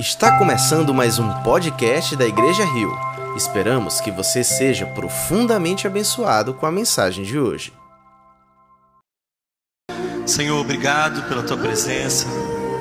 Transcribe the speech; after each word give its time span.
Está 0.00 0.38
começando 0.38 0.94
mais 0.94 1.18
um 1.18 1.30
podcast 1.42 2.16
da 2.16 2.26
Igreja 2.26 2.64
Rio. 2.64 2.90
Esperamos 3.36 4.00
que 4.00 4.10
você 4.10 4.42
seja 4.42 4.86
profundamente 4.86 5.86
abençoado 5.86 6.54
com 6.54 6.64
a 6.64 6.72
mensagem 6.72 7.22
de 7.22 7.38
hoje. 7.38 7.70
Senhor, 10.24 10.58
obrigado 10.58 11.28
pela 11.28 11.42
tua 11.42 11.58
presença, 11.58 12.26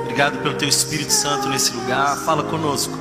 obrigado 0.03 0.41
pelo 0.41 0.55
teu 0.55 0.69
Espírito 0.69 1.11
Santo 1.11 1.49
nesse 1.49 1.73
lugar. 1.73 2.15
Fala 2.19 2.41
conosco, 2.41 2.97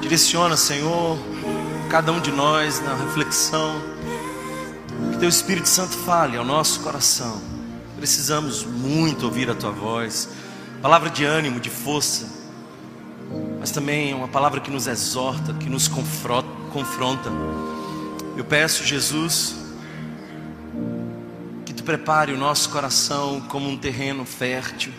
direciona, 0.00 0.56
Senhor, 0.56 1.18
cada 1.90 2.10
um 2.10 2.20
de 2.20 2.32
nós 2.32 2.80
na 2.80 2.94
reflexão. 2.94 3.82
Que 5.12 5.18
teu 5.18 5.28
Espírito 5.28 5.68
Santo 5.68 5.94
fale 5.94 6.38
ao 6.38 6.44
nosso 6.44 6.80
coração. 6.80 7.38
Precisamos 7.98 8.64
muito 8.64 9.26
ouvir 9.26 9.50
a 9.50 9.54
tua 9.54 9.72
voz, 9.72 10.30
palavra 10.80 11.10
de 11.10 11.26
ânimo, 11.26 11.60
de 11.60 11.68
força 11.68 12.37
mas 13.68 13.74
também 13.74 14.12
é 14.12 14.14
uma 14.14 14.28
palavra 14.28 14.62
que 14.62 14.70
nos 14.70 14.86
exorta, 14.86 15.52
que 15.52 15.68
nos 15.68 15.88
confronta. 15.88 17.30
Eu 18.34 18.42
peço, 18.42 18.82
Jesus, 18.82 19.56
que 21.66 21.74
tu 21.74 21.84
prepare 21.84 22.32
o 22.32 22.38
nosso 22.38 22.70
coração 22.70 23.42
como 23.42 23.68
um 23.68 23.76
terreno 23.76 24.24
fértil 24.24 24.90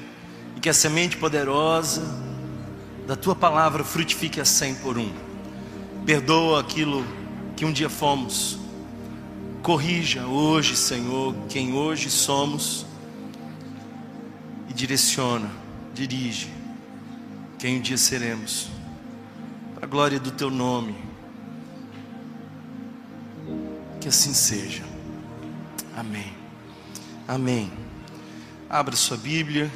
e 0.56 0.60
que 0.60 0.70
a 0.70 0.74
semente 0.74 1.18
poderosa 1.18 2.04
da 3.08 3.16
tua 3.16 3.34
palavra 3.34 3.84
frutifique 3.84 4.40
a 4.40 4.46
cem 4.46 4.76
por 4.76 5.00
um. 5.00 5.12
Perdoa 6.06 6.60
aquilo 6.60 7.04
que 7.56 7.66
um 7.66 7.72
dia 7.72 7.90
fomos. 7.90 8.60
Corrija 9.64 10.28
hoje, 10.28 10.76
Senhor, 10.76 11.34
quem 11.50 11.74
hoje 11.74 12.12
somos 12.12 12.86
e 14.70 14.74
direciona, 14.76 15.50
dirige 15.92 16.59
quem 17.60 17.78
um 17.78 17.82
dia 17.82 17.98
seremos, 17.98 18.70
para 19.76 19.86
a 19.86 19.90
glória 19.90 20.18
do 20.18 20.32
Teu 20.32 20.50
nome. 20.50 20.96
Que 24.00 24.08
assim 24.08 24.34
seja. 24.34 24.82
Amém. 25.94 26.34
Amém. 27.28 27.70
Abra 28.70 28.96
sua 28.96 29.18
Bíblia. 29.18 29.70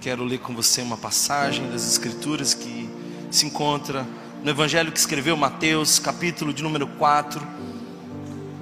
Quero 0.00 0.22
ler 0.22 0.38
com 0.38 0.54
você 0.54 0.80
uma 0.80 0.96
passagem 0.96 1.68
das 1.68 1.84
Escrituras 1.90 2.54
que 2.54 2.88
se 3.28 3.44
encontra 3.44 4.06
no 4.44 4.48
Evangelho 4.48 4.92
que 4.92 4.98
escreveu 5.00 5.36
Mateus, 5.36 5.98
capítulo 5.98 6.54
de 6.54 6.62
número 6.62 6.86
4. 6.86 7.44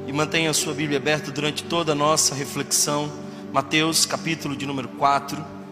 E 0.06 0.12
mantenha 0.12 0.48
a 0.48 0.54
sua 0.54 0.72
Bíblia 0.72 0.98
aberta 0.98 1.30
durante 1.30 1.64
toda 1.64 1.92
a 1.92 1.94
nossa 1.94 2.34
reflexão. 2.34 3.12
Mateus, 3.52 4.06
capítulo 4.06 4.56
de 4.56 4.64
número 4.64 4.88
4. 4.88 5.63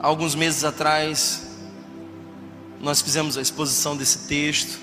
Alguns 0.00 0.34
meses 0.34 0.64
atrás, 0.64 1.48
nós 2.80 3.00
fizemos 3.00 3.36
a 3.36 3.42
exposição 3.42 3.96
desse 3.96 4.28
texto, 4.28 4.78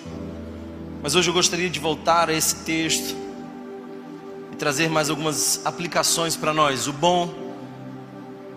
mas 1.02 1.16
hoje 1.16 1.30
eu 1.30 1.33
gostaria 1.33 1.69
de 1.69 1.80
voltar 1.80 2.30
a 2.30 2.33
esse 2.33 2.55
texto 2.58 3.16
e 4.52 4.55
trazer 4.55 4.89
mais 4.89 5.09
algumas 5.09 5.66
aplicações 5.66 6.36
para 6.36 6.53
nós. 6.53 6.88
O 6.88 6.93
bom 6.93 7.33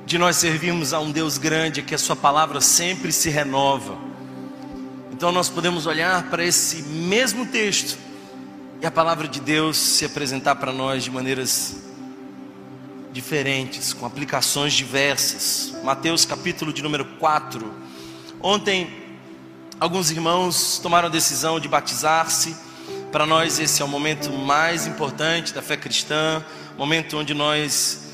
de 0.07 0.19
nós 0.19 0.37
servirmos 0.37 0.93
a 0.93 0.99
um 0.99 1.11
Deus 1.11 1.39
grande 1.39 1.81
é 1.81 1.83
que 1.83 1.95
a 1.95 1.99
Sua 1.99 2.17
palavra 2.17 2.61
sempre 2.61 3.13
se 3.13 3.29
renova. 3.29 3.99
Então 5.13 5.31
nós 5.31 5.49
podemos 5.49 5.87
olhar 5.87 6.31
para 6.31 6.45
esse 6.45 6.83
mesmo 6.83 7.47
texto 7.47 7.99
e 8.81 8.87
a 8.87 8.91
palavra 8.91 9.29
de 9.29 9.41
Deus 9.41 9.77
se 9.77 10.05
apresentar 10.05 10.57
para 10.57 10.73
nós 10.73 11.05
de 11.05 11.11
maneiras 11.11 11.88
diferentes, 13.13 13.93
com 13.93 14.07
aplicações 14.07 14.73
diversas. 14.73 15.75
Mateus 15.83 16.25
capítulo 16.25 16.73
de 16.73 16.83
número 16.83 17.05
4. 17.19 17.73
Ontem, 18.41 18.89
alguns 19.81 20.11
irmãos 20.11 20.79
tomaram 20.83 21.09
a 21.09 21.11
decisão 21.11 21.59
de 21.59 21.69
batizar-se. 21.69 22.57
Para 23.11 23.27
nós, 23.27 23.59
esse 23.59 23.81
é 23.81 23.85
o 23.85 23.89
momento 23.89 24.31
mais 24.31 24.87
importante 24.87 25.55
da 25.55 25.63
fé 25.63 25.77
cristã, 25.77 26.45
momento 26.77 27.17
onde 27.17 27.35
nós, 27.35 28.11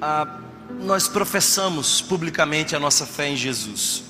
ah, 0.00 0.38
nós 0.80 1.06
professamos 1.08 2.00
publicamente 2.00 2.74
a 2.74 2.80
nossa 2.80 3.06
fé 3.06 3.28
em 3.28 3.36
Jesus. 3.36 4.04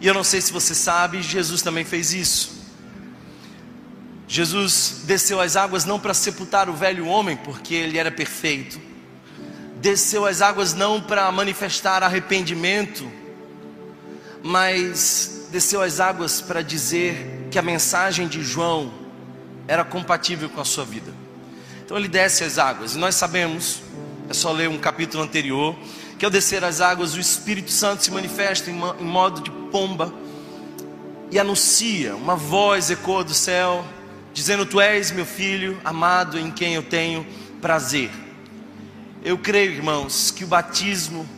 E 0.00 0.06
eu 0.06 0.14
não 0.14 0.24
sei 0.24 0.40
se 0.40 0.52
você 0.52 0.74
sabe, 0.74 1.22
Jesus 1.22 1.60
também 1.60 1.84
fez 1.84 2.14
isso. 2.14 2.57
Jesus 4.30 5.04
desceu 5.04 5.40
às 5.40 5.56
águas 5.56 5.86
não 5.86 5.98
para 5.98 6.12
sepultar 6.12 6.68
o 6.68 6.74
velho 6.74 7.06
homem, 7.06 7.34
porque 7.34 7.74
ele 7.74 7.96
era 7.96 8.10
perfeito. 8.10 8.78
Desceu 9.80 10.26
às 10.26 10.42
águas 10.42 10.74
não 10.74 11.00
para 11.00 11.32
manifestar 11.32 12.02
arrependimento, 12.02 13.10
mas 14.42 15.48
desceu 15.50 15.80
às 15.80 15.98
águas 15.98 16.42
para 16.42 16.60
dizer 16.60 17.48
que 17.50 17.58
a 17.58 17.62
mensagem 17.62 18.28
de 18.28 18.42
João 18.42 18.92
era 19.66 19.82
compatível 19.82 20.50
com 20.50 20.60
a 20.60 20.64
sua 20.64 20.84
vida. 20.84 21.10
Então 21.82 21.96
ele 21.96 22.08
desce 22.08 22.44
às 22.44 22.58
águas, 22.58 22.96
e 22.96 22.98
nós 22.98 23.14
sabemos, 23.14 23.80
é 24.28 24.34
só 24.34 24.52
ler 24.52 24.68
um 24.68 24.78
capítulo 24.78 25.22
anterior, 25.22 25.74
que 26.18 26.24
ao 26.26 26.30
descer 26.30 26.62
às 26.64 26.82
águas 26.82 27.14
o 27.14 27.20
Espírito 27.20 27.70
Santo 27.70 28.04
se 28.04 28.10
manifesta 28.10 28.70
em 28.70 28.74
modo 28.74 29.40
de 29.40 29.50
pomba 29.70 30.12
e 31.30 31.38
anuncia, 31.38 32.14
uma 32.14 32.36
voz 32.36 32.90
ecoa 32.90 33.24
do 33.24 33.32
céu, 33.32 33.86
dizendo: 34.38 34.64
Tu 34.64 34.80
és 34.80 35.10
meu 35.10 35.26
filho 35.26 35.80
amado 35.84 36.38
em 36.38 36.48
quem 36.48 36.74
eu 36.74 36.82
tenho 36.84 37.26
prazer. 37.60 38.08
Eu 39.20 39.36
creio, 39.36 39.72
irmãos, 39.72 40.30
que 40.30 40.44
o 40.44 40.46
batismo 40.46 41.28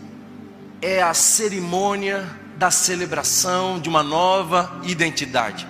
é 0.83 1.03
a 1.03 1.15
cerimônia 1.15 2.29
da 2.59 2.71
celebração 2.71 3.81
de 3.81 3.89
uma 3.89 4.03
nova 4.03 4.83
identidade. 4.85 5.67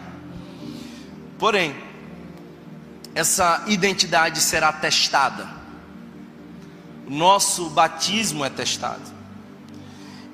Porém, 1.39 1.73
essa 3.15 3.63
identidade 3.69 4.41
será 4.41 4.73
testada. 4.73 5.49
O 7.07 7.11
nosso 7.11 7.71
batismo 7.71 8.45
é 8.45 8.51
testado. 8.51 9.05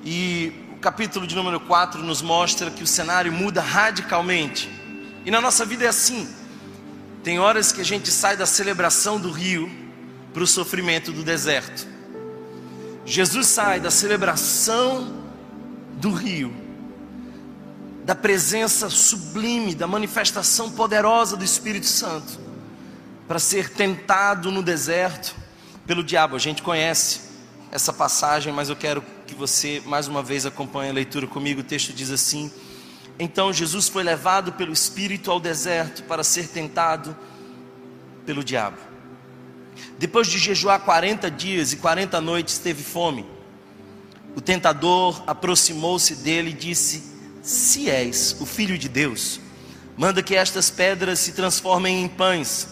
E 0.03 0.51
o 0.73 0.79
capítulo 0.79 1.27
de 1.27 1.35
número 1.35 1.59
4 1.59 2.01
nos 2.01 2.23
mostra 2.23 2.71
que 2.71 2.81
o 2.81 2.87
cenário 2.87 3.31
muda 3.31 3.61
radicalmente. 3.61 4.67
E 5.23 5.29
na 5.29 5.39
nossa 5.39 5.63
vida 5.63 5.85
é 5.85 5.89
assim. 5.89 6.27
Tem 7.27 7.39
horas 7.39 7.73
que 7.73 7.81
a 7.81 7.83
gente 7.83 8.09
sai 8.09 8.37
da 8.37 8.45
celebração 8.45 9.19
do 9.19 9.31
rio 9.31 9.69
para 10.33 10.41
o 10.41 10.47
sofrimento 10.47 11.11
do 11.11 11.23
deserto. 11.23 11.85
Jesus 13.05 13.47
sai 13.47 13.81
da 13.81 13.91
celebração 13.91 15.25
do 15.95 16.09
rio, 16.13 16.55
da 18.05 18.15
presença 18.15 18.89
sublime, 18.89 19.75
da 19.75 19.85
manifestação 19.85 20.71
poderosa 20.71 21.35
do 21.35 21.43
Espírito 21.43 21.87
Santo, 21.87 22.39
para 23.27 23.39
ser 23.39 23.71
tentado 23.71 24.49
no 24.49 24.63
deserto 24.63 25.35
pelo 25.85 26.05
diabo. 26.05 26.33
A 26.33 26.39
gente 26.39 26.61
conhece 26.61 27.19
essa 27.73 27.91
passagem, 27.91 28.53
mas 28.53 28.69
eu 28.69 28.75
quero 28.77 29.03
que 29.25 29.35
você 29.35 29.83
mais 29.85 30.07
uma 30.07 30.23
vez 30.23 30.45
acompanhe 30.45 30.91
a 30.91 30.93
leitura 30.93 31.27
comigo. 31.27 31.59
O 31.59 31.65
texto 31.65 31.91
diz 31.91 32.09
assim: 32.09 32.49
então 33.19 33.51
Jesus 33.51 33.89
foi 33.89 34.03
levado 34.03 34.53
pelo 34.53 34.71
Espírito 34.71 35.31
ao 35.31 35.39
deserto 35.39 36.03
para 36.03 36.23
ser 36.23 36.47
tentado 36.49 37.15
pelo 38.25 38.43
diabo. 38.43 38.77
Depois 39.97 40.27
de 40.27 40.37
jejuar 40.37 40.81
40 40.81 41.29
dias 41.31 41.73
e 41.73 41.77
40 41.77 42.21
noites, 42.21 42.59
teve 42.59 42.83
fome. 42.83 43.25
O 44.35 44.41
tentador 44.41 45.23
aproximou-se 45.25 46.15
dele 46.17 46.51
e 46.51 46.53
disse: 46.53 47.03
Se 47.41 47.89
és 47.89 48.35
o 48.39 48.45
filho 48.45 48.77
de 48.77 48.87
Deus, 48.87 49.39
manda 49.95 50.21
que 50.21 50.35
estas 50.35 50.69
pedras 50.69 51.19
se 51.19 51.31
transformem 51.31 52.03
em 52.03 52.07
pães. 52.07 52.67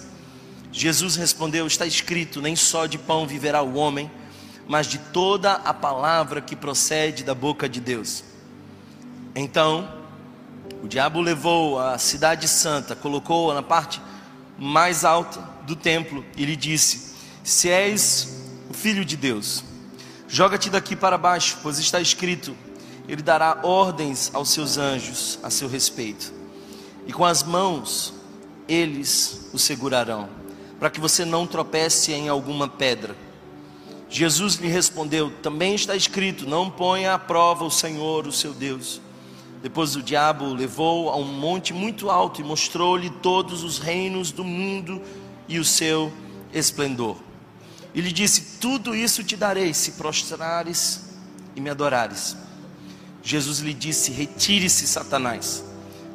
Jesus 0.71 1.15
respondeu: 1.15 1.65
Está 1.65 1.87
escrito: 1.87 2.41
Nem 2.41 2.55
só 2.55 2.85
de 2.85 2.99
pão 2.99 3.25
viverá 3.25 3.63
o 3.63 3.75
homem, 3.75 4.11
mas 4.67 4.85
de 4.85 4.99
toda 4.99 5.53
a 5.53 5.73
palavra 5.73 6.41
que 6.41 6.55
procede 6.55 7.23
da 7.23 7.33
boca 7.33 7.67
de 7.67 7.79
Deus. 7.79 8.23
Então, 9.33 9.94
o 10.83 10.87
diabo 10.87 11.19
levou 11.21 11.79
a 11.79 11.97
cidade 11.97 12.47
santa, 12.47 12.95
colocou-a 12.95 13.53
na 13.53 13.63
parte 13.63 14.01
mais 14.57 15.03
alta 15.03 15.39
do 15.65 15.75
templo 15.75 16.23
e 16.37 16.45
lhe 16.45 16.55
disse: 16.55 17.15
Se 17.43 17.69
és 17.69 18.41
o 18.69 18.73
filho 18.73 19.03
de 19.03 19.17
Deus, 19.17 19.63
joga-te 20.27 20.69
daqui 20.69 20.95
para 20.95 21.17
baixo, 21.17 21.57
pois 21.61 21.79
está 21.79 21.99
escrito: 21.99 22.55
Ele 23.07 23.21
dará 23.21 23.59
ordens 23.63 24.31
aos 24.33 24.49
seus 24.49 24.77
anjos 24.77 25.39
a 25.43 25.49
seu 25.49 25.67
respeito, 25.67 26.33
e 27.07 27.13
com 27.13 27.25
as 27.25 27.43
mãos 27.43 28.13
eles 28.67 29.49
o 29.53 29.59
segurarão, 29.59 30.29
para 30.79 30.89
que 30.89 30.99
você 30.99 31.23
não 31.23 31.45
tropece 31.45 32.11
em 32.11 32.29
alguma 32.29 32.67
pedra. 32.67 33.15
Jesus 34.09 34.55
lhe 34.55 34.67
respondeu: 34.67 35.31
Também 35.41 35.75
está 35.75 35.95
escrito: 35.95 36.47
Não 36.47 36.69
ponha 36.69 37.13
à 37.13 37.19
prova 37.19 37.63
o 37.63 37.71
Senhor, 37.71 38.27
o 38.27 38.31
seu 38.31 38.53
Deus. 38.53 39.01
Depois 39.65 39.95
o 39.95 40.03
diabo 40.03 40.45
o 40.45 40.53
levou 40.53 41.09
a 41.09 41.17
um 41.17 41.23
monte 41.23 41.73
muito 41.73 42.11
alto 42.11 42.39
e 42.39 42.43
mostrou-lhe 42.43 43.09
todos 43.09 43.63
os 43.63 43.79
reinos 43.79 44.31
do 44.31 44.43
mundo 44.43 45.01
e 45.47 45.57
o 45.57 45.65
seu 45.65 46.13
esplendor. 46.53 47.17
E 47.91 47.99
lhe 47.99 48.11
disse: 48.11 48.59
Tudo 48.59 48.95
isso 48.95 49.23
te 49.23 49.35
darei 49.35 49.73
se 49.73 49.93
prostrares 49.93 51.15
e 51.55 51.61
me 51.61 51.71
adorares. 51.71 52.37
Jesus 53.23 53.57
lhe 53.57 53.73
disse: 53.73 54.11
Retire-se, 54.11 54.85
Satanás, 54.85 55.65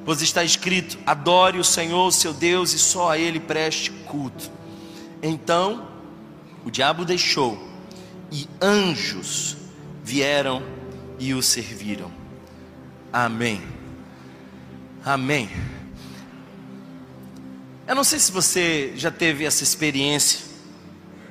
pois 0.05 0.23
está 0.23 0.45
escrito: 0.45 0.97
Adore 1.05 1.59
o 1.59 1.65
Senhor, 1.65 2.13
seu 2.13 2.33
Deus, 2.33 2.73
e 2.73 2.79
só 2.79 3.11
a 3.11 3.19
Ele 3.19 3.41
preste 3.41 3.91
culto. 4.07 4.49
Então 5.21 5.89
o 6.65 6.71
diabo 6.71 7.05
deixou, 7.05 7.61
e 8.31 8.47
anjos 8.63 9.57
vieram 10.05 10.63
e 11.19 11.35
o 11.35 11.43
serviram. 11.43 12.20
Amém. 13.13 13.61
Amém. 15.05 15.51
Eu 17.89 17.95
não 17.97 18.05
sei 18.05 18.21
se 18.21 18.31
você 18.31 18.93
já 18.95 19.11
teve 19.11 19.45
essa 19.45 19.65
experiência 19.65 20.49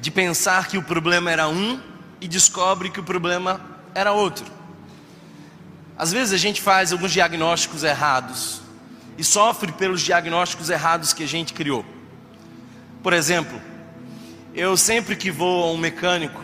de 0.02 0.12
pensar 0.12 0.68
que 0.68 0.78
o 0.78 0.84
problema 0.84 1.32
era 1.32 1.48
um 1.48 1.80
e 2.20 2.28
descobre 2.28 2.90
que 2.90 3.00
o 3.00 3.04
problema 3.04 3.62
era 3.96 4.12
outro. 4.12 4.46
Às 5.98 6.12
vezes 6.12 6.34
a 6.34 6.38
gente 6.38 6.62
faz 6.62 6.92
alguns 6.92 7.12
diagnósticos 7.12 7.84
errados 7.84 8.62
e 9.18 9.24
sofre 9.24 9.72
pelos 9.72 10.02
diagnósticos 10.02 10.70
errados 10.70 11.14
que 11.14 11.24
a 11.24 11.28
gente 11.28 11.54
criou. 11.54 11.86
Por 13.02 13.14
exemplo, 13.14 13.62
eu 14.54 14.76
sempre 14.76 15.16
que 15.16 15.32
vou 15.32 15.64
a 15.64 15.72
um 15.72 15.78
mecânico, 15.78 16.44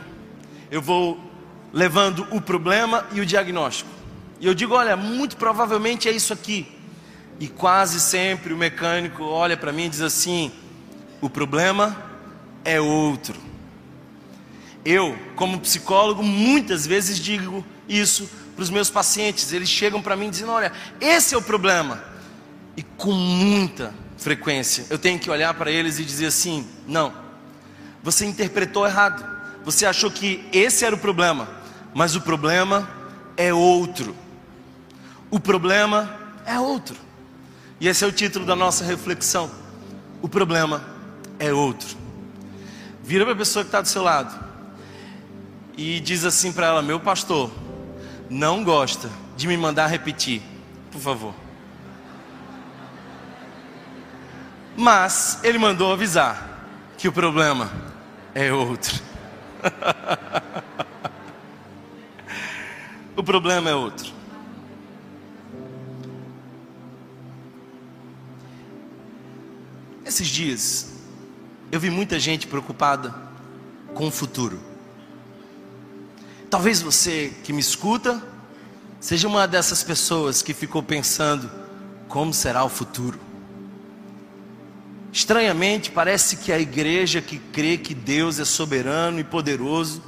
eu 0.71 0.81
vou 0.81 1.19
levando 1.73 2.25
o 2.31 2.39
problema 2.39 3.05
e 3.11 3.19
o 3.19 3.25
diagnóstico. 3.25 3.94
E 4.39 4.47
eu 4.47 4.53
digo, 4.53 4.73
olha, 4.73 4.95
muito 4.97 5.37
provavelmente 5.37 6.09
é 6.09 6.11
isso 6.11 6.33
aqui. 6.33 6.67
E 7.39 7.47
quase 7.47 7.99
sempre 7.99 8.53
o 8.53 8.57
mecânico 8.57 9.23
olha 9.23 9.57
para 9.57 9.71
mim 9.71 9.85
e 9.85 9.89
diz 9.89 10.01
assim: 10.01 10.51
o 11.19 11.29
problema 11.29 11.95
é 12.63 12.79
outro. 12.79 13.35
Eu, 14.85 15.17
como 15.35 15.59
psicólogo, 15.59 16.23
muitas 16.23 16.85
vezes 16.85 17.19
digo 17.19 17.65
isso 17.89 18.29
para 18.55 18.63
os 18.63 18.69
meus 18.69 18.89
pacientes. 18.89 19.51
Eles 19.51 19.67
chegam 19.67 20.01
para 20.01 20.15
mim 20.15 20.29
dizendo: 20.29 20.51
olha, 20.51 20.71
esse 21.01 21.35
é 21.35 21.37
o 21.37 21.41
problema. 21.41 22.03
E 22.77 22.83
com 22.83 23.11
muita 23.11 23.93
frequência 24.17 24.85
eu 24.89 24.97
tenho 24.97 25.19
que 25.19 25.29
olhar 25.29 25.53
para 25.53 25.69
eles 25.69 25.99
e 25.99 26.05
dizer 26.05 26.27
assim: 26.27 26.65
não, 26.87 27.13
você 28.01 28.25
interpretou 28.25 28.85
errado. 28.85 29.35
Você 29.65 29.85
achou 29.85 30.11
que 30.11 30.47
esse 30.53 30.85
era 30.85 30.95
o 30.95 30.99
problema, 30.99 31.49
mas 31.93 32.15
o 32.15 32.21
problema 32.21 32.87
é 33.35 33.51
outro. 33.53 34.15
O 35.29 35.39
problema 35.39 36.09
é 36.45 36.59
outro. 36.59 36.95
E 37.79 37.87
esse 37.87 38.03
é 38.03 38.07
o 38.07 38.11
título 38.11 38.45
da 38.45 38.55
nossa 38.55 38.83
reflexão. 38.83 39.51
O 40.21 40.29
problema 40.29 40.83
é 41.39 41.53
outro. 41.53 41.97
Vira 43.03 43.25
para 43.25 43.33
a 43.33 43.37
pessoa 43.37 43.63
que 43.63 43.67
está 43.67 43.81
do 43.81 43.87
seu 43.87 44.01
lado 44.01 44.43
e 45.77 45.99
diz 45.99 46.23
assim 46.23 46.51
para 46.51 46.67
ela: 46.67 46.81
Meu 46.81 46.99
pastor, 46.99 47.51
não 48.29 48.63
gosta 48.63 49.09
de 49.35 49.47
me 49.47 49.57
mandar 49.57 49.87
repetir, 49.87 50.41
por 50.91 50.99
favor. 50.99 51.33
Mas 54.77 55.39
ele 55.43 55.57
mandou 55.57 55.93
avisar 55.93 56.59
que 56.97 57.07
o 57.07 57.11
problema 57.11 57.71
é 58.33 58.51
outro. 58.51 58.99
o 63.15 63.23
problema 63.23 63.69
é 63.69 63.75
outro. 63.75 64.14
Esses 70.05 70.27
dias, 70.27 70.93
eu 71.71 71.79
vi 71.79 71.89
muita 71.89 72.19
gente 72.19 72.45
preocupada 72.45 73.13
com 73.95 74.07
o 74.07 74.11
futuro. 74.11 74.59
Talvez 76.47 76.79
você 76.79 77.33
que 77.43 77.51
me 77.51 77.59
escuta 77.59 78.21
seja 78.99 79.27
uma 79.27 79.47
dessas 79.47 79.81
pessoas 79.81 80.43
que 80.43 80.53
ficou 80.53 80.83
pensando 80.83 81.49
como 82.07 82.31
será 82.33 82.63
o 82.63 82.69
futuro. 82.69 83.19
Estranhamente, 85.11 85.89
parece 85.89 86.37
que 86.37 86.51
a 86.51 86.59
igreja 86.59 87.19
que 87.19 87.39
crê 87.39 87.75
que 87.75 87.95
Deus 87.95 88.37
é 88.37 88.45
soberano 88.45 89.19
e 89.19 89.23
poderoso 89.23 90.03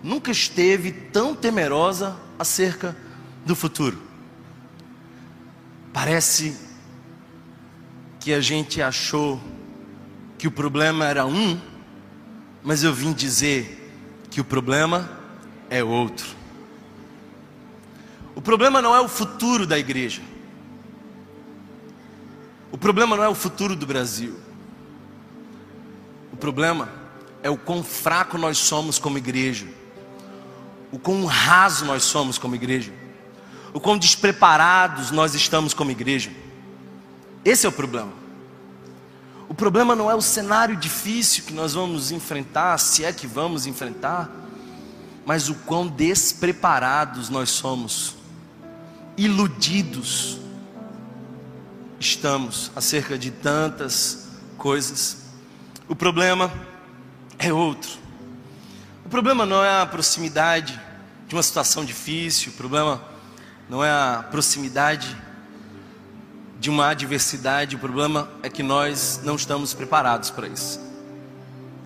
nunca 0.00 0.30
esteve 0.30 0.92
tão 0.92 1.34
temerosa 1.34 2.16
acerca 2.38 2.96
do 3.44 3.56
futuro. 3.56 4.00
Parece 5.92 6.67
que 8.28 8.34
a 8.34 8.42
gente 8.42 8.82
achou 8.82 9.40
que 10.36 10.46
o 10.46 10.50
problema 10.50 11.06
era 11.06 11.24
um, 11.24 11.58
mas 12.62 12.84
eu 12.84 12.92
vim 12.92 13.10
dizer 13.10 13.90
que 14.30 14.38
o 14.38 14.44
problema 14.44 15.10
é 15.70 15.82
outro. 15.82 16.26
O 18.34 18.42
problema 18.42 18.82
não 18.82 18.94
é 18.94 19.00
o 19.00 19.08
futuro 19.08 19.66
da 19.66 19.78
igreja. 19.78 20.20
O 22.70 22.76
problema 22.76 23.16
não 23.16 23.24
é 23.24 23.30
o 23.30 23.34
futuro 23.34 23.74
do 23.74 23.86
Brasil. 23.86 24.38
O 26.30 26.36
problema 26.36 26.90
é 27.42 27.48
o 27.48 27.56
quão 27.56 27.82
fraco 27.82 28.36
nós 28.36 28.58
somos 28.58 28.98
como 28.98 29.16
igreja. 29.16 29.66
O 30.92 30.98
quão 30.98 31.24
raso 31.24 31.86
nós 31.86 32.02
somos 32.02 32.36
como 32.36 32.54
igreja. 32.54 32.92
O 33.72 33.80
quão 33.80 33.96
despreparados 33.96 35.10
nós 35.12 35.34
estamos 35.34 35.72
como 35.72 35.90
igreja. 35.90 36.30
Esse 37.44 37.66
é 37.66 37.68
o 37.68 37.72
problema. 37.72 38.12
O 39.48 39.54
problema 39.54 39.96
não 39.96 40.10
é 40.10 40.14
o 40.14 40.20
cenário 40.20 40.76
difícil 40.76 41.44
que 41.44 41.52
nós 41.52 41.72
vamos 41.72 42.10
enfrentar, 42.10 42.76
se 42.78 43.04
é 43.04 43.12
que 43.12 43.26
vamos 43.26 43.66
enfrentar, 43.66 44.30
mas 45.24 45.48
o 45.48 45.54
quão 45.54 45.86
despreparados 45.86 47.28
nós 47.28 47.50
somos, 47.50 48.14
iludidos 49.16 50.38
estamos 51.98 52.70
acerca 52.76 53.18
de 53.18 53.30
tantas 53.30 54.28
coisas. 54.56 55.24
O 55.88 55.96
problema 55.96 56.52
é 57.38 57.52
outro. 57.52 57.90
O 59.04 59.08
problema 59.08 59.46
não 59.46 59.64
é 59.64 59.80
a 59.80 59.86
proximidade 59.86 60.78
de 61.26 61.34
uma 61.34 61.42
situação 61.42 61.84
difícil, 61.84 62.52
o 62.52 62.54
problema 62.54 63.02
não 63.68 63.82
é 63.82 63.90
a 63.90 64.24
proximidade 64.30 65.16
de 66.58 66.68
uma 66.68 66.88
adversidade, 66.88 67.76
o 67.76 67.78
problema 67.78 68.28
é 68.42 68.48
que 68.48 68.62
nós 68.62 69.20
não 69.22 69.36
estamos 69.36 69.74
preparados 69.74 70.30
para 70.30 70.48
isso. 70.48 70.80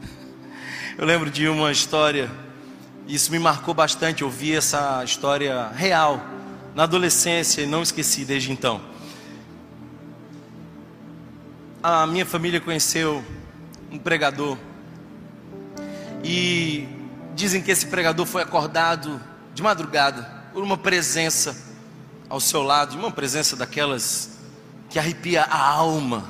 Eu 0.96 1.04
lembro 1.04 1.30
de 1.30 1.46
uma 1.46 1.70
história, 1.70 2.30
isso 3.06 3.30
me 3.30 3.38
marcou 3.38 3.74
bastante, 3.74 4.22
eu 4.22 4.30
vi 4.30 4.54
essa 4.54 5.02
história 5.04 5.68
real 5.74 6.24
na 6.74 6.84
adolescência 6.84 7.62
e 7.62 7.66
não 7.66 7.82
esqueci 7.82 8.24
desde 8.24 8.52
então. 8.52 8.80
A 11.82 12.06
minha 12.06 12.24
família 12.24 12.60
conheceu 12.60 13.24
um 13.90 13.98
pregador 13.98 14.56
e 16.22 16.86
dizem 17.34 17.60
que 17.60 17.70
esse 17.70 17.86
pregador 17.86 18.24
foi 18.24 18.42
acordado 18.42 19.20
de 19.54 19.62
madrugada 19.62 20.22
por 20.52 20.62
uma 20.62 20.78
presença 20.78 21.56
ao 22.28 22.38
seu 22.40 22.62
lado, 22.62 22.96
uma 22.96 23.10
presença 23.10 23.56
daquelas 23.56 24.31
que 24.92 24.98
arrepia 24.98 25.42
a 25.42 25.70
alma. 25.70 26.24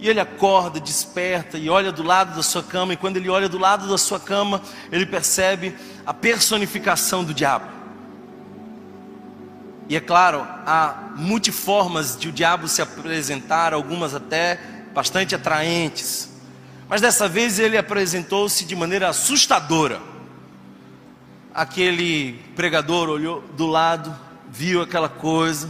E 0.00 0.08
ele 0.08 0.18
acorda, 0.18 0.80
desperta 0.80 1.56
e 1.56 1.70
olha 1.70 1.92
do 1.92 2.02
lado 2.02 2.34
da 2.34 2.42
sua 2.42 2.62
cama, 2.62 2.92
e 2.92 2.96
quando 2.96 3.18
ele 3.18 3.28
olha 3.28 3.48
do 3.48 3.58
lado 3.58 3.88
da 3.88 3.96
sua 3.96 4.18
cama, 4.18 4.60
ele 4.90 5.06
percebe 5.06 5.76
a 6.04 6.12
personificação 6.12 7.22
do 7.22 7.32
diabo. 7.32 7.66
E 9.88 9.94
é 9.94 10.00
claro, 10.00 10.44
há 10.66 11.12
multiformas 11.16 12.18
de 12.18 12.28
o 12.28 12.32
diabo 12.32 12.66
se 12.66 12.82
apresentar, 12.82 13.72
algumas 13.72 14.14
até 14.14 14.58
bastante 14.92 15.34
atraentes. 15.34 16.30
Mas 16.88 17.00
dessa 17.00 17.28
vez 17.28 17.60
ele 17.60 17.78
apresentou-se 17.78 18.64
de 18.64 18.74
maneira 18.74 19.08
assustadora. 19.08 20.00
Aquele 21.54 22.32
pregador 22.56 23.08
olhou 23.08 23.42
do 23.56 23.66
lado, 23.66 24.16
viu 24.48 24.82
aquela 24.82 25.08
coisa 25.08 25.68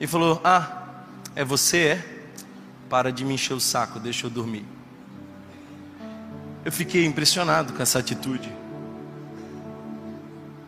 e 0.00 0.06
falou: 0.06 0.40
Ah, 0.44 0.81
é 1.34 1.44
você, 1.44 1.78
é? 1.78 2.04
Para 2.88 3.10
de 3.10 3.24
me 3.24 3.34
encher 3.34 3.54
o 3.54 3.60
saco, 3.60 3.98
deixa 3.98 4.26
eu 4.26 4.30
dormir. 4.30 4.64
Eu 6.64 6.70
fiquei 6.70 7.04
impressionado 7.04 7.72
com 7.72 7.82
essa 7.82 7.98
atitude. 7.98 8.52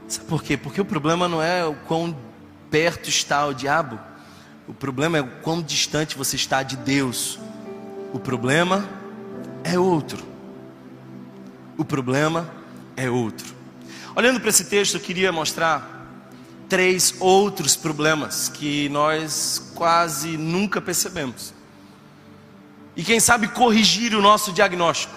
Sabe 0.08 0.26
por 0.26 0.42
quê? 0.42 0.56
Porque 0.56 0.80
o 0.80 0.84
problema 0.84 1.28
não 1.28 1.42
é 1.42 1.64
o 1.64 1.74
quão 1.74 2.16
perto 2.70 3.08
está 3.08 3.46
o 3.46 3.54
diabo, 3.54 3.98
o 4.66 4.74
problema 4.74 5.18
é 5.18 5.20
o 5.20 5.28
quão 5.42 5.62
distante 5.62 6.16
você 6.16 6.36
está 6.36 6.62
de 6.62 6.76
Deus. 6.76 7.38
O 8.12 8.18
problema 8.18 8.88
é 9.62 9.78
outro. 9.78 10.24
O 11.76 11.84
problema 11.84 12.48
é 12.96 13.10
outro. 13.10 13.54
Olhando 14.16 14.40
para 14.40 14.48
esse 14.48 14.64
texto, 14.64 14.94
eu 14.94 15.00
queria 15.00 15.30
mostrar 15.30 15.93
três 16.68 17.14
outros 17.20 17.76
problemas 17.76 18.48
que 18.48 18.88
nós 18.88 19.72
quase 19.74 20.36
nunca 20.36 20.80
percebemos. 20.80 21.52
E 22.96 23.02
quem 23.02 23.18
sabe 23.20 23.48
corrigir 23.48 24.14
o 24.14 24.22
nosso 24.22 24.52
diagnóstico. 24.52 25.14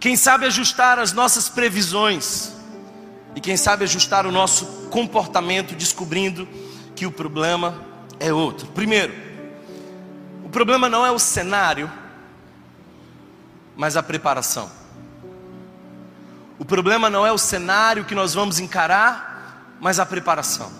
Quem 0.00 0.16
sabe 0.16 0.46
ajustar 0.46 0.98
as 0.98 1.12
nossas 1.12 1.48
previsões. 1.48 2.52
E 3.34 3.40
quem 3.40 3.56
sabe 3.56 3.84
ajustar 3.84 4.26
o 4.26 4.32
nosso 4.32 4.66
comportamento 4.90 5.74
descobrindo 5.74 6.48
que 6.94 7.06
o 7.06 7.12
problema 7.12 7.82
é 8.18 8.32
outro. 8.32 8.66
Primeiro, 8.68 9.12
o 10.44 10.48
problema 10.48 10.88
não 10.88 11.04
é 11.04 11.10
o 11.10 11.18
cenário, 11.18 11.90
mas 13.76 13.96
a 13.96 14.02
preparação. 14.02 14.70
O 16.58 16.64
problema 16.64 17.10
não 17.10 17.26
é 17.26 17.32
o 17.32 17.36
cenário 17.36 18.04
que 18.04 18.14
nós 18.14 18.32
vamos 18.32 18.58
encarar, 18.58 19.35
mas 19.80 19.98
a 19.98 20.06
preparação. 20.06 20.72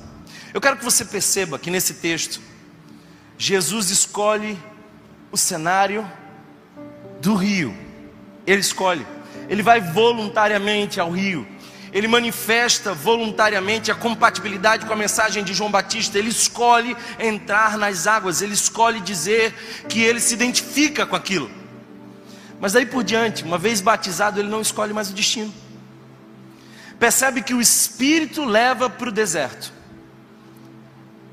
Eu 0.53 0.61
quero 0.61 0.77
que 0.77 0.85
você 0.85 1.05
perceba 1.05 1.59
que 1.59 1.71
nesse 1.71 1.95
texto, 1.95 2.41
Jesus 3.39 3.91
escolhe 3.91 4.59
o 5.31 5.37
cenário 5.37 6.11
do 7.21 7.35
rio. 7.35 7.77
Ele 8.47 8.61
escolhe, 8.61 9.07
ele 9.49 9.63
vai 9.63 9.81
voluntariamente 9.81 11.01
ao 11.01 11.11
rio 11.11 11.47
ele 11.97 12.09
manifesta 12.09 12.93
voluntariamente 12.93 13.91
a 13.91 13.95
compatibilidade 13.95 14.85
com 14.85 14.93
a 14.93 14.97
mensagem 14.97 15.43
de 15.43 15.55
João 15.55 15.71
Batista, 15.71 16.19
ele 16.19 16.29
escolhe 16.29 16.95
entrar 17.19 17.79
nas 17.79 18.07
águas, 18.07 18.43
ele 18.43 18.53
escolhe 18.53 19.01
dizer 19.01 19.55
que 19.89 20.03
ele 20.03 20.21
se 20.21 20.35
identifica 20.35 21.07
com 21.07 21.17
aquilo. 21.17 21.51
Mas 22.61 22.75
daí 22.75 22.85
por 22.85 23.03
diante, 23.03 23.45
uma 23.45 23.57
vez 23.57 23.81
batizado, 23.81 24.39
ele 24.39 24.51
não 24.51 24.61
escolhe 24.61 24.93
mais 24.93 25.09
o 25.09 25.15
destino. 25.15 25.53
Percebe 26.99 27.43
que 27.43 27.55
o 27.55 27.61
Espírito 27.61 28.45
leva 28.45 28.89
para 28.89 29.09
o 29.09 29.13
deserto. 29.13 29.73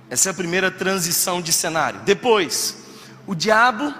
Essa 0.10 0.30
é 0.30 0.32
a 0.32 0.36
primeira 0.36 0.70
transição 0.70 1.42
de 1.42 1.52
cenário. 1.52 2.02
Depois, 2.02 2.78
o 3.26 3.34
diabo 3.34 3.94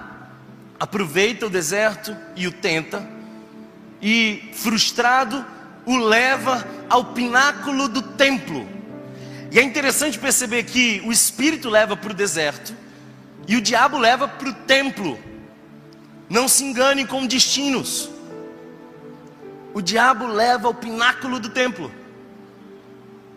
aproveita 0.78 1.46
o 1.46 1.50
deserto 1.50 2.16
e 2.36 2.46
o 2.46 2.52
tenta, 2.52 3.08
e 4.00 4.50
frustrado, 4.52 5.44
o 5.86 5.96
leva 5.96 6.66
ao 6.88 7.06
pináculo 7.06 7.88
do 7.88 8.02
templo. 8.02 8.68
E 9.50 9.58
é 9.58 9.62
interessante 9.62 10.18
perceber 10.18 10.64
que 10.64 11.00
o 11.04 11.12
espírito 11.12 11.70
leva 11.70 11.96
para 11.96 12.10
o 12.10 12.14
deserto 12.14 12.74
e 13.46 13.56
o 13.56 13.60
diabo 13.60 13.98
leva 13.98 14.26
para 14.26 14.48
o 14.48 14.54
templo. 14.54 15.18
Não 16.28 16.48
se 16.48 16.64
engane 16.64 17.06
com 17.06 17.26
destinos. 17.26 18.10
O 19.74 19.82
diabo 19.82 20.28
leva 20.28 20.68
ao 20.68 20.74
pináculo 20.74 21.40
do 21.40 21.50
templo. 21.50 21.92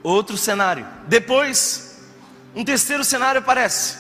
Outro 0.04 0.38
cenário. 0.38 0.88
Depois, 1.08 2.00
um 2.56 2.64
terceiro 2.64 3.04
cenário 3.04 3.40
aparece. 3.40 3.98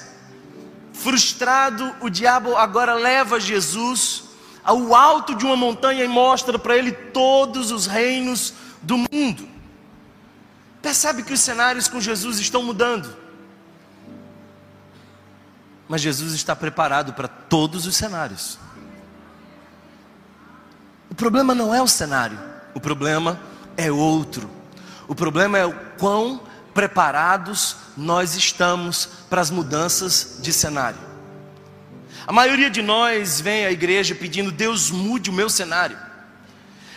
Frustrado, 0.93 1.95
o 1.99 2.09
diabo 2.09 2.55
agora 2.55 2.93
leva 2.93 3.39
Jesus 3.39 4.25
ao 4.63 4.93
alto 4.93 5.33
de 5.33 5.45
uma 5.45 5.55
montanha 5.55 6.03
e 6.03 6.07
mostra 6.07 6.59
para 6.59 6.77
ele 6.77 6.91
todos 6.91 7.71
os 7.71 7.87
reinos 7.87 8.53
do 8.83 8.97
mundo. 8.97 9.49
Percebe 10.81 11.23
que 11.23 11.33
os 11.33 11.39
cenários 11.39 11.87
com 11.87 11.99
Jesus 11.99 12.37
estão 12.37 12.61
mudando. 12.61 13.15
Mas 15.87 16.01
Jesus 16.01 16.33
está 16.33 16.55
preparado 16.55 17.13
para 17.13 17.27
todos 17.27 17.87
os 17.87 17.95
cenários. 17.95 18.59
Problema 21.17 21.55
não 21.55 21.73
é 21.73 21.81
o 21.81 21.87
cenário, 21.87 22.39
o 22.75 22.79
problema 22.79 23.39
é 23.75 23.91
outro. 23.91 24.47
O 25.07 25.15
problema 25.15 25.57
é 25.57 25.65
o 25.65 25.73
quão 25.97 26.43
preparados 26.75 27.75
nós 27.97 28.35
estamos 28.35 29.09
para 29.27 29.41
as 29.41 29.49
mudanças 29.49 30.37
de 30.39 30.53
cenário. 30.53 30.99
A 32.27 32.31
maioria 32.31 32.69
de 32.69 32.83
nós 32.83 33.41
vem 33.41 33.65
à 33.65 33.71
igreja 33.71 34.13
pedindo: 34.13 34.51
Deus 34.51 34.91
mude 34.91 35.31
o 35.31 35.33
meu 35.33 35.49
cenário. 35.49 35.97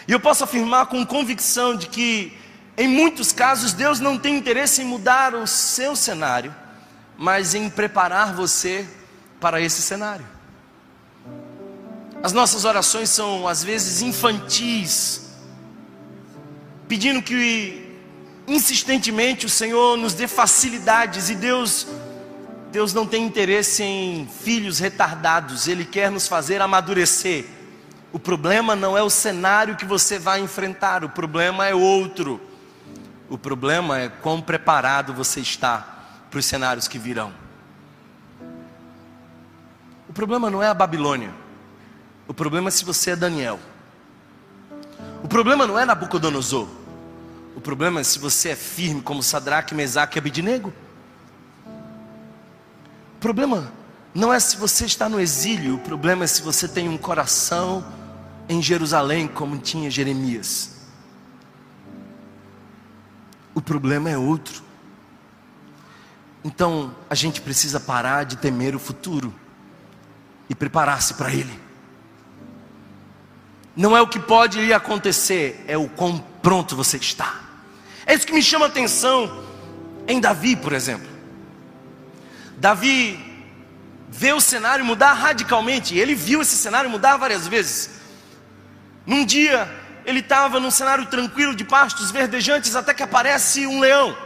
E 0.07 0.12
eu 0.12 0.21
posso 0.21 0.45
afirmar 0.45 0.87
com 0.87 1.07
convicção 1.07 1.75
de 1.75 1.87
que, 1.87 2.37
em 2.77 2.89
muitos 2.89 3.33
casos, 3.33 3.73
Deus 3.73 4.00
não 4.00 4.19
tem 4.19 4.37
interesse 4.37 4.83
em 4.83 4.85
mudar 4.85 5.35
o 5.35 5.47
seu 5.47 5.97
cenário, 5.97 6.55
mas 7.17 7.55
em 7.55 7.71
preparar 7.71 8.35
você 8.35 8.87
para 9.41 9.62
esse 9.62 9.81
cenário. 9.81 10.27
As 12.23 12.33
nossas 12.33 12.65
orações 12.65 13.09
são 13.09 13.49
às 13.49 13.65
vezes 13.65 14.03
infantis, 14.03 15.31
pedindo 16.87 17.23
que 17.23 17.97
insistentemente 18.47 19.47
o 19.47 19.49
Senhor 19.49 19.97
nos 19.97 20.12
dê 20.12 20.29
facilidades 20.29 21.31
e 21.31 21.35
Deus 21.35 21.87
Deus 22.71 22.95
não 22.95 23.05
tem 23.05 23.25
interesse 23.25 23.83
em 23.83 24.29
filhos 24.29 24.79
retardados, 24.79 25.67
Ele 25.67 25.85
quer 25.85 26.09
nos 26.09 26.29
fazer 26.29 26.62
amadurecer. 26.62 27.45
O 28.12 28.19
problema 28.19 28.77
não 28.77 28.97
é 28.97 29.03
o 29.03 29.11
cenário 29.11 29.77
que 29.77 29.85
você 29.85 30.19
vai 30.21 30.41
enfrentar, 30.41 31.03
o 31.03 31.09
problema 31.09 31.67
é 31.67 31.75
outro. 31.75 32.41
O 33.29 33.37
problema 33.37 33.99
é 33.99 34.09
quão 34.09 34.41
preparado 34.41 35.12
você 35.12 35.41
está 35.41 35.79
para 36.31 36.39
os 36.39 36.47
cenários 36.47 36.87
que 36.87 36.99
virão. 36.99 37.33
O 40.09 40.12
problema 40.12 40.49
não 40.49 40.62
é 40.62 40.69
a 40.69 40.75
Babilônia, 40.75 41.33
o 42.30 42.32
problema 42.32 42.68
é 42.68 42.70
se 42.70 42.84
você 42.84 43.10
é 43.10 43.16
Daniel. 43.16 43.58
O 45.20 45.26
problema 45.26 45.66
não 45.66 45.76
é 45.76 45.84
Nabucodonosor, 45.84 46.68
o 47.56 47.60
problema 47.60 47.99
é 47.99 48.04
se 48.04 48.20
você 48.20 48.50
é 48.50 48.54
firme 48.54 49.02
como 49.02 49.20
Sadraque, 49.20 49.75
Mesaque 49.75 50.16
e 50.16 50.20
Abidinego. 50.20 50.72
O 53.16 53.18
problema 53.18 53.72
não 54.14 54.32
é 54.32 54.38
se 54.38 54.56
você 54.56 54.84
está 54.84 55.08
no 55.08 55.18
exílio, 55.18 55.75
o 55.75 55.78
problema 55.80 56.22
é 56.22 56.26
se 56.28 56.40
você 56.40 56.68
tem 56.68 56.88
um 56.88 56.96
coração 56.96 57.84
em 58.49 58.62
Jerusalém, 58.62 59.26
como 59.26 59.58
tinha 59.58 59.90
Jeremias. 59.90 60.87
O 63.52 63.60
problema 63.60 64.08
é 64.08 64.16
outro. 64.16 64.62
Então 66.44 66.94
a 67.10 67.14
gente 67.16 67.40
precisa 67.40 67.80
parar 67.80 68.22
de 68.22 68.37
temer 68.37 68.76
o 68.76 68.78
futuro 68.78 69.34
e 70.49 70.54
preparar-se 70.54 71.14
para 71.14 71.32
ele. 71.32 71.70
Não 73.77 73.97
é 73.97 74.00
o 74.00 74.07
que 74.07 74.19
pode 74.19 74.61
lhe 74.61 74.73
acontecer, 74.73 75.65
é 75.67 75.77
o 75.77 75.89
quão 75.89 76.19
pronto 76.43 76.75
você 76.77 76.97
está. 76.97 77.35
É 78.07 78.15
isso 78.15 78.27
que 78.27 78.33
me 78.33 78.43
chama 78.43 78.67
a 78.67 78.69
atenção 78.69 79.45
em 80.07 80.21
Davi, 80.21 80.57
por 80.57 80.73
exemplo. 80.73 81.09
Davi 82.57 83.19
vê 84.09 84.33
o 84.33 84.41
cenário 84.41 84.85
mudar 84.85 85.12
radicalmente, 85.12 85.97
ele 85.97 86.15
viu 86.15 86.43
esse 86.43 86.57
cenário 86.57 86.91
mudar 86.91 87.17
várias 87.17 87.47
vezes. 87.47 87.91
Num 89.07 89.25
dia, 89.25 89.71
ele 90.05 90.21
estava 90.21 90.59
num 90.59 90.71
cenário 90.71 91.07
tranquilo 91.07 91.55
de 91.55 91.65
pastos 91.65 92.11
verdejantes, 92.11 92.75
até 92.75 92.93
que 92.93 93.03
aparece 93.03 93.67
um 93.67 93.81
leão. 93.81 94.17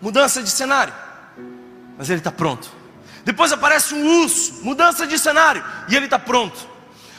Mudança 0.00 0.42
de 0.42 0.50
cenário, 0.50 0.92
mas 1.96 2.10
ele 2.10 2.18
está 2.18 2.32
pronto. 2.32 2.68
Depois 3.24 3.52
aparece 3.52 3.94
um 3.94 4.22
urso, 4.22 4.64
mudança 4.64 5.06
de 5.06 5.16
cenário, 5.16 5.64
e 5.88 5.94
ele 5.94 6.06
está 6.06 6.18
pronto. 6.18 6.68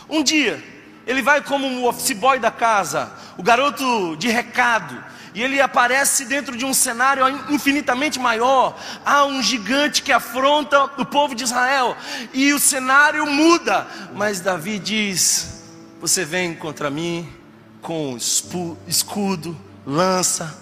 Um 0.09 0.21
dia, 0.21 0.61
ele 1.05 1.21
vai 1.21 1.41
como 1.41 1.67
o 1.67 1.87
office 1.87 2.13
boy 2.13 2.39
da 2.39 2.51
casa, 2.51 3.11
o 3.37 3.43
garoto 3.43 4.15
de 4.17 4.29
recado, 4.29 5.03
e 5.33 5.41
ele 5.41 5.59
aparece 5.59 6.25
dentro 6.25 6.55
de 6.55 6.63
um 6.63 6.73
cenário 6.73 7.25
infinitamente 7.49 8.19
maior. 8.19 8.77
Há 9.03 9.25
um 9.25 9.41
gigante 9.41 10.01
que 10.01 10.11
afronta 10.11 10.83
o 10.97 11.05
povo 11.05 11.33
de 11.33 11.43
Israel, 11.43 11.97
e 12.33 12.53
o 12.53 12.59
cenário 12.59 13.25
muda. 13.25 13.87
Mas 14.13 14.39
Davi 14.39 14.77
diz: 14.79 15.63
Você 15.99 16.23
vem 16.23 16.53
contra 16.53 16.89
mim 16.89 17.27
com 17.81 18.15
escudo, 18.87 19.57
lança, 19.85 20.57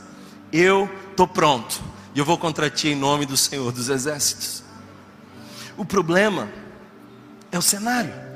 eu 0.51 0.89
estou 1.11 1.27
pronto, 1.27 1.81
e 2.15 2.19
eu 2.19 2.25
vou 2.25 2.37
contra 2.37 2.69
ti 2.69 2.89
em 2.89 2.95
nome 2.95 3.25
do 3.25 3.37
Senhor 3.37 3.71
dos 3.71 3.89
Exércitos. 3.89 4.63
O 5.77 5.85
problema 5.85 6.49
é 7.51 7.57
o 7.57 7.61
cenário. 7.61 8.30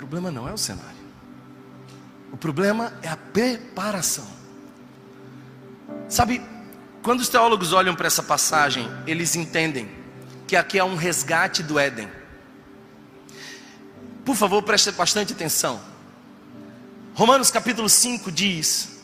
Problema 0.00 0.30
não 0.30 0.48
é 0.48 0.52
o 0.54 0.56
cenário. 0.56 0.96
O 2.32 2.36
problema 2.38 2.90
é 3.02 3.08
a 3.08 3.18
preparação. 3.18 4.26
Sabe, 6.08 6.40
quando 7.02 7.20
os 7.20 7.28
teólogos 7.28 7.74
olham 7.74 7.94
para 7.94 8.06
essa 8.06 8.22
passagem, 8.22 8.90
eles 9.06 9.36
entendem 9.36 9.90
que 10.46 10.56
aqui 10.56 10.78
há 10.78 10.86
um 10.86 10.96
resgate 10.96 11.62
do 11.62 11.78
Éden. 11.78 12.08
Por 14.24 14.34
favor, 14.34 14.62
preste 14.62 14.90
bastante 14.92 15.34
atenção. 15.34 15.78
Romanos 17.12 17.50
capítulo 17.50 17.86
5 17.86 18.32
diz 18.32 19.00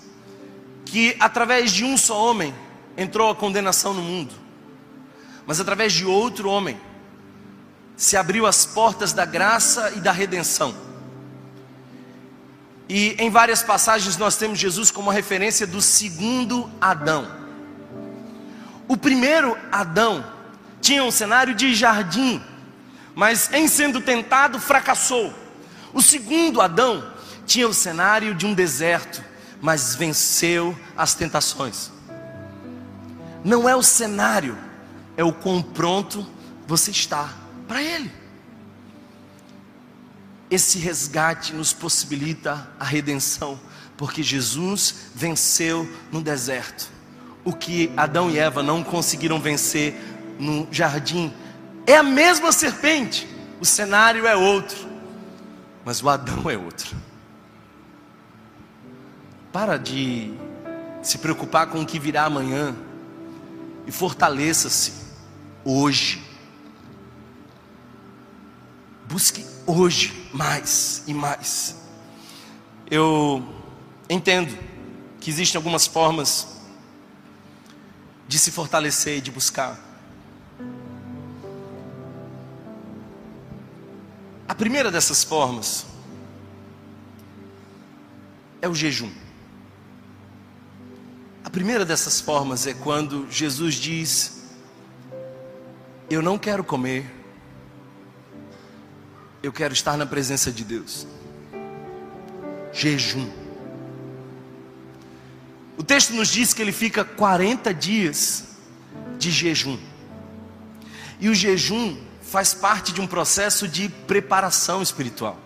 que 0.86 1.14
através 1.20 1.72
de 1.72 1.84
um 1.84 1.98
só 1.98 2.30
homem 2.30 2.54
entrou 2.96 3.30
a 3.30 3.36
condenação 3.36 3.92
no 3.92 4.00
mundo, 4.00 4.34
mas 5.46 5.60
através 5.60 5.92
de 5.92 6.06
outro 6.06 6.48
homem 6.48 6.80
se 7.96 8.16
abriu 8.16 8.46
as 8.46 8.66
portas 8.66 9.12
da 9.12 9.24
graça 9.24 9.92
e 9.96 10.00
da 10.00 10.12
redenção. 10.12 10.74
E 12.88 13.16
em 13.18 13.30
várias 13.30 13.62
passagens 13.62 14.16
nós 14.16 14.36
temos 14.36 14.58
Jesus 14.58 14.90
como 14.90 15.10
referência 15.10 15.66
do 15.66 15.80
segundo 15.80 16.70
Adão. 16.80 17.26
O 18.86 18.96
primeiro 18.96 19.56
Adão 19.72 20.24
tinha 20.80 21.02
um 21.02 21.10
cenário 21.10 21.54
de 21.54 21.74
jardim, 21.74 22.40
mas 23.14 23.52
em 23.52 23.66
sendo 23.66 24.00
tentado 24.00 24.60
fracassou. 24.60 25.34
O 25.92 26.02
segundo 26.02 26.60
Adão 26.60 27.12
tinha 27.46 27.66
o 27.66 27.74
cenário 27.74 28.34
de 28.34 28.46
um 28.46 28.54
deserto, 28.54 29.24
mas 29.60 29.94
venceu 29.94 30.76
as 30.96 31.14
tentações. 31.14 31.90
Não 33.42 33.68
é 33.68 33.74
o 33.74 33.82
cenário, 33.82 34.56
é 35.16 35.24
o 35.24 35.32
quão 35.32 35.62
pronto 35.62 36.24
você 36.66 36.90
está 36.90 37.45
para 37.66 37.82
Ele. 37.82 38.11
Esse 40.50 40.78
resgate 40.78 41.52
nos 41.52 41.73
possibilita 41.73 42.68
a 42.78 42.85
redenção, 42.85 43.58
porque 43.96 44.23
Jesus 44.23 45.11
venceu 45.14 45.90
no 46.12 46.23
deserto. 46.23 46.90
O 47.44 47.52
que 47.52 47.92
Adão 47.96 48.30
e 48.30 48.38
Eva 48.38 48.62
não 48.62 48.82
conseguiram 48.82 49.40
vencer 49.40 49.94
no 50.38 50.68
jardim 50.70 51.32
é 51.87 51.96
a 51.96 52.02
mesma 52.02 52.50
serpente, 52.50 53.28
o 53.61 53.64
cenário 53.64 54.26
é 54.26 54.37
outro, 54.37 54.88
mas 55.85 56.02
o 56.02 56.08
Adão 56.08 56.50
é 56.50 56.56
outro. 56.56 56.96
Para 59.52 59.78
de 59.78 60.35
se 61.02 61.18
preocupar 61.18 61.68
com 61.68 61.80
o 61.80 61.87
que 61.87 61.99
virá 61.99 62.25
amanhã 62.25 62.75
e 63.87 63.92
fortaleça-se 63.92 64.92
hoje. 65.64 66.25
Busque 69.08 69.46
hoje 69.66 70.28
mais 70.32 71.02
e 71.06 71.14
mais. 71.14 71.76
Eu 72.90 73.42
entendo 74.08 74.56
que 75.20 75.30
existem 75.30 75.58
algumas 75.58 75.86
formas 75.86 76.56
de 78.28 78.38
se 78.38 78.50
fortalecer 78.50 79.18
e 79.18 79.20
de 79.20 79.30
buscar. 79.30 79.78
A 84.48 84.54
primeira 84.54 84.90
dessas 84.90 85.25
formas 85.25 85.86
é 88.60 88.68
o 88.68 88.75
jejum. 88.75 89.10
A 91.44 91.50
primeira 91.50 91.84
dessas 91.84 92.20
formas 92.20 92.66
é 92.66 92.75
quando 92.75 93.30
Jesus 93.30 93.76
diz: 93.76 94.42
Eu 96.10 96.20
não 96.22 96.38
quero 96.38 96.64
comer, 96.64 97.15
eu 99.46 99.52
quero 99.52 99.72
estar 99.72 99.96
na 99.96 100.04
presença 100.04 100.50
de 100.50 100.64
Deus. 100.64 101.06
Jejum. 102.72 103.30
O 105.78 105.84
texto 105.84 106.12
nos 106.14 106.28
diz 106.28 106.52
que 106.52 106.60
ele 106.60 106.72
fica 106.72 107.04
40 107.04 107.72
dias 107.72 108.56
de 109.16 109.30
jejum. 109.30 109.78
E 111.20 111.28
o 111.28 111.34
jejum 111.34 111.96
faz 112.20 112.54
parte 112.54 112.92
de 112.92 113.00
um 113.00 113.06
processo 113.06 113.68
de 113.68 113.88
preparação 113.88 114.82
espiritual. 114.82 115.38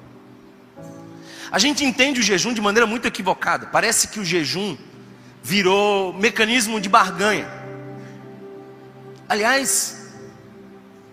A 1.52 1.58
gente 1.58 1.84
entende 1.84 2.20
o 2.20 2.22
jejum 2.22 2.54
de 2.54 2.60
maneira 2.60 2.86
muito 2.86 3.06
equivocada. 3.06 3.66
Parece 3.66 4.08
que 4.08 4.18
o 4.18 4.24
jejum 4.24 4.78
virou 5.42 6.14
mecanismo 6.14 6.80
de 6.80 6.88
barganha. 6.88 7.46
Aliás, 9.28 10.10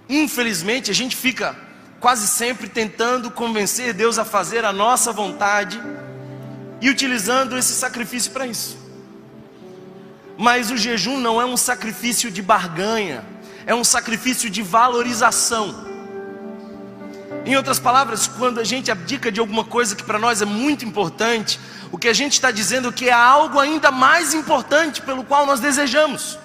infelizmente, 0.07 0.89
a 0.89 0.93
gente 0.93 1.17
fica 1.17 1.66
quase 1.99 2.27
sempre 2.27 2.67
tentando 2.69 3.31
convencer 3.31 3.93
Deus 3.93 4.19
a 4.19 4.25
fazer 4.25 4.63
a 4.63 4.71
nossa 4.71 5.11
vontade 5.11 5.81
e 6.79 6.89
utilizando 6.89 7.57
esse 7.57 7.73
sacrifício 7.73 8.31
para 8.31 8.45
isso. 8.45 8.77
Mas 10.37 10.69
o 10.69 10.77
jejum 10.77 11.17
não 11.17 11.41
é 11.41 11.45
um 11.45 11.57
sacrifício 11.57 12.29
de 12.29 12.41
barganha, 12.41 13.25
é 13.65 13.73
um 13.73 13.83
sacrifício 13.83 14.49
de 14.49 14.61
valorização. 14.61 15.87
Em 17.45 17.55
outras 17.55 17.79
palavras, 17.79 18.27
quando 18.27 18.59
a 18.59 18.63
gente 18.63 18.91
abdica 18.91 19.31
de 19.31 19.39
alguma 19.39 19.63
coisa 19.63 19.95
que 19.95 20.03
para 20.03 20.19
nós 20.19 20.41
é 20.41 20.45
muito 20.45 20.85
importante, 20.85 21.59
o 21.91 21.97
que 21.97 22.07
a 22.07 22.13
gente 22.13 22.33
está 22.33 22.51
dizendo 22.51 22.89
é 22.89 22.91
que 22.91 23.09
é 23.09 23.13
algo 23.13 23.59
ainda 23.59 23.89
mais 23.89 24.33
importante 24.33 25.01
pelo 25.01 25.23
qual 25.23 25.45
nós 25.45 25.59
desejamos. 25.59 26.37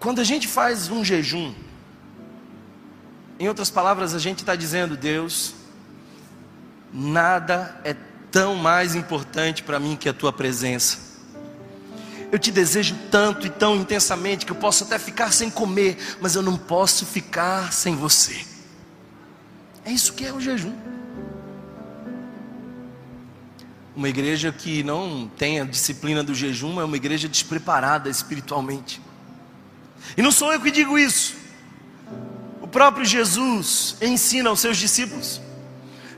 Quando 0.00 0.20
a 0.20 0.24
gente 0.24 0.48
faz 0.48 0.90
um 0.90 1.04
jejum, 1.04 1.54
em 3.38 3.48
outras 3.48 3.70
palavras, 3.70 4.14
a 4.14 4.18
gente 4.18 4.40
está 4.40 4.54
dizendo, 4.54 4.96
Deus, 4.96 5.54
nada 6.92 7.80
é 7.84 7.94
tão 8.30 8.54
mais 8.54 8.94
importante 8.94 9.62
para 9.62 9.80
mim 9.80 9.96
que 9.96 10.08
a 10.08 10.12
tua 10.12 10.32
presença. 10.32 10.98
Eu 12.30 12.38
te 12.38 12.50
desejo 12.50 12.96
tanto 13.10 13.46
e 13.46 13.50
tão 13.50 13.76
intensamente 13.76 14.44
que 14.44 14.52
eu 14.52 14.56
posso 14.56 14.84
até 14.84 14.98
ficar 14.98 15.32
sem 15.32 15.50
comer, 15.50 15.96
mas 16.20 16.34
eu 16.34 16.42
não 16.42 16.56
posso 16.56 17.06
ficar 17.06 17.72
sem 17.72 17.94
você. 17.94 18.44
É 19.84 19.92
isso 19.92 20.12
que 20.14 20.24
é 20.24 20.32
o 20.32 20.40
jejum. 20.40 20.74
Uma 23.94 24.08
igreja 24.08 24.50
que 24.50 24.82
não 24.82 25.30
tem 25.36 25.60
a 25.60 25.64
disciplina 25.64 26.24
do 26.24 26.34
jejum 26.34 26.80
é 26.80 26.84
uma 26.84 26.96
igreja 26.96 27.28
despreparada 27.28 28.08
espiritualmente. 28.08 29.00
E 30.16 30.22
não 30.22 30.32
sou 30.32 30.52
eu 30.52 30.60
que 30.60 30.70
digo 30.70 30.98
isso. 30.98 31.43
Próprio 32.74 33.04
Jesus 33.04 33.94
ensina 34.02 34.50
aos 34.50 34.58
seus 34.58 34.76
discípulos 34.76 35.40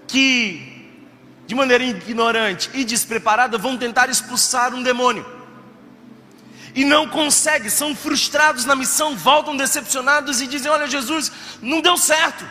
que, 0.08 0.90
de 1.46 1.54
maneira 1.54 1.84
ignorante 1.84 2.70
e 2.72 2.82
despreparada, 2.82 3.58
vão 3.58 3.76
tentar 3.76 4.08
expulsar 4.08 4.74
um 4.74 4.82
demônio 4.82 5.26
e 6.74 6.82
não 6.82 7.06
conseguem, 7.10 7.68
são 7.68 7.94
frustrados 7.94 8.64
na 8.64 8.74
missão, 8.74 9.14
voltam 9.14 9.54
decepcionados 9.54 10.40
e 10.40 10.46
dizem: 10.46 10.72
Olha, 10.72 10.86
Jesus, 10.86 11.30
não 11.60 11.82
deu 11.82 11.98
certo, 11.98 12.42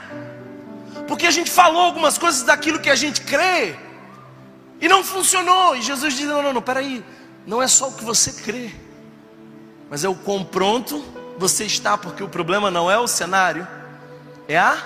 porque 1.08 1.26
a 1.26 1.32
gente 1.32 1.50
falou 1.50 1.82
algumas 1.82 2.16
coisas 2.16 2.44
daquilo 2.44 2.80
que 2.80 2.92
a 2.92 2.96
gente 2.96 3.22
crê 3.22 3.76
e 4.80 4.88
não 4.88 5.04
funcionou. 5.04 5.76
E 5.76 5.82
Jesus 5.82 6.14
diz: 6.14 6.28
Não, 6.28 6.44
não, 6.44 6.54
não, 6.54 6.62
peraí, 6.62 7.04
não 7.44 7.60
é 7.60 7.68
só 7.68 7.90
o 7.90 7.94
que 7.94 8.06
você 8.06 8.34
crê, 8.34 8.70
mas 9.90 10.04
é 10.04 10.08
o 10.08 10.14
quão 10.14 10.44
pronto 10.44 11.04
você 11.40 11.66
está, 11.66 11.98
porque 11.98 12.22
o 12.22 12.30
problema 12.30 12.70
não 12.70 12.90
é 12.90 13.00
o 13.00 13.08
cenário, 13.08 13.68
é 14.48 14.58
a 14.58 14.78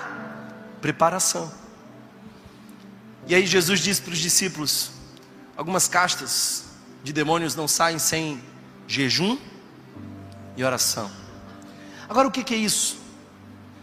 preparação. 0.80 1.52
E 3.26 3.34
aí 3.34 3.46
Jesus 3.46 3.80
diz 3.80 4.00
para 4.00 4.12
os 4.12 4.18
discípulos: 4.18 4.90
algumas 5.56 5.88
castas 5.88 6.64
de 7.02 7.12
demônios 7.12 7.54
não 7.54 7.68
saem 7.68 7.98
sem 7.98 8.42
jejum 8.86 9.38
e 10.56 10.64
oração. 10.64 11.10
Agora, 12.08 12.26
o 12.26 12.30
que 12.30 12.54
é 12.54 12.56
isso? 12.56 12.98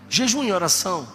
Jejum 0.09 0.43
e 0.43 0.51
oração 0.51 1.07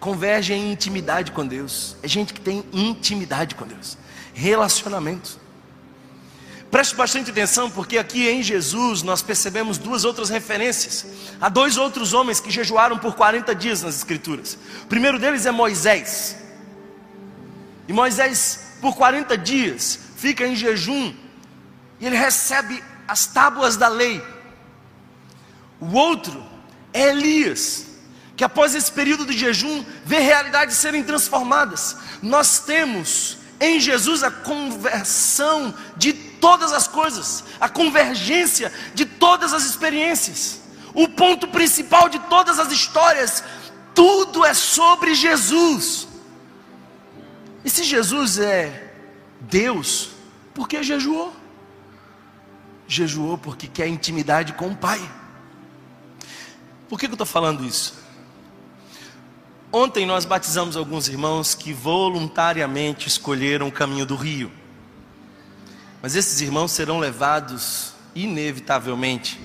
convergem 0.00 0.60
em 0.60 0.72
intimidade 0.72 1.30
com 1.30 1.46
Deus. 1.46 1.96
É 2.02 2.08
gente 2.08 2.34
que 2.34 2.40
tem 2.40 2.64
intimidade 2.72 3.54
com 3.54 3.66
Deus, 3.66 3.96
relacionamento. 4.34 5.38
Preste 6.72 6.96
bastante 6.96 7.30
atenção, 7.30 7.70
porque 7.70 7.98
aqui 7.98 8.26
em 8.26 8.42
Jesus 8.42 9.02
nós 9.02 9.20
percebemos 9.20 9.76
duas 9.76 10.06
outras 10.06 10.30
referências. 10.30 11.04
Há 11.38 11.50
dois 11.50 11.76
outros 11.76 12.14
homens 12.14 12.40
que 12.40 12.50
jejuaram 12.50 12.96
por 12.96 13.14
40 13.14 13.54
dias 13.54 13.82
nas 13.82 13.96
Escrituras. 13.96 14.56
O 14.84 14.86
primeiro 14.86 15.18
deles 15.18 15.44
é 15.44 15.50
Moisés. 15.50 16.34
E 17.86 17.92
Moisés, 17.92 18.78
por 18.80 18.96
40 18.96 19.36
dias, 19.36 19.98
fica 20.16 20.46
em 20.46 20.56
jejum 20.56 21.12
e 22.00 22.06
ele 22.06 22.16
recebe 22.16 22.82
as 23.06 23.26
tábuas 23.26 23.76
da 23.76 23.88
lei. 23.88 24.24
O 25.78 25.92
outro 25.92 26.42
é 26.90 27.10
Elias, 27.10 27.84
que 28.34 28.44
após 28.44 28.74
esse 28.74 28.90
período 28.90 29.26
de 29.26 29.36
jejum, 29.36 29.84
vê 30.06 30.20
realidades 30.20 30.78
serem 30.78 31.04
transformadas. 31.04 31.98
Nós 32.22 32.60
temos 32.60 33.36
em 33.60 33.78
Jesus 33.78 34.22
a 34.22 34.30
conversão 34.30 35.74
de 35.98 36.31
todas 36.42 36.72
as 36.72 36.88
coisas, 36.88 37.44
a 37.60 37.68
convergência 37.68 38.72
de 38.94 39.06
todas 39.06 39.54
as 39.54 39.64
experiências. 39.64 40.60
O 40.92 41.08
ponto 41.08 41.46
principal 41.48 42.08
de 42.08 42.18
todas 42.18 42.58
as 42.58 42.72
histórias, 42.72 43.44
tudo 43.94 44.44
é 44.44 44.52
sobre 44.52 45.14
Jesus. 45.14 46.08
E 47.64 47.70
se 47.70 47.84
Jesus 47.84 48.38
é 48.38 48.92
Deus, 49.40 50.10
por 50.52 50.68
que 50.68 50.82
jejuou? 50.82 51.32
jejuou 52.92 53.38
porque 53.38 53.66
quer 53.66 53.86
intimidade 53.86 54.52
com 54.52 54.68
o 54.68 54.76
Pai. 54.76 55.00
Por 56.88 56.98
que, 56.98 57.06
eu 57.06 57.12
estou 57.12 57.26
falando 57.26 57.64
isso? 57.64 57.94
Ontem 59.72 60.04
nós 60.04 60.26
batizamos 60.26 60.76
alguns 60.76 61.08
irmãos 61.08 61.54
que 61.54 61.72
voluntariamente 61.72 63.08
escolheram 63.08 63.68
o 63.68 63.72
caminho 63.72 64.04
do 64.04 64.14
rio. 64.14 64.52
Mas 66.02 66.16
esses 66.16 66.40
irmãos 66.40 66.72
serão 66.72 66.98
levados, 66.98 67.92
inevitavelmente, 68.12 69.40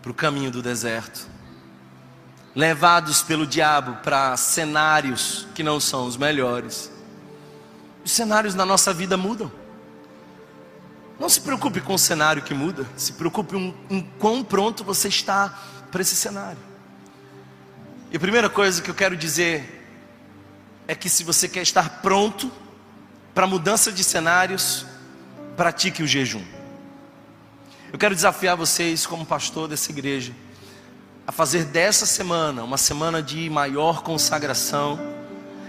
para 0.00 0.10
o 0.10 0.14
caminho 0.14 0.50
do 0.50 0.62
deserto. 0.62 1.28
Levados 2.56 3.22
pelo 3.22 3.46
diabo 3.46 3.96
para 4.02 4.34
cenários 4.38 5.46
que 5.54 5.62
não 5.62 5.78
são 5.78 6.06
os 6.06 6.16
melhores. 6.16 6.90
Os 8.02 8.12
cenários 8.12 8.54
na 8.54 8.64
nossa 8.64 8.94
vida 8.94 9.18
mudam. 9.18 9.52
Não 11.20 11.28
se 11.28 11.40
preocupe 11.40 11.82
com 11.82 11.94
o 11.94 11.98
cenário 11.98 12.42
que 12.42 12.54
muda, 12.54 12.86
se 12.96 13.12
preocupe 13.12 13.54
em, 13.54 13.74
em 13.90 14.00
quão 14.18 14.42
pronto 14.42 14.82
você 14.82 15.08
está 15.08 15.56
para 15.92 16.00
esse 16.00 16.16
cenário. 16.16 16.58
E 18.10 18.16
a 18.16 18.20
primeira 18.20 18.48
coisa 18.48 18.80
que 18.80 18.90
eu 18.90 18.94
quero 18.94 19.16
dizer 19.16 19.86
é 20.88 20.94
que 20.94 21.08
se 21.08 21.24
você 21.24 21.48
quer 21.48 21.62
estar 21.62 22.00
pronto, 22.00 22.50
para 23.34 23.46
mudança 23.46 23.92
de 23.92 24.02
cenários, 24.02 24.86
pratique 25.56 26.02
o 26.02 26.06
jejum. 26.06 26.42
Eu 27.92 27.98
quero 27.98 28.14
desafiar 28.14 28.56
vocês, 28.56 29.06
como 29.06 29.24
pastor 29.24 29.68
dessa 29.68 29.90
igreja, 29.92 30.32
a 31.26 31.32
fazer 31.32 31.64
dessa 31.64 32.04
semana 32.04 32.64
uma 32.64 32.76
semana 32.76 33.22
de 33.22 33.48
maior 33.48 34.02
consagração. 34.02 34.98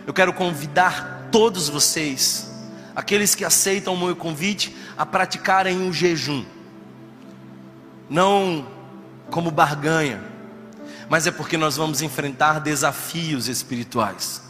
Eu 0.08 0.13
quero 0.13 0.34
convidar 0.34 1.30
todos 1.32 1.69
vocês, 1.69 2.52
aqueles 2.95 3.36
que 3.36 3.45
aceitam 3.45 3.93
o 3.93 3.98
meu 3.98 4.15
convite, 4.15 4.76
a 4.98 5.06
praticarem 5.06 5.88
o 5.88 5.93
jejum. 5.93 6.43
Não 8.10 8.67
como 9.30 9.52
barganha, 9.52 10.21
mas 11.10 11.28
é 11.28 11.32
porque 11.32 11.58
nós 11.58 11.78
vamos 11.78 12.02
enfrentar 12.02 12.60
desafios 12.60 13.48
espirituais. 13.48 14.45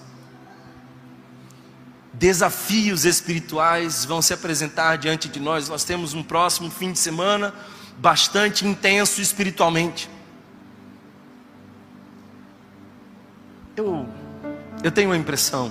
Desafios 2.17 3.04
espirituais 3.04 4.06
vão 4.06 4.21
se 4.21 4.34
apresentar 4.34 4.97
diante 4.97 5.28
de 5.28 5.39
nós. 5.39 5.67
Nós 5.67 5.84
temos 5.84 6.13
um 6.13 6.23
próximo 6.23 6.71
fim 6.71 6.93
de 6.93 6.99
semana 6.99 7.54
bastante 7.97 8.65
intenso 8.65 9.21
espiritualmente. 9.21 10.10
Eu, 13.75 14.08
eu 14.82 14.91
tenho 14.91 15.12
a 15.12 15.17
impressão 15.17 15.69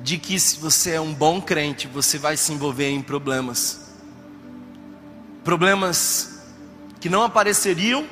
de 0.00 0.18
que 0.18 0.38
se 0.38 0.60
você 0.60 0.92
é 0.92 1.00
um 1.00 1.12
bom 1.12 1.40
crente, 1.40 1.88
você 1.88 2.16
vai 2.16 2.36
se 2.36 2.52
envolver 2.52 2.88
em 2.88 3.02
problemas. 3.02 3.92
Problemas 5.42 6.44
que 7.00 7.08
não 7.08 7.24
apareceriam 7.24 8.06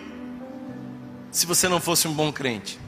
se 1.30 1.46
você 1.46 1.68
não 1.68 1.80
fosse 1.80 2.08
um 2.08 2.12
bom 2.12 2.32
crente. 2.32 2.80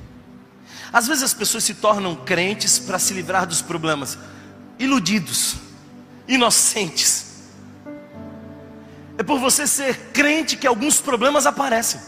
Às 0.96 1.06
vezes 1.06 1.24
as 1.24 1.34
pessoas 1.34 1.62
se 1.62 1.74
tornam 1.74 2.16
crentes 2.16 2.78
para 2.78 2.98
se 2.98 3.12
livrar 3.12 3.44
dos 3.44 3.60
problemas, 3.60 4.16
iludidos, 4.78 5.56
inocentes. 6.26 7.34
É 9.18 9.22
por 9.22 9.38
você 9.38 9.66
ser 9.66 9.94
crente 10.14 10.56
que 10.56 10.66
alguns 10.66 10.98
problemas 10.98 11.44
aparecem. 11.44 12.00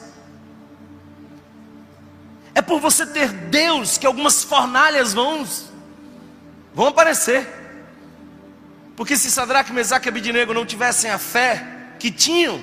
É 2.55 2.63
por 2.63 2.81
você 2.81 3.05
ter 3.05 3.31
Deus 3.31 3.99
que 3.99 4.07
algumas 4.07 4.43
fornalhas 4.43 5.13
vão, 5.13 5.47
vão 6.75 6.87
aparecer. 6.87 7.47
Porque 8.97 9.19
se 9.19 9.31
Sadraque, 9.31 9.71
Mesaque 9.71 10.09
e 10.09 10.09
Abidinego 10.09 10.55
não 10.55 10.65
tivessem 10.65 11.11
a 11.11 11.19
fé 11.19 11.93
que 11.99 12.11
tinham, 12.11 12.59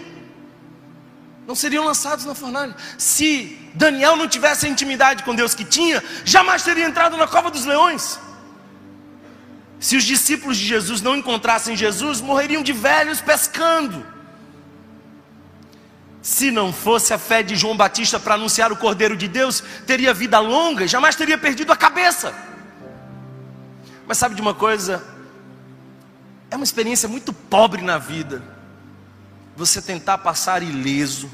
não 1.48 1.56
seriam 1.56 1.86
lançados 1.86 2.26
na 2.26 2.34
fornalha. 2.34 2.76
Se 2.98 3.58
Daniel 3.74 4.16
não 4.16 4.28
tivesse 4.28 4.66
a 4.66 4.70
intimidade 4.70 5.24
com 5.24 5.36
Deus 5.36 5.54
que 5.54 5.64
tinha, 5.64 6.04
jamais 6.24 6.64
teria 6.64 6.86
entrado 6.86 7.16
na 7.18 7.28
cova 7.28 7.52
dos 7.52 7.66
leões. 7.66 8.20
Se 9.80 9.96
os 9.96 10.04
discípulos 10.04 10.58
de 10.58 10.66
Jesus 10.66 11.02
não 11.02 11.16
encontrassem 11.16 11.76
Jesus, 11.76 12.22
morreriam 12.22 12.64
de 12.64 12.74
velhos 12.74 13.22
pescando. 13.22 14.06
Se 16.22 16.50
não 16.50 16.74
fosse 16.74 17.14
a 17.14 17.20
fé 17.20 17.44
de 17.44 17.56
João 17.56 17.78
Batista 17.78 18.20
para 18.20 18.34
anunciar 18.34 18.72
o 18.72 18.78
Cordeiro 18.78 19.16
de 19.16 19.28
Deus, 19.28 19.64
teria 19.86 20.12
vida 20.12 20.40
longa 20.40 20.88
jamais 20.88 21.16
teria 21.16 21.38
perdido 21.38 21.72
a 21.72 21.76
cabeça. 21.76 22.34
Mas 24.08 24.18
sabe 24.18 24.34
de 24.34 24.42
uma 24.42 24.54
coisa? 24.54 25.04
É 26.50 26.56
uma 26.56 26.64
experiência 26.64 27.08
muito 27.08 27.32
pobre 27.32 27.84
na 27.84 28.00
vida. 28.00 28.55
Você 29.56 29.82
tentar 29.82 30.18
passar 30.20 30.62
ileso, 30.62 31.30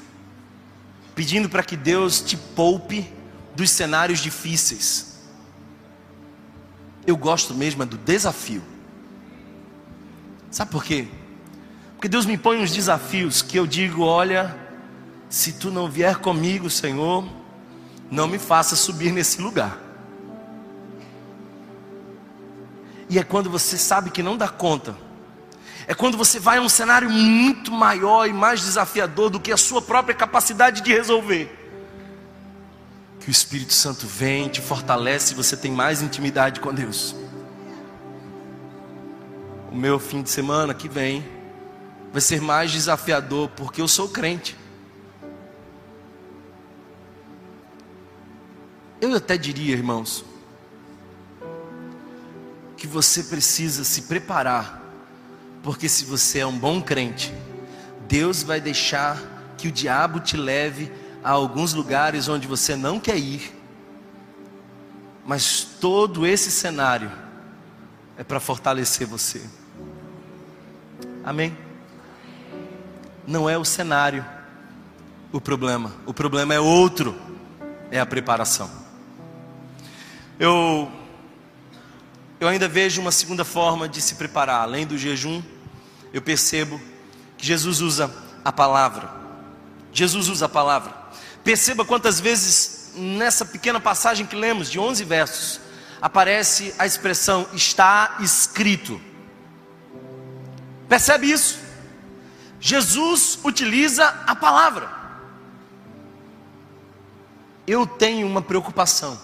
pedindo 1.16 1.50
para 1.50 1.64
que 1.64 1.76
Deus 1.76 2.22
te 2.22 2.38
poupe 2.38 3.12
dos 3.56 3.70
cenários 3.72 4.20
difíceis. 4.20 5.20
Eu 7.06 7.18
gosto 7.18 7.54
mesmo 7.54 7.84
é 7.84 7.86
do 7.86 7.98
desafio. 7.98 8.62
Sabe 10.52 10.72
por 10.72 10.84
quê? 10.84 11.08
Porque 11.96 12.08
Deus 12.08 12.26
me 12.26 12.38
põe 12.38 12.62
uns 12.62 12.72
desafios 12.72 13.42
que 13.42 13.58
eu 13.58 13.66
digo: 13.66 14.04
olha, 14.04 14.56
se 15.30 15.54
tu 15.54 15.72
não 15.72 15.90
vier 15.90 16.18
comigo, 16.18 16.70
Senhor, 16.70 17.28
não 18.10 18.28
me 18.28 18.38
faça 18.38 18.76
subir 18.76 19.12
nesse 19.12 19.42
lugar. 19.42 19.80
E 23.10 23.20
é 23.20 23.24
quando 23.24 23.50
você 23.50 23.78
sabe 23.78 24.10
que 24.10 24.24
não 24.24 24.38
dá 24.38 24.48
conta, 24.48 24.96
é 25.88 25.94
quando 25.94 26.18
você 26.18 26.40
vai 26.40 26.58
a 26.58 26.62
um 26.62 26.70
cenário 26.70 27.10
muito 27.10 27.72
maior 27.72 28.28
e 28.28 28.34
mais 28.34 28.62
desafiador 28.62 29.30
do 29.30 29.40
que 29.40 29.52
a 29.52 29.58
sua 29.58 29.82
própria 29.82 30.16
capacidade 30.16 30.82
de 30.82 30.92
resolver, 30.92 31.58
que 33.20 33.30
o 33.30 33.32
Espírito 33.32 33.74
Santo 33.74 34.08
vem, 34.08 34.50
te 34.50 34.62
fortalece 34.62 35.34
e 35.34 35.36
você 35.36 35.56
tem 35.56 35.72
mais 35.72 36.02
intimidade 36.02 36.60
com 36.60 36.74
Deus. 36.74 37.16
O 39.72 39.76
meu 39.76 40.00
fim 40.00 40.22
de 40.22 40.30
semana 40.30 40.74
que 40.74 40.90
vem 40.90 41.26
vai 42.12 42.22
ser 42.22 42.42
mais 42.42 42.72
desafiador, 42.72 43.50
porque 43.50 43.82
eu 43.82 43.88
sou 43.88 44.10
crente. 44.10 44.58
Eu 49.00 49.16
até 49.16 49.38
diria, 49.38 49.74
irmãos, 49.74 50.26
que 52.76 52.86
você 52.86 53.24
precisa 53.24 53.84
se 53.84 54.04
preparar, 54.04 54.81
porque 55.64 55.88
se 55.88 56.06
você 56.06 56.40
é 56.40 56.46
um 56.46 56.58
bom 56.58 56.82
crente, 56.82 57.34
Deus 58.08 58.44
vai 58.44 58.60
deixar 58.60 59.18
que 59.58 59.68
o 59.68 59.72
diabo 59.72 60.20
te 60.20 60.36
leve 60.36 60.92
a 61.24 61.32
alguns 61.32 61.74
lugares 61.74 62.28
onde 62.28 62.48
você 62.48 62.76
não 62.76 63.00
quer 63.00 63.18
ir, 63.18 63.56
mas 65.26 65.64
todo 65.80 66.26
esse 66.26 66.52
cenário 66.52 67.12
é 68.18 68.24
para 68.24 68.40
fortalecer 68.40 69.06
você. 69.06 69.42
Amém? 71.24 71.56
Não 73.28 73.50
é 73.50 73.58
o 73.58 73.64
cenário 73.64 74.26
o 75.32 75.40
problema, 75.40 75.94
o 76.06 76.14
problema 76.14 76.54
é 76.54 76.60
outro, 76.60 77.16
é 77.90 78.00
a 78.00 78.06
preparação. 78.06 78.70
Eu, 80.38 80.92
eu 82.42 82.48
ainda 82.48 82.68
vejo 82.68 83.00
uma 83.00 83.12
segunda 83.12 83.46
forma 83.46 83.88
de 83.88 84.02
se 84.02 84.16
preparar, 84.16 84.62
além 84.64 84.88
do 84.88 84.98
jejum, 84.98 85.44
eu 86.12 86.24
percebo 86.24 86.82
que 87.38 87.46
Jesus 87.46 87.82
usa 87.82 88.12
a 88.44 88.52
palavra. 88.52 89.14
Jesus 89.94 90.28
usa 90.28 90.48
a 90.48 90.50
palavra. 90.50 90.92
Perceba 91.44 91.86
quantas 91.86 92.20
vezes 92.20 92.94
nessa 92.96 93.46
pequena 93.46 93.80
passagem 93.80 94.26
que 94.26 94.36
lemos, 94.36 94.72
de 94.72 94.80
11 94.80 95.04
versos, 95.04 95.62
aparece 96.02 96.74
a 96.80 96.86
expressão 96.88 97.48
está 97.54 98.18
escrito. 98.22 99.00
Percebe 100.90 101.32
isso? 101.32 101.60
Jesus 102.60 103.38
utiliza 103.44 104.08
a 104.26 104.36
palavra. 104.36 104.92
Eu 107.68 107.86
tenho 107.86 108.26
uma 108.26 108.42
preocupação. 108.42 109.16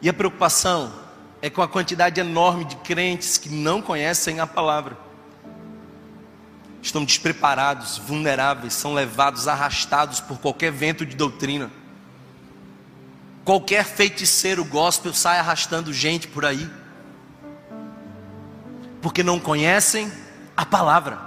E 0.00 0.08
a 0.08 0.12
preocupação 0.14 1.03
é 1.44 1.50
com 1.50 1.60
a 1.60 1.68
quantidade 1.68 2.18
enorme 2.18 2.64
de 2.64 2.74
crentes 2.76 3.36
que 3.36 3.50
não 3.50 3.82
conhecem 3.82 4.40
a 4.40 4.46
palavra. 4.46 4.96
Estão 6.80 7.04
despreparados, 7.04 7.98
vulneráveis, 7.98 8.72
são 8.72 8.94
levados, 8.94 9.46
arrastados 9.46 10.20
por 10.20 10.38
qualquer 10.38 10.72
vento 10.72 11.04
de 11.04 11.14
doutrina. 11.14 11.70
Qualquer 13.44 13.84
feiticeiro 13.84 14.64
gospel 14.64 15.12
sai 15.12 15.38
arrastando 15.38 15.92
gente 15.92 16.26
por 16.26 16.46
aí. 16.46 16.66
Porque 19.02 19.22
não 19.22 19.38
conhecem 19.38 20.10
a 20.56 20.64
palavra. 20.64 21.18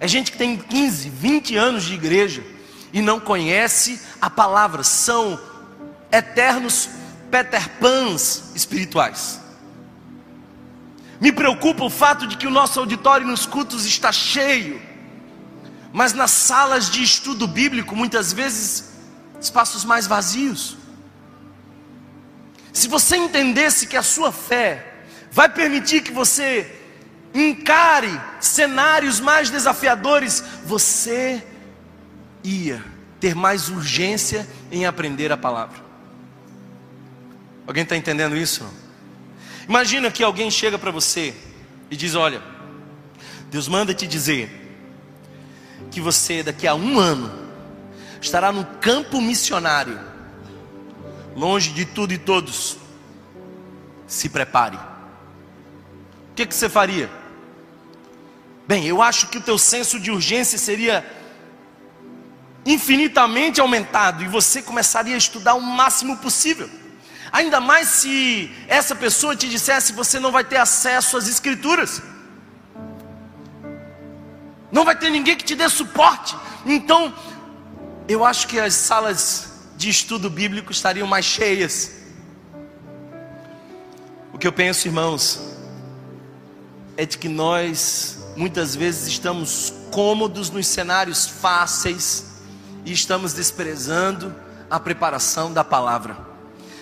É 0.00 0.08
gente 0.08 0.32
que 0.32 0.38
tem 0.38 0.56
15, 0.56 1.08
20 1.08 1.56
anos 1.56 1.84
de 1.84 1.94
igreja 1.94 2.42
e 2.92 3.00
não 3.00 3.20
conhece 3.20 4.00
a 4.20 4.28
palavra. 4.28 4.82
São 4.82 5.38
eternos 6.10 6.98
Peter 7.30 7.68
Pans 7.78 8.52
espirituais. 8.54 9.40
Me 11.20 11.30
preocupa 11.30 11.84
o 11.84 11.90
fato 11.90 12.26
de 12.26 12.36
que 12.36 12.46
o 12.46 12.50
nosso 12.50 12.80
auditório 12.80 13.26
nos 13.26 13.44
cultos 13.44 13.84
está 13.84 14.10
cheio, 14.10 14.80
mas 15.92 16.12
nas 16.12 16.30
salas 16.30 16.88
de 16.88 17.02
estudo 17.02 17.46
bíblico, 17.46 17.94
muitas 17.94 18.32
vezes, 18.32 18.92
espaços 19.40 19.84
mais 19.84 20.06
vazios. 20.06 20.78
Se 22.72 22.88
você 22.88 23.16
entendesse 23.16 23.86
que 23.86 23.96
a 23.96 24.02
sua 24.02 24.32
fé 24.32 25.02
vai 25.30 25.48
permitir 25.48 26.02
que 26.02 26.12
você 26.12 26.76
encare 27.34 28.20
cenários 28.40 29.20
mais 29.20 29.50
desafiadores, 29.50 30.42
você 30.64 31.44
ia 32.42 32.82
ter 33.20 33.34
mais 33.34 33.68
urgência 33.68 34.48
em 34.72 34.86
aprender 34.86 35.30
a 35.30 35.36
palavra. 35.36 35.89
Alguém 37.70 37.84
está 37.84 37.96
entendendo 37.96 38.36
isso? 38.36 38.68
Imagina 39.68 40.10
que 40.10 40.24
alguém 40.24 40.50
chega 40.50 40.76
para 40.76 40.90
você 40.90 41.32
e 41.88 41.94
diz: 41.94 42.16
Olha, 42.16 42.42
Deus 43.48 43.68
manda 43.68 43.94
te 43.94 44.08
dizer 44.08 44.50
que 45.88 46.00
você 46.00 46.42
daqui 46.42 46.66
a 46.66 46.74
um 46.74 46.98
ano 46.98 47.32
estará 48.20 48.50
no 48.50 48.64
campo 48.80 49.20
missionário, 49.20 50.00
longe 51.36 51.70
de 51.70 51.84
tudo 51.84 52.12
e 52.12 52.18
todos, 52.18 52.76
se 54.04 54.28
prepare. 54.28 54.76
O 54.76 56.34
que, 56.34 56.46
que 56.46 56.54
você 56.56 56.68
faria? 56.68 57.08
Bem, 58.66 58.84
eu 58.84 59.00
acho 59.00 59.28
que 59.28 59.38
o 59.38 59.40
teu 59.40 59.56
senso 59.56 60.00
de 60.00 60.10
urgência 60.10 60.58
seria 60.58 61.08
infinitamente 62.66 63.60
aumentado 63.60 64.24
e 64.24 64.26
você 64.26 64.60
começaria 64.60 65.14
a 65.14 65.18
estudar 65.18 65.54
o 65.54 65.60
máximo 65.60 66.16
possível. 66.16 66.79
Ainda 67.32 67.60
mais 67.60 67.88
se 67.88 68.50
essa 68.66 68.94
pessoa 68.94 69.36
te 69.36 69.48
dissesse 69.48 69.92
você 69.92 70.18
não 70.18 70.32
vai 70.32 70.44
ter 70.44 70.56
acesso 70.56 71.16
às 71.16 71.28
escrituras. 71.28 72.02
Não 74.72 74.84
vai 74.84 74.96
ter 74.96 75.10
ninguém 75.10 75.36
que 75.36 75.44
te 75.44 75.54
dê 75.54 75.68
suporte. 75.68 76.36
Então, 76.64 77.12
eu 78.08 78.24
acho 78.24 78.46
que 78.46 78.58
as 78.58 78.74
salas 78.74 79.52
de 79.76 79.88
estudo 79.88 80.28
bíblico 80.28 80.72
estariam 80.72 81.06
mais 81.06 81.24
cheias. 81.24 81.92
O 84.32 84.38
que 84.38 84.46
eu 84.46 84.52
penso, 84.52 84.86
irmãos, 84.86 85.40
é 86.96 87.04
de 87.04 87.18
que 87.18 87.28
nós 87.28 88.18
muitas 88.36 88.74
vezes 88.74 89.08
estamos 89.08 89.72
cômodos 89.90 90.50
nos 90.50 90.66
cenários 90.66 91.26
fáceis 91.26 92.26
e 92.84 92.92
estamos 92.92 93.32
desprezando 93.32 94.34
a 94.70 94.78
preparação 94.78 95.52
da 95.52 95.64
palavra. 95.64 96.29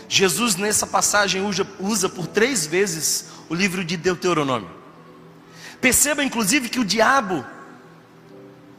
Jesus, 0.09 0.57
nessa 0.57 0.87
passagem, 0.87 1.43
usa, 1.47 1.67
usa 1.79 2.09
por 2.09 2.27
três 2.27 2.67
vezes 2.67 3.27
o 3.49 3.55
livro 3.55 3.85
de 3.85 3.97
Deuteronômio. 3.97 4.71
Perceba, 5.81 6.25
inclusive, 6.25 6.69
que 6.69 6.81
o 6.81 6.85
diabo 6.85 7.45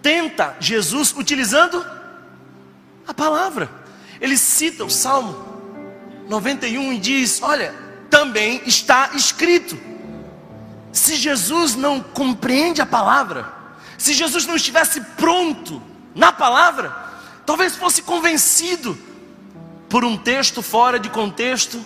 tenta 0.01 0.57
Jesus 0.59 1.13
utilizando 1.15 1.85
a 3.07 3.13
palavra. 3.13 3.69
Ele 4.19 4.37
cita 4.37 4.83
o 4.83 4.89
Salmo 4.89 5.47
91 6.27 6.93
e 6.93 6.97
diz: 6.97 7.41
Olha, 7.43 7.75
também 8.09 8.61
está 8.65 9.11
escrito. 9.13 9.77
Se 10.91 11.15
Jesus 11.15 11.75
não 11.75 12.01
compreende 12.01 12.81
a 12.81 12.85
palavra, 12.85 13.53
se 13.97 14.13
Jesus 14.13 14.47
não 14.47 14.55
estivesse 14.55 14.99
pronto 15.15 15.81
na 16.15 16.31
palavra, 16.31 16.89
talvez 17.45 17.75
fosse 17.75 18.01
convencido 18.01 18.97
por 19.89 20.05
um 20.05 20.15
texto 20.15 20.61
fora 20.61 20.99
de 20.99 21.09
contexto, 21.09 21.83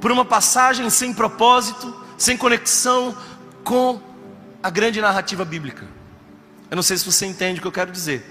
por 0.00 0.10
uma 0.10 0.24
passagem 0.24 0.90
sem 0.90 1.14
propósito, 1.14 1.94
sem 2.18 2.36
conexão 2.36 3.16
com 3.62 4.00
a 4.62 4.68
grande 4.68 5.00
narrativa 5.00 5.44
bíblica. 5.44 5.86
Eu 6.68 6.74
não 6.74 6.82
sei 6.82 6.98
se 6.98 7.04
você 7.04 7.24
entende 7.24 7.60
o 7.60 7.62
que 7.62 7.68
eu 7.68 7.72
quero 7.72 7.92
dizer. 7.92 8.24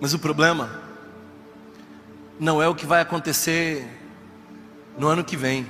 Mas 0.00 0.14
o 0.14 0.18
problema 0.18 0.80
não 2.38 2.62
é 2.62 2.68
o 2.68 2.74
que 2.74 2.86
vai 2.86 3.02
acontecer 3.02 3.86
no 4.96 5.08
ano 5.08 5.24
que 5.24 5.36
vem. 5.36 5.66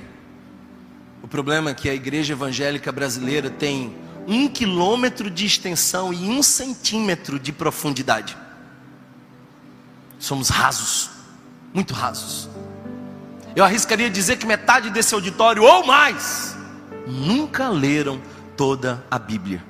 O 1.21 1.27
problema 1.27 1.71
é 1.71 1.73
que 1.73 1.89
a 1.89 1.93
igreja 1.93 2.33
evangélica 2.33 2.91
brasileira 2.91 3.49
tem 3.49 3.95
um 4.27 4.47
quilômetro 4.47 5.29
de 5.29 5.45
extensão 5.45 6.13
e 6.13 6.29
um 6.29 6.41
centímetro 6.41 7.39
de 7.39 7.51
profundidade. 7.51 8.37
Somos 10.21 10.49
rasos, 10.49 11.09
muito 11.73 11.95
rasos. 11.95 12.47
Eu 13.55 13.65
arriscaria 13.65 14.07
dizer 14.07 14.37
que 14.37 14.45
metade 14.45 14.91
desse 14.91 15.15
auditório 15.15 15.63
ou 15.63 15.83
mais 15.83 16.55
nunca 17.07 17.69
leram 17.69 18.21
toda 18.55 19.03
a 19.09 19.17
Bíblia. 19.17 19.65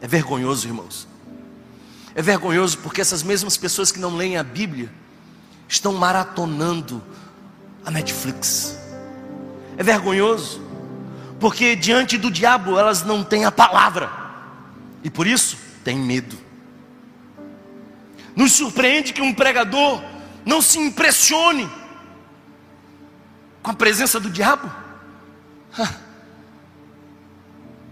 É 0.00 0.08
vergonhoso, 0.08 0.66
irmãos. 0.66 1.06
É 2.16 2.20
vergonhoso 2.20 2.78
porque 2.78 3.00
essas 3.00 3.22
mesmas 3.22 3.56
pessoas 3.56 3.92
que 3.92 4.00
não 4.00 4.16
leem 4.16 4.36
a 4.36 4.42
Bíblia 4.42 4.92
estão 5.68 5.92
maratonando 5.92 7.00
a 7.86 7.92
Netflix. 7.92 8.76
É 9.76 9.84
vergonhoso 9.84 10.60
porque 11.38 11.76
diante 11.76 12.18
do 12.18 12.28
diabo 12.28 12.76
elas 12.76 13.04
não 13.04 13.22
têm 13.22 13.44
a 13.44 13.52
palavra 13.52 14.10
e 15.04 15.08
por 15.08 15.28
isso 15.28 15.56
têm 15.84 15.96
medo. 15.96 16.47
Nos 18.38 18.52
surpreende 18.52 19.12
que 19.12 19.20
um 19.20 19.34
pregador 19.34 20.00
não 20.46 20.62
se 20.62 20.78
impressione 20.78 21.68
com 23.60 23.72
a 23.72 23.74
presença 23.74 24.20
do 24.20 24.30
diabo. 24.30 24.70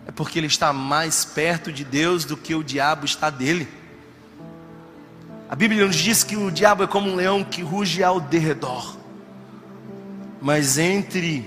É 0.07 0.13
porque 0.13 0.39
ele 0.39 0.47
está 0.47 0.73
mais 0.73 1.25
perto 1.25 1.73
de 1.73 1.83
Deus 1.83 2.25
do 2.25 2.37
que 2.37 2.55
o 2.55 2.63
diabo 2.63 3.05
está 3.05 3.29
dele. 3.29 3.67
A 5.49 5.57
Bíblia 5.57 5.85
nos 5.85 5.97
diz 5.97 6.23
que 6.23 6.37
o 6.37 6.49
diabo 6.49 6.85
é 6.85 6.87
como 6.87 7.11
um 7.11 7.17
leão 7.17 7.43
que 7.43 7.63
ruge 7.63 8.05
ao 8.05 8.21
derredor, 8.21 8.97
mas 10.41 10.79
entre 10.79 11.45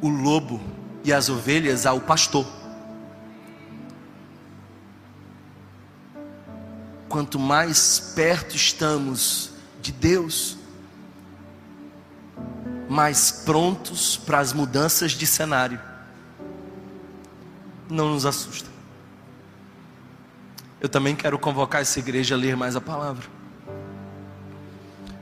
o 0.00 0.08
lobo 0.08 0.60
e 1.02 1.12
as 1.12 1.28
ovelhas 1.28 1.84
há 1.84 1.92
o 1.92 2.00
pastor. 2.00 2.46
Quanto 7.12 7.38
mais 7.38 8.00
perto 8.16 8.56
estamos 8.56 9.50
de 9.82 9.92
Deus, 9.92 10.56
mais 12.88 13.30
prontos 13.44 14.16
para 14.16 14.38
as 14.38 14.54
mudanças 14.54 15.12
de 15.12 15.26
cenário. 15.26 15.78
Não 17.86 18.08
nos 18.08 18.24
assusta. 18.24 18.66
Eu 20.80 20.88
também 20.88 21.14
quero 21.14 21.38
convocar 21.38 21.82
essa 21.82 21.98
igreja 21.98 22.34
a 22.34 22.38
ler 22.38 22.56
mais 22.56 22.76
a 22.76 22.80
palavra. 22.80 23.26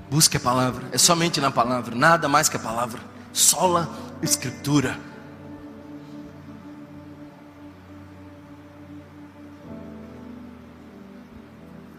Busque 0.08 0.36
a 0.36 0.40
palavra, 0.40 0.86
é 0.92 0.98
somente 0.98 1.40
na 1.40 1.50
palavra, 1.50 1.92
nada 1.92 2.28
mais 2.28 2.48
que 2.48 2.56
a 2.56 2.60
palavra. 2.60 3.00
Sola 3.32 3.90
Escritura. 4.22 4.96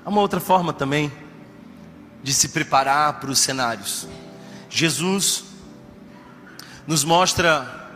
Há 0.05 0.09
uma 0.09 0.21
outra 0.21 0.39
forma 0.39 0.73
também 0.73 1.11
de 2.23 2.33
se 2.33 2.49
preparar 2.49 3.19
para 3.19 3.29
os 3.29 3.39
cenários. 3.39 4.07
Jesus 4.69 5.43
nos 6.87 7.03
mostra 7.03 7.89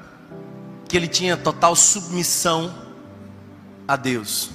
que 0.88 0.96
ele 0.96 1.08
tinha 1.08 1.36
total 1.36 1.76
submissão 1.76 2.74
a 3.88 3.96
Deus. 3.96 4.52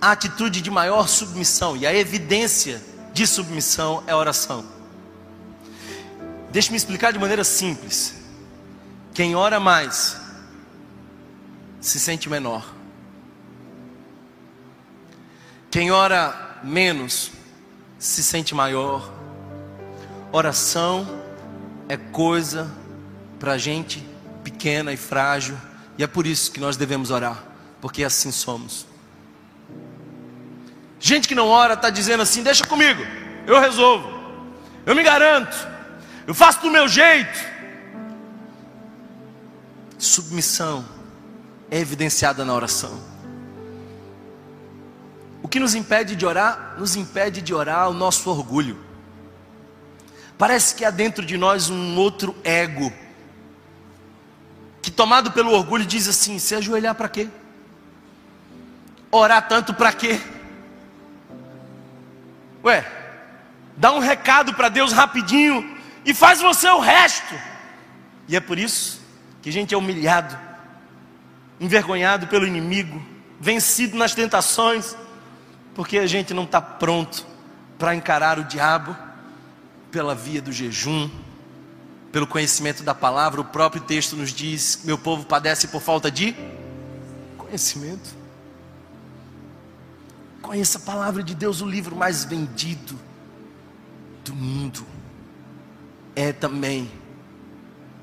a 0.00 0.12
atitude 0.12 0.60
de 0.60 0.70
maior 0.70 1.08
submissão 1.08 1.76
e 1.76 1.86
a 1.86 1.94
evidência 1.94 2.82
de 3.12 3.26
submissão 3.26 4.02
é 4.06 4.12
a 4.12 4.16
oração. 4.16 4.64
Deixe-me 6.50 6.76
explicar 6.76 7.12
de 7.12 7.18
maneira 7.18 7.44
simples. 7.44 8.14
Quem 9.12 9.34
ora 9.34 9.58
mais 9.58 10.16
se 11.80 11.98
sente 11.98 12.28
menor. 12.28 12.77
Quem 15.70 15.90
ora 15.90 16.60
menos 16.62 17.30
se 17.98 18.22
sente 18.22 18.54
maior. 18.54 19.10
Oração 20.32 21.06
é 21.88 21.96
coisa 21.96 22.70
para 23.38 23.58
gente 23.58 24.06
pequena 24.42 24.92
e 24.92 24.96
frágil, 24.96 25.56
e 25.96 26.02
é 26.02 26.06
por 26.06 26.26
isso 26.26 26.50
que 26.52 26.60
nós 26.60 26.76
devemos 26.76 27.10
orar, 27.10 27.42
porque 27.80 28.04
assim 28.04 28.30
somos. 28.30 28.86
Gente 31.00 31.28
que 31.28 31.34
não 31.34 31.48
ora 31.48 31.74
está 31.74 31.90
dizendo 31.90 32.22
assim: 32.22 32.42
deixa 32.42 32.66
comigo, 32.66 33.02
eu 33.46 33.60
resolvo, 33.60 34.08
eu 34.86 34.94
me 34.94 35.02
garanto, 35.02 35.56
eu 36.26 36.34
faço 36.34 36.60
do 36.60 36.70
meu 36.70 36.88
jeito. 36.88 37.58
Submissão 39.98 40.84
é 41.70 41.78
evidenciada 41.78 42.44
na 42.44 42.54
oração. 42.54 43.17
O 45.42 45.48
que 45.48 45.60
nos 45.60 45.74
impede 45.74 46.16
de 46.16 46.26
orar? 46.26 46.76
Nos 46.78 46.96
impede 46.96 47.40
de 47.40 47.54
orar 47.54 47.88
o 47.88 47.94
nosso 47.94 48.28
orgulho. 48.30 48.78
Parece 50.36 50.74
que 50.74 50.84
há 50.84 50.90
dentro 50.90 51.24
de 51.24 51.36
nós 51.36 51.68
um 51.68 51.96
outro 51.96 52.36
ego, 52.44 52.92
que 54.80 54.90
tomado 54.90 55.32
pelo 55.32 55.52
orgulho 55.52 55.84
diz 55.84 56.06
assim: 56.06 56.38
se 56.38 56.54
ajoelhar 56.54 56.94
para 56.94 57.08
quê? 57.08 57.28
Orar 59.10 59.48
tanto 59.48 59.74
para 59.74 59.92
quê? 59.92 60.20
Ué, 62.64 62.84
dá 63.76 63.92
um 63.92 63.98
recado 63.98 64.54
para 64.54 64.68
Deus 64.68 64.92
rapidinho 64.92 65.76
e 66.04 66.14
faz 66.14 66.40
você 66.40 66.68
o 66.68 66.78
resto. 66.78 67.34
E 68.28 68.36
é 68.36 68.40
por 68.40 68.58
isso 68.58 69.00
que 69.42 69.48
a 69.48 69.52
gente 69.52 69.74
é 69.74 69.76
humilhado, 69.76 70.38
envergonhado 71.58 72.26
pelo 72.26 72.46
inimigo, 72.46 73.02
vencido 73.40 73.96
nas 73.96 74.14
tentações, 74.14 74.96
porque 75.78 75.96
a 75.96 76.08
gente 76.08 76.34
não 76.34 76.42
está 76.42 76.60
pronto 76.60 77.24
para 77.78 77.94
encarar 77.94 78.36
o 78.36 78.42
diabo 78.42 78.96
pela 79.92 80.12
via 80.12 80.42
do 80.42 80.50
jejum, 80.50 81.08
pelo 82.10 82.26
conhecimento 82.26 82.82
da 82.82 82.96
palavra. 82.96 83.40
O 83.40 83.44
próprio 83.44 83.80
texto 83.82 84.16
nos 84.16 84.32
diz: 84.32 84.80
meu 84.82 84.98
povo 84.98 85.24
padece 85.24 85.68
por 85.68 85.80
falta 85.80 86.10
de 86.10 86.34
conhecimento. 87.36 88.10
Conheça 90.42 90.78
a 90.78 90.80
palavra 90.80 91.22
de 91.22 91.32
Deus, 91.32 91.60
o 91.60 91.66
livro 91.66 91.94
mais 91.94 92.24
vendido 92.24 92.98
do 94.24 94.34
mundo 94.34 94.84
é 96.16 96.32
também 96.32 96.90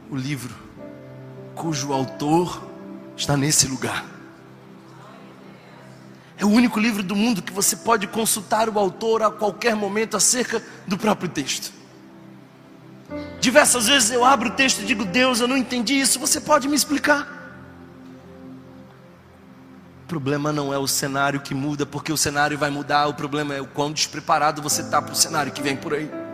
o 0.10 0.16
livro 0.16 0.56
cujo 1.54 1.92
autor 1.92 2.72
está 3.18 3.36
nesse 3.36 3.68
lugar. 3.68 4.15
É 6.38 6.46
o 6.46 6.50
único 6.50 6.80
livro 6.80 7.02
do 7.02 7.16
mundo 7.16 7.42
que 7.42 7.54
você 7.54 7.76
pode 7.76 8.08
consultar 8.08 8.68
o 8.68 8.78
autor 8.78 9.24
a 9.24 9.32
qualquer 9.32 9.76
momento 9.76 10.18
acerca 10.18 10.62
do 10.86 10.98
próprio 10.98 11.30
texto. 11.30 11.72
Diversas 13.40 13.88
vezes 13.88 14.12
eu 14.12 14.26
abro 14.26 14.50
o 14.50 14.52
texto 14.52 14.82
e 14.82 14.86
digo: 14.86 15.06
Deus, 15.06 15.40
eu 15.40 15.48
não 15.48 15.56
entendi 15.56 15.94
isso, 15.94 16.20
você 16.20 16.42
pode 16.42 16.68
me 16.68 16.76
explicar? 16.76 17.34
O 20.04 20.08
problema 20.08 20.52
não 20.52 20.74
é 20.74 20.78
o 20.78 20.88
cenário 20.88 21.40
que 21.40 21.56
muda, 21.56 21.86
porque 21.86 22.12
o 22.12 22.18
cenário 22.18 22.58
vai 22.58 22.70
mudar, 22.70 23.08
o 23.08 23.14
problema 23.14 23.56
é 23.56 23.62
o 23.62 23.66
quão 23.66 23.92
despreparado 23.92 24.62
você 24.62 24.82
está 24.82 25.02
para 25.02 25.14
o 25.14 25.16
cenário 25.16 25.52
que 25.52 25.62
vem 25.62 25.76
por 25.76 25.94
aí. 25.94 26.25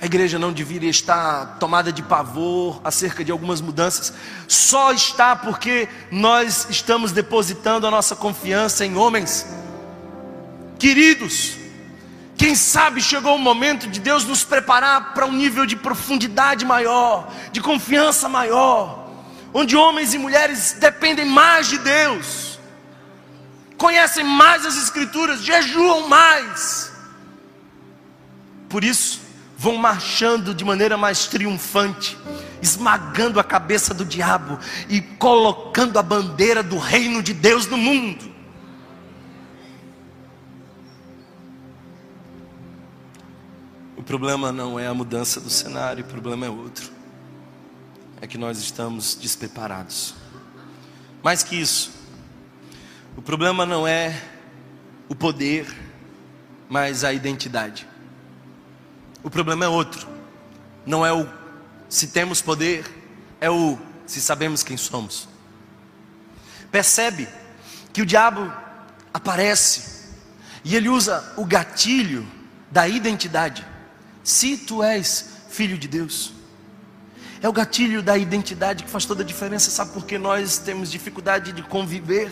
A 0.00 0.06
igreja 0.06 0.38
não 0.38 0.50
deveria 0.50 0.88
estar 0.88 1.58
tomada 1.58 1.92
de 1.92 2.02
pavor 2.02 2.80
acerca 2.82 3.22
de 3.22 3.30
algumas 3.30 3.60
mudanças, 3.60 4.14
só 4.48 4.92
está 4.92 5.36
porque 5.36 5.88
nós 6.10 6.66
estamos 6.70 7.12
depositando 7.12 7.86
a 7.86 7.90
nossa 7.90 8.16
confiança 8.16 8.84
em 8.84 8.96
homens 8.96 9.46
queridos. 10.78 11.56
Quem 12.34 12.54
sabe 12.54 13.02
chegou 13.02 13.36
o 13.36 13.38
momento 13.38 13.86
de 13.86 14.00
Deus 14.00 14.24
nos 14.24 14.42
preparar 14.42 15.12
para 15.12 15.26
um 15.26 15.32
nível 15.32 15.66
de 15.66 15.76
profundidade 15.76 16.64
maior, 16.64 17.30
de 17.52 17.60
confiança 17.60 18.26
maior, 18.26 19.06
onde 19.52 19.76
homens 19.76 20.14
e 20.14 20.18
mulheres 20.18 20.78
dependem 20.80 21.26
mais 21.26 21.68
de 21.68 21.76
Deus, 21.76 22.58
conhecem 23.76 24.24
mais 24.24 24.64
as 24.64 24.82
Escrituras, 24.82 25.42
jejuam 25.42 26.08
mais. 26.08 26.90
Por 28.70 28.82
isso, 28.82 29.20
vão 29.60 29.76
marchando 29.76 30.54
de 30.54 30.64
maneira 30.64 30.96
mais 30.96 31.26
triunfante, 31.26 32.16
esmagando 32.62 33.38
a 33.38 33.44
cabeça 33.44 33.92
do 33.92 34.06
diabo 34.06 34.58
e 34.88 35.02
colocando 35.02 35.98
a 35.98 36.02
bandeira 36.02 36.62
do 36.62 36.78
reino 36.78 37.22
de 37.22 37.34
Deus 37.34 37.66
no 37.66 37.76
mundo. 37.76 38.24
O 43.98 44.02
problema 44.02 44.50
não 44.50 44.80
é 44.80 44.86
a 44.86 44.94
mudança 44.94 45.38
do 45.38 45.50
cenário, 45.50 46.04
o 46.04 46.08
problema 46.08 46.46
é 46.46 46.48
outro. 46.48 46.90
É 48.18 48.26
que 48.26 48.38
nós 48.38 48.58
estamos 48.58 49.14
despreparados. 49.14 50.14
Mais 51.22 51.42
que 51.42 51.54
isso, 51.54 51.92
o 53.14 53.20
problema 53.20 53.66
não 53.66 53.86
é 53.86 54.22
o 55.06 55.14
poder, 55.14 55.66
mas 56.66 57.04
a 57.04 57.12
identidade. 57.12 57.89
O 59.22 59.30
problema 59.30 59.64
é 59.64 59.68
outro. 59.68 60.08
Não 60.86 61.04
é 61.04 61.12
o 61.12 61.28
se 61.88 62.08
temos 62.08 62.40
poder, 62.40 62.84
é 63.40 63.50
o 63.50 63.78
se 64.06 64.20
sabemos 64.20 64.62
quem 64.62 64.76
somos. 64.76 65.28
Percebe 66.70 67.28
que 67.92 68.02
o 68.02 68.06
diabo 68.06 68.52
aparece 69.12 70.08
e 70.64 70.76
ele 70.76 70.88
usa 70.88 71.34
o 71.36 71.44
gatilho 71.44 72.26
da 72.70 72.88
identidade. 72.88 73.66
Se 74.22 74.56
tu 74.56 74.82
és 74.82 75.28
filho 75.48 75.76
de 75.76 75.88
Deus, 75.88 76.32
é 77.42 77.48
o 77.48 77.52
gatilho 77.52 78.02
da 78.02 78.16
identidade 78.16 78.84
que 78.84 78.90
faz 78.90 79.04
toda 79.04 79.22
a 79.22 79.26
diferença. 79.26 79.70
Sabe 79.70 79.92
por 79.92 80.04
que 80.04 80.18
nós 80.18 80.58
temos 80.58 80.90
dificuldade 80.90 81.52
de 81.52 81.62
conviver? 81.62 82.30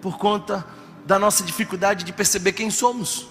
Por 0.00 0.18
conta 0.18 0.66
da 1.06 1.18
nossa 1.18 1.44
dificuldade 1.44 2.04
de 2.04 2.12
perceber 2.12 2.52
quem 2.52 2.70
somos. 2.70 3.28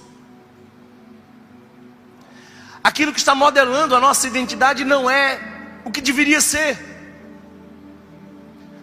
Aquilo 2.84 3.14
que 3.14 3.20
está 3.20 3.36
modelando 3.36 3.96
a 3.96 4.00
nossa 4.00 4.28
identidade 4.28 4.84
não 4.84 5.10
é 5.10 5.40
o 5.84 5.92
que 5.92 6.02
deveria 6.02 6.42
ser. 6.42 6.78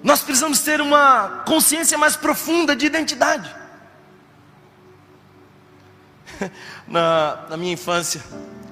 Nós 0.02 0.20
precisamos 0.20 0.60
ter 0.60 0.80
uma 0.80 1.42
consciência 1.46 1.96
mais 1.96 2.14
profunda 2.14 2.76
de 2.76 2.84
identidade. 2.84 3.54
Na, 6.86 7.46
na 7.48 7.56
minha 7.56 7.72
infância, 7.72 8.22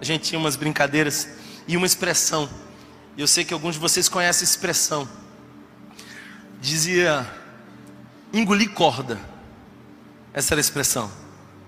a 0.00 0.04
gente 0.04 0.24
tinha 0.24 0.38
umas 0.38 0.56
brincadeiras 0.56 1.28
e 1.66 1.76
uma 1.76 1.87
expressão. 1.87 2.48
Eu 3.16 3.26
sei 3.26 3.44
que 3.44 3.54
alguns 3.54 3.74
de 3.74 3.80
vocês 3.80 4.08
conhecem 4.08 4.46
a 4.46 4.50
expressão. 4.50 5.08
Dizia 6.61 7.26
engolir 8.32 8.70
corda. 8.72 9.18
Essa 10.35 10.54
era 10.54 10.61
a 10.61 10.62
expressão. 10.62 11.11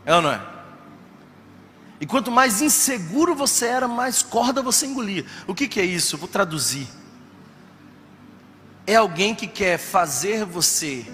É 0.05 0.15
ou 0.15 0.23
não 0.23 0.31
é? 0.31 0.54
E 2.05 2.07
quanto 2.07 2.31
mais 2.31 2.61
inseguro 2.61 3.35
você 3.35 3.65
era, 3.65 3.89
mais 3.89 4.23
corda 4.23 4.61
você 4.61 4.85
engolia. 4.85 5.25
O 5.47 5.55
que, 5.55 5.67
que 5.67 5.81
é 5.81 5.85
isso? 5.87 6.17
Eu 6.17 6.21
vou 6.21 6.29
traduzir. 6.29 6.87
É 8.87 8.97
alguém 8.97 9.35
que 9.35 9.47
quer 9.47 9.79
fazer 9.79 10.45
você 10.45 11.07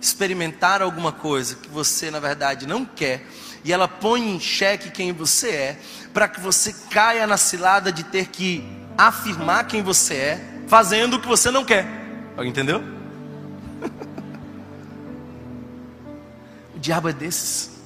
experimentar 0.00 0.80
alguma 0.80 1.12
coisa 1.12 1.56
que 1.56 1.68
você 1.68 2.10
na 2.10 2.18
verdade 2.18 2.66
não 2.66 2.86
quer, 2.86 3.26
e 3.62 3.70
ela 3.70 3.86
põe 3.86 4.34
em 4.34 4.40
xeque 4.40 4.90
quem 4.90 5.12
você 5.12 5.50
é, 5.50 5.78
para 6.14 6.26
que 6.26 6.40
você 6.40 6.74
caia 6.90 7.26
na 7.26 7.36
cilada 7.36 7.92
de 7.92 8.04
ter 8.04 8.28
que 8.28 8.64
afirmar 8.96 9.66
quem 9.66 9.82
você 9.82 10.14
é, 10.14 10.42
fazendo 10.66 11.18
o 11.18 11.20
que 11.20 11.28
você 11.28 11.50
não 11.50 11.66
quer. 11.66 11.86
Alguém 12.34 12.48
entendeu? 12.48 12.80
o 16.74 16.78
diabo 16.78 17.10
é 17.10 17.12
desses. 17.12 17.79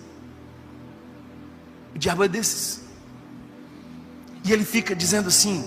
O 1.94 1.98
diabo 1.98 2.24
é 2.24 2.28
desses. 2.28 2.82
E 4.44 4.52
ele 4.52 4.64
fica 4.64 4.94
dizendo 4.94 5.28
assim: 5.28 5.64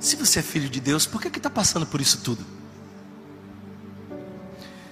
se 0.00 0.16
você 0.16 0.38
é 0.38 0.42
filho 0.42 0.68
de 0.68 0.80
Deus, 0.80 1.06
por 1.06 1.20
que 1.20 1.28
está 1.28 1.50
passando 1.50 1.86
por 1.86 2.00
isso 2.00 2.18
tudo? 2.22 2.44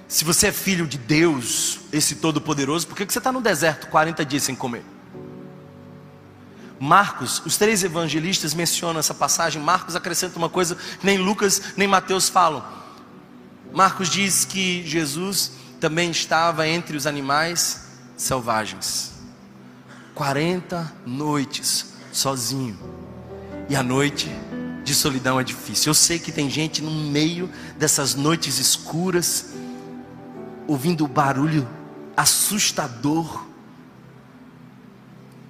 Se 0.07 0.25
você 0.25 0.49
é 0.49 0.53
filho 0.53 0.87
de 0.87 0.99
Deus, 0.99 1.81
esse 1.93 2.17
Todo-Poderoso, 2.17 2.87
por 2.87 2.97
que, 2.97 3.07
que 3.07 3.13
você 3.13 3.19
está 3.19 3.33
no 3.33 3.41
deserto 3.41 3.89
40 3.89 4.25
dias 4.25 4.43
sem 4.43 4.55
comer? 4.55 4.85
Marcos, 6.79 7.41
os 7.47 7.57
três 7.57 7.83
evangelistas 7.83 8.53
mencionam 8.53 9.01
essa 9.01 9.15
passagem. 9.15 9.63
Marcos 9.63 9.97
acrescenta 9.97 10.39
uma 10.39 10.51
coisa 10.51 10.75
que 10.75 11.07
nem 11.07 11.19
Lucas 11.19 11.73
nem 11.77 11.89
Mateus 11.89 12.29
falam. 12.29 12.65
Marcos 13.73 14.09
diz 14.09 14.45
que 14.45 14.87
Jesus 14.87 15.53
também 15.81 16.11
estava 16.11 16.69
entre 16.69 16.97
os 16.97 17.07
animais 17.07 17.87
selvagens. 18.17 19.14
40 20.15 20.93
noites 21.05 21.95
sozinho. 22.13 22.79
E 23.69 23.75
a 23.75 23.83
noite 23.83 24.31
de 24.85 24.95
solidão 24.95 25.41
é 25.41 25.45
difícil. 25.45 25.91
Eu 25.91 25.95
sei 25.95 26.19
que 26.19 26.31
tem 26.31 26.49
gente 26.49 26.83
no 26.83 26.91
meio 26.91 27.51
dessas 27.79 28.15
noites 28.15 28.59
escuras, 28.59 29.53
ouvindo 30.67 31.05
o 31.05 31.09
barulho 31.09 31.67
assustador, 32.17 33.47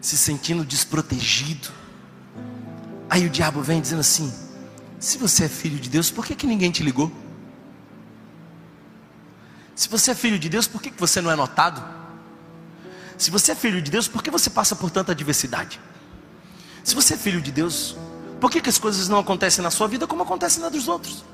se 0.01 0.17
sentindo 0.17 0.65
desprotegido. 0.65 1.69
Aí 3.11 3.27
o 3.27 3.31
diabo 3.31 3.61
vem 3.61 3.81
dizendo 3.81 4.01
assim: 4.01 4.33
se 4.99 5.19
você 5.19 5.45
é 5.45 5.49
filho 5.49 5.79
de 5.79 5.91
Deus, 5.91 6.11
por 6.11 6.25
que, 6.25 6.35
que 6.35 6.47
ninguém 6.47 6.71
te 6.71 6.83
ligou? 6.83 7.13
Se 9.75 9.89
você 9.89 10.13
é 10.13 10.15
filho 10.15 10.39
de 10.39 10.49
Deus, 10.49 10.69
por 10.69 10.81
que, 10.81 10.91
que 10.91 11.01
você 11.01 11.21
não 11.21 11.31
é 11.31 11.37
notado? 11.37 12.04
Se 13.17 13.31
você 13.31 13.53
é 13.53 13.55
filho 13.55 13.81
de 13.81 13.91
Deus, 13.91 14.09
por 14.09 14.23
que 14.23 14.31
você 14.31 14.51
passa 14.51 14.75
por 14.75 14.91
tanta 14.91 15.13
adversidade? 15.13 15.81
Se 16.83 16.95
você 16.95 17.15
é 17.15 17.17
filho 17.17 17.41
de 17.41 17.53
Deus, 17.53 17.97
por 18.41 18.51
que, 18.51 18.61
que 18.61 18.69
as 18.69 18.79
coisas 18.79 19.09
não 19.09 19.19
acontecem 19.19 19.63
na 19.63 19.71
sua 19.71 19.89
vida 19.89 20.07
como 20.07 20.23
acontecem 20.23 20.63
na 20.63 20.69
dos 20.69 20.89
outros? 20.89 21.25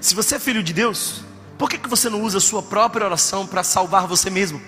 Se 0.00 0.14
você 0.14 0.36
é 0.36 0.38
filho 0.38 0.62
de 0.62 0.72
Deus, 0.72 1.22
por 1.56 1.70
que, 1.70 1.78
que 1.78 1.88
você 1.88 2.10
não 2.10 2.22
usa 2.22 2.38
a 2.38 2.40
sua 2.40 2.62
própria 2.62 3.04
oração 3.04 3.46
para 3.46 3.62
salvar 3.62 4.06
você 4.06 4.28
mesmo? 4.30 4.60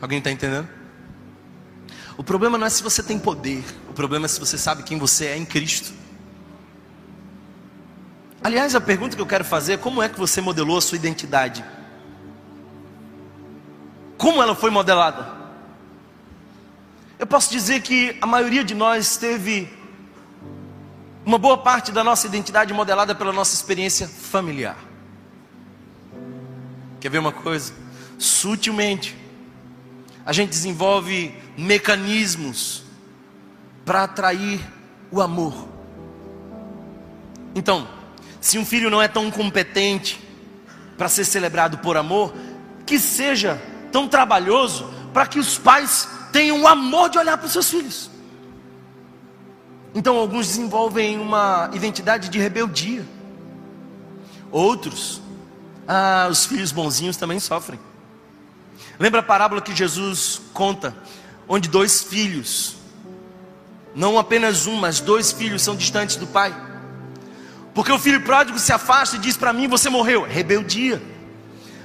Alguém 0.00 0.18
está 0.18 0.30
entendendo? 0.30 0.68
O 2.16 2.24
problema 2.24 2.58
não 2.58 2.66
é 2.66 2.70
se 2.70 2.82
você 2.82 3.02
tem 3.02 3.18
poder, 3.18 3.64
o 3.88 3.92
problema 3.92 4.26
é 4.26 4.28
se 4.28 4.40
você 4.40 4.58
sabe 4.58 4.82
quem 4.82 4.98
você 4.98 5.26
é 5.26 5.36
em 5.36 5.44
Cristo. 5.44 5.92
Aliás, 8.42 8.74
a 8.74 8.80
pergunta 8.80 9.14
que 9.14 9.22
eu 9.22 9.26
quero 9.26 9.44
fazer 9.44 9.74
é: 9.74 9.76
como 9.76 10.02
é 10.02 10.08
que 10.08 10.18
você 10.18 10.40
modelou 10.40 10.78
a 10.78 10.80
sua 10.80 10.96
identidade? 10.96 11.64
Como 14.20 14.42
ela 14.42 14.54
foi 14.54 14.70
modelada? 14.70 15.26
Eu 17.18 17.26
posso 17.26 17.50
dizer 17.50 17.80
que 17.80 18.18
a 18.20 18.26
maioria 18.26 18.62
de 18.62 18.74
nós 18.74 19.16
teve 19.16 19.72
uma 21.24 21.38
boa 21.38 21.56
parte 21.56 21.90
da 21.90 22.04
nossa 22.04 22.26
identidade 22.26 22.70
modelada 22.74 23.14
pela 23.14 23.32
nossa 23.32 23.54
experiência 23.54 24.06
familiar. 24.06 24.76
Quer 27.00 27.08
ver 27.08 27.16
uma 27.16 27.32
coisa? 27.32 27.72
Sutilmente, 28.18 29.16
a 30.26 30.34
gente 30.34 30.50
desenvolve 30.50 31.34
mecanismos 31.56 32.82
para 33.86 34.04
atrair 34.04 34.60
o 35.10 35.22
amor. 35.22 35.66
Então, 37.54 37.88
se 38.38 38.58
um 38.58 38.66
filho 38.66 38.90
não 38.90 39.00
é 39.00 39.08
tão 39.08 39.30
competente 39.30 40.20
para 40.98 41.08
ser 41.08 41.24
celebrado 41.24 41.78
por 41.78 41.96
amor, 41.96 42.34
que 42.84 42.98
seja 42.98 43.69
tão 43.90 44.08
trabalhoso 44.08 44.90
para 45.12 45.26
que 45.26 45.38
os 45.38 45.58
pais 45.58 46.08
tenham 46.32 46.62
o 46.62 46.68
amor 46.68 47.10
de 47.10 47.18
olhar 47.18 47.36
para 47.36 47.46
os 47.46 47.52
seus 47.52 47.70
filhos. 47.70 48.10
Então, 49.94 50.16
alguns 50.16 50.46
desenvolvem 50.46 51.18
uma 51.18 51.68
identidade 51.72 52.28
de 52.28 52.38
rebeldia, 52.38 53.04
outros, 54.50 55.20
ah, 55.86 56.28
os 56.30 56.46
filhos 56.46 56.70
bonzinhos 56.70 57.16
também 57.16 57.40
sofrem. 57.40 57.78
Lembra 58.98 59.20
a 59.20 59.22
parábola 59.22 59.60
que 59.60 59.74
Jesus 59.74 60.40
conta, 60.52 60.94
onde 61.48 61.68
dois 61.68 62.02
filhos, 62.02 62.76
não 63.94 64.18
apenas 64.18 64.66
um, 64.66 64.76
mas 64.76 65.00
dois 65.00 65.32
filhos 65.32 65.62
são 65.62 65.74
distantes 65.74 66.16
do 66.16 66.26
pai. 66.26 66.54
Porque 67.74 67.90
o 67.90 67.98
filho 67.98 68.20
pródigo 68.22 68.58
se 68.58 68.72
afasta 68.72 69.16
e 69.16 69.18
diz 69.18 69.36
para 69.36 69.52
mim: 69.52 69.66
Você 69.68 69.88
morreu. 69.88 70.22
Rebeldia. 70.22 71.02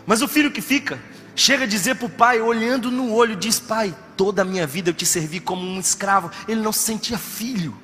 Mas 0.06 0.22
o 0.22 0.28
filho 0.28 0.51
que 0.51 0.62
fica, 0.62 0.99
chega 1.36 1.65
a 1.65 1.67
dizer 1.67 1.95
para 1.95 2.05
o 2.05 2.09
pai, 2.09 2.41
olhando 2.41 2.89
no 2.89 3.13
olho, 3.13 3.36
diz: 3.36 3.59
Pai, 3.59 3.95
toda 4.15 4.41
a 4.41 4.45
minha 4.45 4.65
vida 4.65 4.89
eu 4.89 4.93
te 4.93 5.05
servi 5.05 5.39
como 5.39 5.61
um 5.61 5.79
escravo. 5.79 6.31
Ele 6.47 6.61
não 6.61 6.71
se 6.71 6.79
sentia 6.79 7.17
filho. 7.17 7.77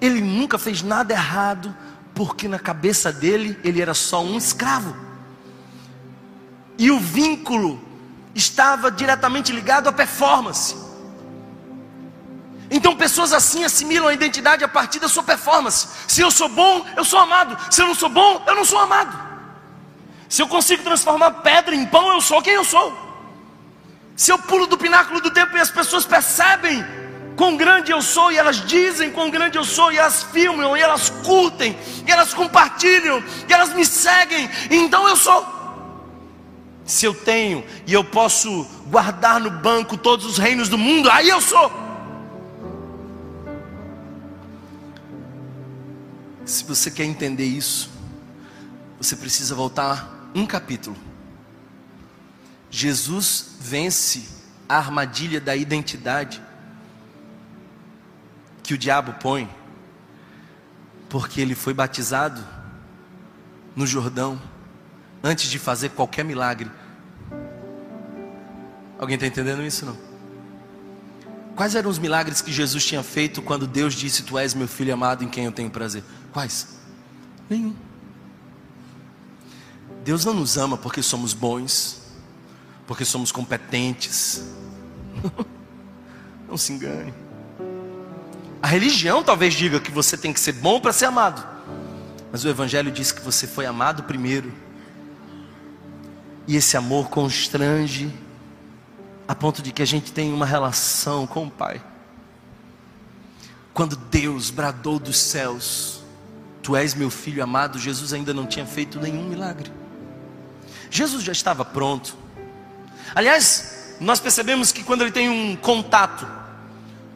Ele 0.00 0.20
nunca 0.20 0.58
fez 0.58 0.82
nada 0.82 1.12
errado, 1.12 1.74
porque 2.14 2.46
na 2.46 2.58
cabeça 2.58 3.12
dele 3.12 3.58
ele 3.64 3.82
era 3.82 3.94
só 3.94 4.22
um 4.22 4.36
escravo. 4.36 4.96
E 6.78 6.90
o 6.90 6.98
vínculo 6.98 7.82
estava 8.34 8.90
diretamente 8.90 9.52
ligado 9.52 9.88
à 9.88 9.92
performance. 9.92 10.76
Então 12.70 12.96
pessoas 12.96 13.32
assim 13.32 13.64
assimilam 13.64 14.08
a 14.08 14.12
identidade 14.12 14.64
a 14.64 14.68
partir 14.68 14.98
da 14.98 15.08
sua 15.08 15.22
performance. 15.22 15.88
Se 16.06 16.20
eu 16.20 16.30
sou 16.30 16.48
bom, 16.48 16.84
eu 16.96 17.04
sou 17.04 17.18
amado. 17.18 17.56
Se 17.72 17.80
eu 17.80 17.86
não 17.86 17.94
sou 17.94 18.08
bom, 18.08 18.42
eu 18.46 18.54
não 18.54 18.64
sou 18.64 18.78
amado. 18.78 19.25
Se 20.28 20.42
eu 20.42 20.48
consigo 20.48 20.82
transformar 20.82 21.30
pedra 21.42 21.74
em 21.74 21.86
pão, 21.86 22.12
eu 22.12 22.20
sou 22.20 22.42
quem 22.42 22.54
eu 22.54 22.64
sou. 22.64 23.06
Se 24.16 24.32
eu 24.32 24.38
pulo 24.38 24.66
do 24.66 24.78
pináculo 24.78 25.20
do 25.20 25.30
tempo 25.30 25.56
e 25.56 25.60
as 25.60 25.70
pessoas 25.70 26.04
percebem 26.04 26.84
quão 27.36 27.56
grande 27.56 27.92
eu 27.92 28.00
sou, 28.00 28.32
e 28.32 28.38
elas 28.38 28.64
dizem 28.66 29.12
quão 29.12 29.30
grande 29.30 29.58
eu 29.58 29.64
sou, 29.64 29.92
e 29.92 29.98
elas 29.98 30.22
filmam, 30.22 30.74
e 30.74 30.80
elas 30.80 31.10
curtem, 31.10 31.76
e 32.06 32.10
elas 32.10 32.32
compartilham, 32.32 33.22
e 33.46 33.52
elas 33.52 33.74
me 33.74 33.84
seguem, 33.84 34.48
então 34.70 35.06
eu 35.06 35.16
sou. 35.16 35.54
Se 36.86 37.04
eu 37.04 37.12
tenho 37.12 37.64
e 37.86 37.92
eu 37.92 38.02
posso 38.04 38.64
guardar 38.86 39.40
no 39.40 39.50
banco 39.50 39.96
todos 39.96 40.24
os 40.24 40.38
reinos 40.38 40.68
do 40.68 40.78
mundo, 40.78 41.10
aí 41.10 41.28
eu 41.28 41.40
sou. 41.40 41.70
Se 46.44 46.64
você 46.64 46.90
quer 46.90 47.04
entender 47.04 47.44
isso, 47.44 47.90
você 48.98 49.16
precisa 49.16 49.54
voltar 49.54 50.15
um 50.36 50.46
capítulo. 50.46 50.96
Jesus 52.70 53.56
vence 53.58 54.28
a 54.68 54.76
armadilha 54.76 55.40
da 55.40 55.56
identidade 55.56 56.42
que 58.62 58.74
o 58.74 58.78
diabo 58.78 59.14
põe, 59.14 59.48
porque 61.08 61.40
ele 61.40 61.54
foi 61.54 61.72
batizado 61.72 62.44
no 63.74 63.86
Jordão 63.86 64.40
antes 65.22 65.48
de 65.48 65.58
fazer 65.58 65.90
qualquer 65.90 66.24
milagre. 66.24 66.70
Alguém 68.98 69.14
está 69.14 69.26
entendendo 69.26 69.62
isso 69.62 69.86
não? 69.86 69.96
Quais 71.54 71.74
eram 71.74 71.88
os 71.88 71.98
milagres 71.98 72.42
que 72.42 72.52
Jesus 72.52 72.84
tinha 72.84 73.02
feito 73.02 73.40
quando 73.40 73.66
Deus 73.66 73.94
disse: 73.94 74.22
Tu 74.22 74.36
és 74.36 74.52
meu 74.52 74.68
filho 74.68 74.92
amado 74.92 75.24
em 75.24 75.28
quem 75.28 75.46
eu 75.46 75.52
tenho 75.52 75.70
prazer? 75.70 76.04
Quais? 76.30 76.78
Nenhum. 77.48 77.85
Deus 80.06 80.24
não 80.24 80.32
nos 80.32 80.56
ama 80.56 80.76
porque 80.78 81.02
somos 81.02 81.32
bons, 81.32 82.00
porque 82.86 83.04
somos 83.04 83.32
competentes. 83.32 84.40
Não 86.48 86.56
se 86.56 86.72
engane. 86.72 87.12
A 88.62 88.68
religião 88.68 89.20
talvez 89.24 89.52
diga 89.52 89.80
que 89.80 89.90
você 89.90 90.16
tem 90.16 90.32
que 90.32 90.38
ser 90.38 90.52
bom 90.52 90.80
para 90.80 90.92
ser 90.92 91.06
amado, 91.06 91.44
mas 92.30 92.44
o 92.44 92.48
Evangelho 92.48 92.92
diz 92.92 93.10
que 93.10 93.20
você 93.20 93.48
foi 93.48 93.66
amado 93.66 94.04
primeiro 94.04 94.52
e 96.46 96.54
esse 96.54 96.76
amor 96.76 97.08
constrange 97.08 98.08
a 99.26 99.34
ponto 99.34 99.60
de 99.60 99.72
que 99.72 99.82
a 99.82 99.86
gente 99.86 100.12
tem 100.12 100.32
uma 100.32 100.46
relação 100.46 101.26
com 101.26 101.46
o 101.46 101.50
Pai. 101.50 101.82
Quando 103.74 103.96
Deus 103.96 104.50
bradou 104.50 105.00
dos 105.00 105.18
céus, 105.18 106.00
Tu 106.62 106.76
és 106.76 106.94
meu 106.94 107.10
filho 107.10 107.42
amado, 107.42 107.76
Jesus 107.76 108.12
ainda 108.12 108.32
não 108.32 108.46
tinha 108.46 108.66
feito 108.66 109.00
nenhum 109.00 109.24
milagre. 109.24 109.72
Jesus 110.90 111.22
já 111.22 111.32
estava 111.32 111.64
pronto. 111.64 112.16
Aliás, 113.14 113.96
nós 114.00 114.20
percebemos 114.20 114.72
que 114.72 114.82
quando 114.82 115.02
ele 115.02 115.12
tem 115.12 115.28
um 115.28 115.56
contato 115.56 116.26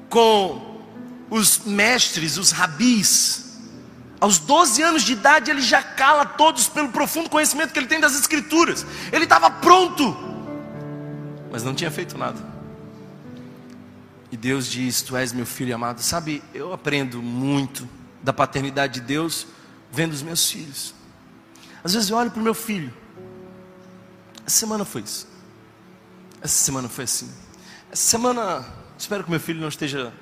com 0.09 0.81
os 1.31 1.61
mestres, 1.61 2.37
os 2.37 2.51
rabis, 2.51 3.59
aos 4.21 4.39
12 4.39 4.83
anos 4.83 5.03
de 5.03 5.13
idade, 5.13 5.51
ele 5.51 5.63
já 5.63 5.83
cala 5.83 6.27
todos 6.27 6.69
pelo 6.69 6.89
profundo 6.91 7.31
conhecimento 7.31 7.73
que 7.73 7.79
ele 7.79 7.87
tem 7.87 8.01
das 8.01 8.19
Escrituras. 8.19 8.85
Ele 9.13 9.25
estava 9.25 9.51
pronto, 9.51 10.17
mas 11.51 11.63
não 11.63 11.75
tinha 11.75 11.91
feito 11.91 12.19
nada. 12.19 12.39
E 14.31 14.37
Deus 14.37 14.67
diz: 14.67 15.03
Tu 15.03 15.17
és 15.17 15.33
meu 15.33 15.47
filho 15.47 15.75
amado. 15.75 16.01
Sabe, 16.01 16.43
eu 16.55 16.73
aprendo 16.73 17.23
muito 17.23 17.89
da 18.23 18.33
paternidade 18.33 18.95
de 18.95 19.01
Deus 19.01 19.47
vendo 19.91 20.13
os 20.13 20.23
meus 20.23 20.51
filhos. 20.51 20.95
Às 21.83 21.95
vezes 21.95 22.11
eu 22.11 22.17
olho 22.17 22.31
para 22.31 22.41
o 22.41 22.45
meu 22.45 22.55
filho. 22.55 22.93
Essa 24.51 24.59
semana 24.59 24.85
foi 24.85 25.03
isso. 25.03 25.29
Essa 26.43 26.65
semana 26.65 26.89
foi 26.89 27.05
assim. 27.05 27.31
Essa 27.93 28.03
semana, 28.03 28.67
espero 28.99 29.23
que 29.23 29.31
meu 29.31 29.39
filho 29.39 29.61
não 29.61 29.69
esteja 29.69 30.13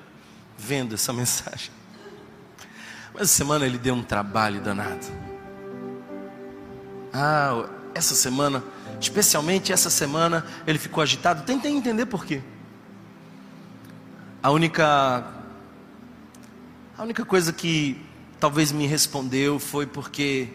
vendo 0.59 0.95
essa 0.95 1.15
mensagem. 1.15 1.71
Mas 3.15 3.23
essa 3.23 3.33
semana 3.33 3.65
ele 3.65 3.79
deu 3.79 3.95
um 3.95 4.03
trabalho 4.03 4.61
danado. 4.61 5.07
Ah, 7.11 7.71
essa 7.95 8.15
semana, 8.15 8.63
especialmente 9.01 9.73
essa 9.73 9.89
semana, 9.89 10.45
ele 10.67 10.79
ficou 10.79 11.03
agitado. 11.03 11.45
Tentei 11.45 11.73
entender 11.73 12.05
por 12.05 12.27
quê. 12.27 12.43
A 14.43 14.51
única 14.51 15.27
a 16.99 17.03
única 17.03 17.25
coisa 17.25 17.51
que 17.51 17.99
talvez 18.39 18.73
me 18.73 18.87
respondeu 18.87 19.59
foi 19.59 19.87
porque 19.87 20.53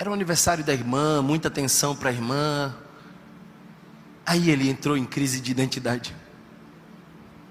era 0.00 0.08
o 0.08 0.14
aniversário 0.14 0.64
da 0.64 0.72
irmã, 0.72 1.20
muita 1.20 1.48
atenção 1.48 1.94
para 1.94 2.08
a 2.08 2.12
irmã. 2.12 2.74
Aí 4.24 4.50
ele 4.50 4.70
entrou 4.70 4.96
em 4.96 5.04
crise 5.04 5.42
de 5.42 5.50
identidade 5.50 6.16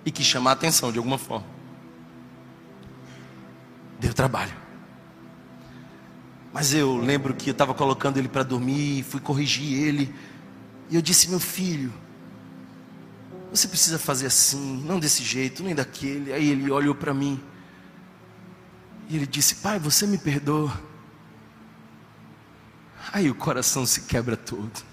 e 0.04 0.10
quis 0.10 0.26
chamar 0.26 0.50
a 0.50 0.54
atenção 0.54 0.92
de 0.92 0.98
alguma 0.98 1.20
forma. 1.20 1.46
Deu 4.00 4.16
trabalho. 4.16 4.52
Mas 6.52 6.74
eu 6.74 6.98
lembro 6.98 7.36
que 7.36 7.52
eu 7.52 7.52
estava 7.52 7.72
colocando 7.76 8.18
ele 8.18 8.28
para 8.28 8.42
dormir, 8.42 9.04
fui 9.04 9.20
corrigir 9.22 9.84
ele. 9.84 10.12
E 10.90 10.96
eu 10.96 11.04
disse: 11.04 11.30
Meu 11.30 11.40
filho, 11.40 11.94
você 13.52 13.68
precisa 13.68 14.00
fazer 14.00 14.26
assim, 14.26 14.84
não 14.88 15.00
desse 15.00 15.24
jeito, 15.24 15.62
nem 15.62 15.76
daquele. 15.76 16.34
Aí 16.34 16.50
ele 16.50 16.72
olhou 16.72 16.96
para 16.96 17.14
mim. 17.14 17.40
E 19.08 19.18
ele 19.18 19.28
disse: 19.28 19.58
Pai, 19.58 19.78
você 19.78 20.08
me 20.08 20.18
perdoa. 20.18 20.89
Aí 23.12 23.30
o 23.30 23.36
coração 23.36 23.86
se 23.86 24.02
quebra 24.02 24.38
todo. 24.38 24.84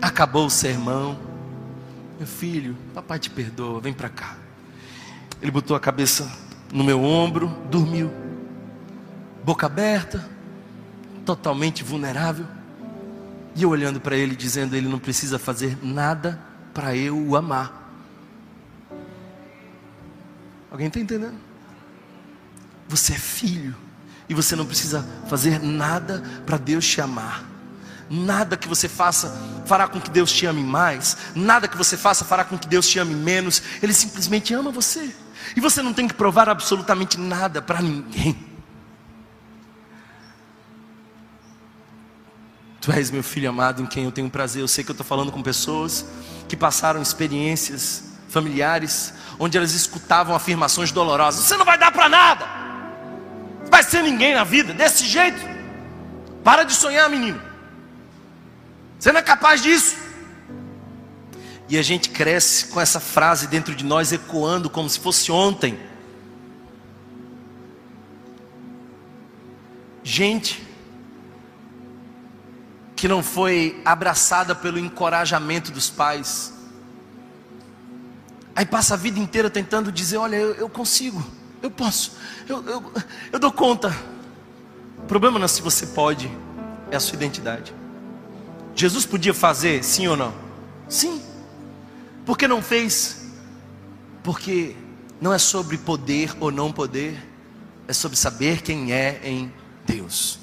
Acabou 0.00 0.46
o 0.46 0.50
sermão. 0.50 1.18
Meu 2.18 2.26
filho, 2.26 2.76
papai 2.92 3.18
te 3.18 3.30
perdoa, 3.30 3.80
vem 3.80 3.92
para 3.92 4.08
cá. 4.08 4.36
Ele 5.40 5.50
botou 5.50 5.74
a 5.74 5.80
cabeça 5.80 6.30
no 6.70 6.84
meu 6.84 7.02
ombro, 7.02 7.48
dormiu, 7.70 8.12
boca 9.42 9.66
aberta, 9.66 10.28
totalmente 11.24 11.82
vulnerável. 11.82 12.46
E 13.56 13.62
eu 13.62 13.70
olhando 13.70 14.00
para 14.00 14.16
ele, 14.16 14.36
dizendo: 14.36 14.76
Ele 14.76 14.86
não 14.86 14.98
precisa 14.98 15.38
fazer 15.38 15.78
nada 15.82 16.40
para 16.74 16.94
eu 16.94 17.18
o 17.18 17.36
amar. 17.36 17.90
Alguém 20.70 20.86
está 20.86 21.00
entendendo? 21.00 21.36
Você 22.86 23.14
é 23.14 23.18
filho, 23.18 23.74
e 24.30 24.34
você 24.34 24.54
não 24.54 24.64
precisa 24.64 25.04
fazer 25.28 25.58
nada 25.60 26.22
para 26.46 26.56
Deus 26.56 26.86
te 26.86 27.00
amar. 27.00 27.44
Nada 28.08 28.56
que 28.56 28.68
você 28.68 28.88
faça 28.88 29.28
fará 29.66 29.88
com 29.88 30.00
que 30.00 30.08
Deus 30.08 30.30
te 30.30 30.46
ame 30.46 30.62
mais, 30.62 31.16
nada 31.34 31.66
que 31.66 31.76
você 31.76 31.96
faça 31.96 32.24
fará 32.24 32.44
com 32.44 32.56
que 32.56 32.68
Deus 32.68 32.86
te 32.86 33.00
ame 33.00 33.12
menos. 33.12 33.60
Ele 33.82 33.92
simplesmente 33.92 34.54
ama 34.54 34.70
você. 34.70 35.12
E 35.56 35.60
você 35.60 35.82
não 35.82 35.92
tem 35.92 36.06
que 36.06 36.14
provar 36.14 36.48
absolutamente 36.48 37.18
nada 37.18 37.60
para 37.60 37.82
ninguém. 37.82 38.38
Tu 42.80 42.92
és 42.92 43.10
meu 43.10 43.24
filho 43.24 43.50
amado 43.50 43.82
em 43.82 43.86
quem 43.86 44.04
eu 44.04 44.12
tenho 44.12 44.30
prazer. 44.30 44.62
Eu 44.62 44.68
sei 44.68 44.84
que 44.84 44.90
eu 44.90 44.94
estou 44.94 45.06
falando 45.06 45.32
com 45.32 45.42
pessoas 45.42 46.06
que 46.48 46.56
passaram 46.56 47.02
experiências 47.02 48.04
familiares 48.28 49.12
onde 49.40 49.58
elas 49.58 49.72
escutavam 49.74 50.36
afirmações 50.36 50.92
dolorosas: 50.92 51.44
Você 51.44 51.56
não 51.56 51.64
vai 51.64 51.76
dar 51.76 51.90
para 51.90 52.08
nada, 52.08 52.59
vai 53.80 53.84
ser 53.84 54.02
ninguém 54.02 54.34
na 54.34 54.44
vida, 54.44 54.74
desse 54.74 55.06
jeito. 55.06 55.40
Para 56.44 56.64
de 56.64 56.74
sonhar, 56.74 57.08
menino. 57.08 57.40
Você 58.98 59.10
não 59.10 59.20
é 59.20 59.22
capaz 59.22 59.62
disso. 59.62 59.96
E 61.66 61.78
a 61.78 61.82
gente 61.82 62.10
cresce 62.10 62.66
com 62.66 62.80
essa 62.80 63.00
frase 63.00 63.46
dentro 63.46 63.74
de 63.74 63.84
nós 63.84 64.12
ecoando 64.12 64.68
como 64.68 64.88
se 64.88 64.98
fosse 64.98 65.32
ontem. 65.32 65.78
Gente 70.02 70.66
que 72.94 73.08
não 73.08 73.22
foi 73.22 73.80
abraçada 73.82 74.54
pelo 74.54 74.78
encorajamento 74.78 75.70
dos 75.72 75.88
pais. 75.88 76.52
Aí 78.54 78.66
passa 78.66 78.92
a 78.92 78.96
vida 78.96 79.18
inteira 79.18 79.48
tentando 79.48 79.90
dizer: 79.90 80.18
Olha, 80.18 80.36
eu, 80.36 80.54
eu 80.54 80.68
consigo, 80.68 81.24
eu 81.62 81.70
posso, 81.70 82.12
eu, 82.48 82.64
eu, 82.66 82.92
eu 83.32 83.38
dou 83.38 83.52
conta. 83.52 83.94
O 84.98 85.02
problema 85.02 85.38
não 85.38 85.44
é 85.44 85.48
se 85.48 85.60
você 85.60 85.86
pode, 85.86 86.30
é 86.90 86.96
a 86.96 87.00
sua 87.00 87.16
identidade. 87.16 87.74
Jesus 88.74 89.04
podia 89.04 89.34
fazer, 89.34 89.84
sim 89.84 90.06
ou 90.06 90.16
não? 90.16 90.32
Sim. 90.88 91.20
Por 92.24 92.38
que 92.38 92.46
não 92.46 92.62
fez? 92.62 93.26
Porque 94.22 94.76
não 95.20 95.32
é 95.32 95.38
sobre 95.38 95.76
poder 95.76 96.34
ou 96.40 96.50
não 96.50 96.72
poder, 96.72 97.20
é 97.86 97.92
sobre 97.92 98.16
saber 98.16 98.62
quem 98.62 98.92
é 98.92 99.20
em 99.22 99.52
Deus. 99.84 100.38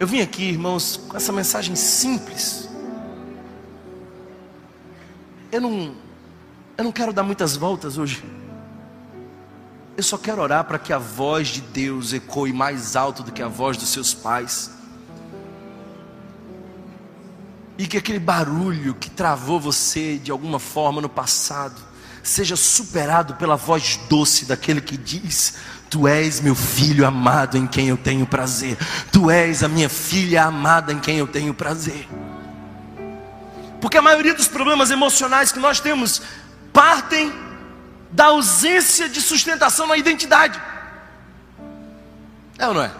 Eu 0.00 0.06
vim 0.06 0.20
aqui, 0.20 0.44
irmãos, 0.44 0.96
com 1.08 1.16
essa 1.16 1.32
mensagem 1.32 1.74
simples. 1.74 2.68
Eu 5.50 5.60
não, 5.60 5.94
eu 6.76 6.84
não 6.84 6.92
quero 6.92 7.12
dar 7.12 7.22
muitas 7.22 7.56
voltas 7.56 7.98
hoje. 7.98 8.37
Eu 9.98 10.04
só 10.04 10.16
quero 10.16 10.40
orar 10.40 10.62
para 10.62 10.78
que 10.78 10.92
a 10.92 10.98
voz 10.98 11.48
de 11.48 11.60
Deus 11.60 12.12
ecoe 12.12 12.52
mais 12.52 12.94
alto 12.94 13.24
do 13.24 13.32
que 13.32 13.42
a 13.42 13.48
voz 13.48 13.76
dos 13.76 13.88
seus 13.88 14.14
pais. 14.14 14.70
E 17.76 17.84
que 17.84 17.96
aquele 17.96 18.20
barulho 18.20 18.94
que 18.94 19.10
travou 19.10 19.58
você 19.58 20.16
de 20.16 20.30
alguma 20.30 20.60
forma 20.60 21.00
no 21.00 21.08
passado 21.08 21.74
seja 22.22 22.54
superado 22.54 23.34
pela 23.34 23.56
voz 23.56 23.98
doce 24.08 24.44
daquele 24.44 24.80
que 24.80 24.96
diz: 24.96 25.54
Tu 25.90 26.06
és 26.06 26.40
meu 26.40 26.54
filho 26.54 27.04
amado 27.04 27.58
em 27.58 27.66
quem 27.66 27.88
eu 27.88 27.96
tenho 27.96 28.24
prazer. 28.24 28.78
Tu 29.10 29.28
és 29.28 29.64
a 29.64 29.68
minha 29.68 29.88
filha 29.88 30.44
amada 30.44 30.92
em 30.92 31.00
quem 31.00 31.16
eu 31.16 31.26
tenho 31.26 31.52
prazer. 31.52 32.08
Porque 33.80 33.98
a 33.98 34.02
maioria 34.02 34.34
dos 34.34 34.46
problemas 34.46 34.92
emocionais 34.92 35.50
que 35.50 35.58
nós 35.58 35.80
temos 35.80 36.22
partem 36.72 37.47
da 38.10 38.26
ausência 38.26 39.08
de 39.08 39.20
sustentação 39.20 39.86
na 39.86 39.96
identidade. 39.96 40.60
É 42.58 42.66
ou 42.66 42.74
não 42.74 42.82
é? 42.82 42.92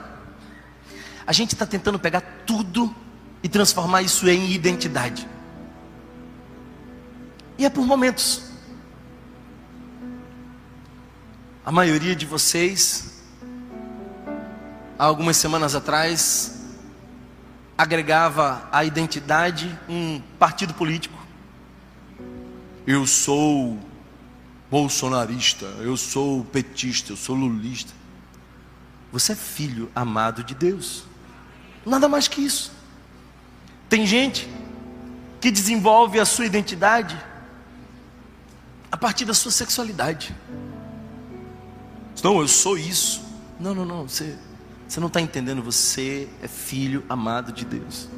A 1.26 1.32
gente 1.32 1.52
está 1.54 1.66
tentando 1.66 1.98
pegar 1.98 2.22
tudo 2.46 2.94
e 3.42 3.48
transformar 3.48 4.02
isso 4.02 4.28
em 4.28 4.50
identidade. 4.50 5.28
E 7.56 7.64
é 7.64 7.70
por 7.70 7.84
momentos. 7.84 8.42
A 11.64 11.72
maioria 11.72 12.16
de 12.16 12.24
vocês, 12.24 13.22
há 14.98 15.04
algumas 15.04 15.36
semanas 15.36 15.74
atrás, 15.74 16.58
agregava 17.76 18.66
à 18.72 18.84
identidade 18.84 19.78
um 19.88 20.20
partido 20.38 20.72
político. 20.72 21.18
Eu 22.86 23.06
sou 23.06 23.78
bolsonarista, 24.70 25.66
eu 25.80 25.96
sou 25.96 26.44
petista, 26.44 27.12
eu 27.12 27.16
sou 27.16 27.34
lulista. 27.34 27.92
Você 29.10 29.32
é 29.32 29.36
filho 29.36 29.90
amado 29.94 30.44
de 30.44 30.54
Deus. 30.54 31.04
Nada 31.84 32.08
mais 32.08 32.28
que 32.28 32.42
isso. 32.42 32.72
Tem 33.88 34.06
gente 34.06 34.48
que 35.40 35.50
desenvolve 35.50 36.20
a 36.20 36.24
sua 36.26 36.44
identidade 36.44 37.18
a 38.92 38.96
partir 38.96 39.24
da 39.24 39.32
sua 39.32 39.50
sexualidade. 39.50 40.34
Não, 42.22 42.40
eu 42.40 42.48
sou 42.48 42.76
isso. 42.76 43.22
Não, 43.58 43.74
não, 43.74 43.84
não. 43.84 44.08
Você, 44.08 44.36
você 44.86 45.00
não 45.00 45.06
está 45.06 45.20
entendendo. 45.20 45.62
Você 45.62 46.28
é 46.42 46.48
filho 46.48 47.04
amado 47.08 47.52
de 47.52 47.64
Deus. 47.64 48.08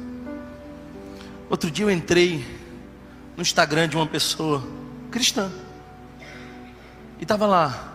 Outro 1.49 1.71
dia 1.71 1.85
eu 1.85 1.91
entrei 1.91 2.45
no 3.35 3.41
Instagram 3.41 3.87
de 3.87 3.95
uma 3.95 4.07
pessoa 4.07 4.65
cristã. 5.09 5.51
E 7.21 7.23
estava 7.23 7.45
lá, 7.45 7.93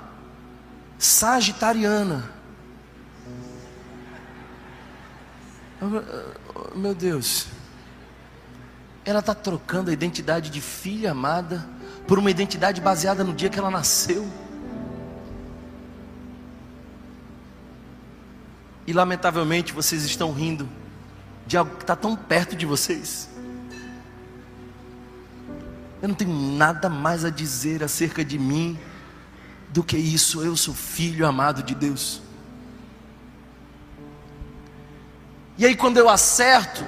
Sagitariana. 0.97 2.31
Oh, 5.83 6.79
meu 6.79 6.95
Deus. 6.95 7.49
Ela 9.05 9.18
está 9.18 9.35
trocando 9.35 9.91
a 9.91 9.93
identidade 9.93 10.49
de 10.49 10.61
filha 10.61 11.11
amada 11.11 11.68
por 12.07 12.20
uma 12.20 12.31
identidade 12.31 12.81
baseada 12.81 13.24
no 13.24 13.35
dia 13.35 13.51
que 13.51 13.59
ela 13.59 13.68
nasceu. 13.68 14.24
E 18.87 18.93
lamentavelmente 18.93 19.72
vocês 19.72 20.05
estão 20.05 20.33
rindo 20.33 20.68
de 21.49 21.57
algo 21.57 21.74
que 21.74 21.83
está 21.83 21.97
tão 21.97 22.14
perto 22.14 22.55
de 22.55 22.64
vocês. 22.64 23.29
Eu 26.01 26.07
não 26.09 26.14
tenho 26.14 26.33
nada 26.33 26.89
mais 26.89 27.24
a 27.24 27.31
dizer 27.31 27.83
acerca 27.83 28.24
de 28.24 28.39
mim 28.39 28.79
do 29.77 29.85
que 29.85 29.97
isso. 29.97 30.43
Eu 30.43 30.57
sou 30.57 30.72
filho 30.72 31.27
amado 31.27 31.62
de 31.62 31.74
Deus. 31.74 32.22
E 35.59 35.66
aí, 35.66 35.77
quando 35.77 35.99
eu 35.99 36.09
acerto, 36.09 36.85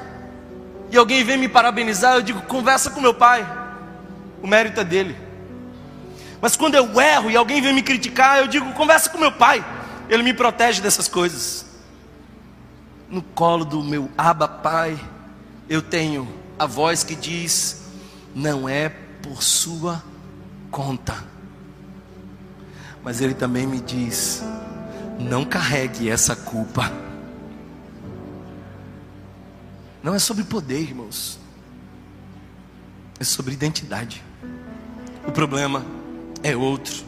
e 0.91 0.97
alguém 0.97 1.23
vem 1.23 1.37
me 1.37 1.49
parabenizar, 1.49 2.15
eu 2.15 2.23
digo: 2.23 2.41
conversa 2.43 2.91
com 2.91 3.01
meu 3.01 3.15
pai, 3.15 3.47
o 4.43 4.47
mérito 4.47 4.81
é 4.81 4.85
dele. 4.85 5.17
Mas 6.41 6.57
quando 6.57 6.77
eu 6.77 7.01
erro 7.01 7.31
e 7.31 7.37
alguém 7.37 7.61
vem 7.61 7.75
me 7.75 7.83
criticar, 7.83 8.39
eu 8.39 8.49
digo: 8.49 8.73
conversa 8.73 9.11
com 9.11 9.19
meu 9.19 9.33
pai, 9.33 9.65
ele 10.09 10.23
me 10.23 10.33
protege 10.33 10.81
dessas 10.81 11.07
coisas 11.07 11.69
no 13.11 13.23
colo 13.23 13.65
do 13.65 13.83
meu 13.83 14.11
Abba 14.19 14.47
Pai, 14.47 14.99
eu 15.69 15.81
tenho 15.81 16.29
a 16.59 16.67
voz 16.67 17.05
que 17.05 17.15
diz: 17.15 17.91
não 18.35 18.69
é 18.69 18.89
por 18.89 19.43
sua 19.43 20.03
conta. 20.71 21.38
Mas 23.03 23.21
ele 23.21 23.35
também 23.35 23.67
me 23.67 23.81
diz: 23.81 24.43
não 25.19 25.45
carregue 25.45 26.11
essa 26.11 26.35
culpa. 26.35 26.91
Não 30.03 30.15
é 30.15 30.19
sobre 30.19 30.45
poder, 30.45 30.81
irmãos. 30.81 31.39
É 33.19 33.25
sobre 33.25 33.53
identidade. 33.53 34.23
O 35.27 35.33
problema 35.33 35.85
é 36.43 36.57
outro. 36.57 37.05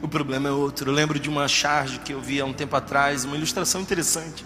O 0.00 0.08
problema 0.08 0.48
é 0.48 0.52
outro. 0.52 0.90
Eu 0.90 0.94
lembro 0.94 1.18
de 1.18 1.28
uma 1.28 1.48
charge 1.48 1.98
que 1.98 2.12
eu 2.12 2.20
vi 2.20 2.40
há 2.40 2.44
um 2.44 2.52
tempo 2.52 2.76
atrás, 2.76 3.24
uma 3.24 3.36
ilustração 3.36 3.80
interessante 3.80 4.44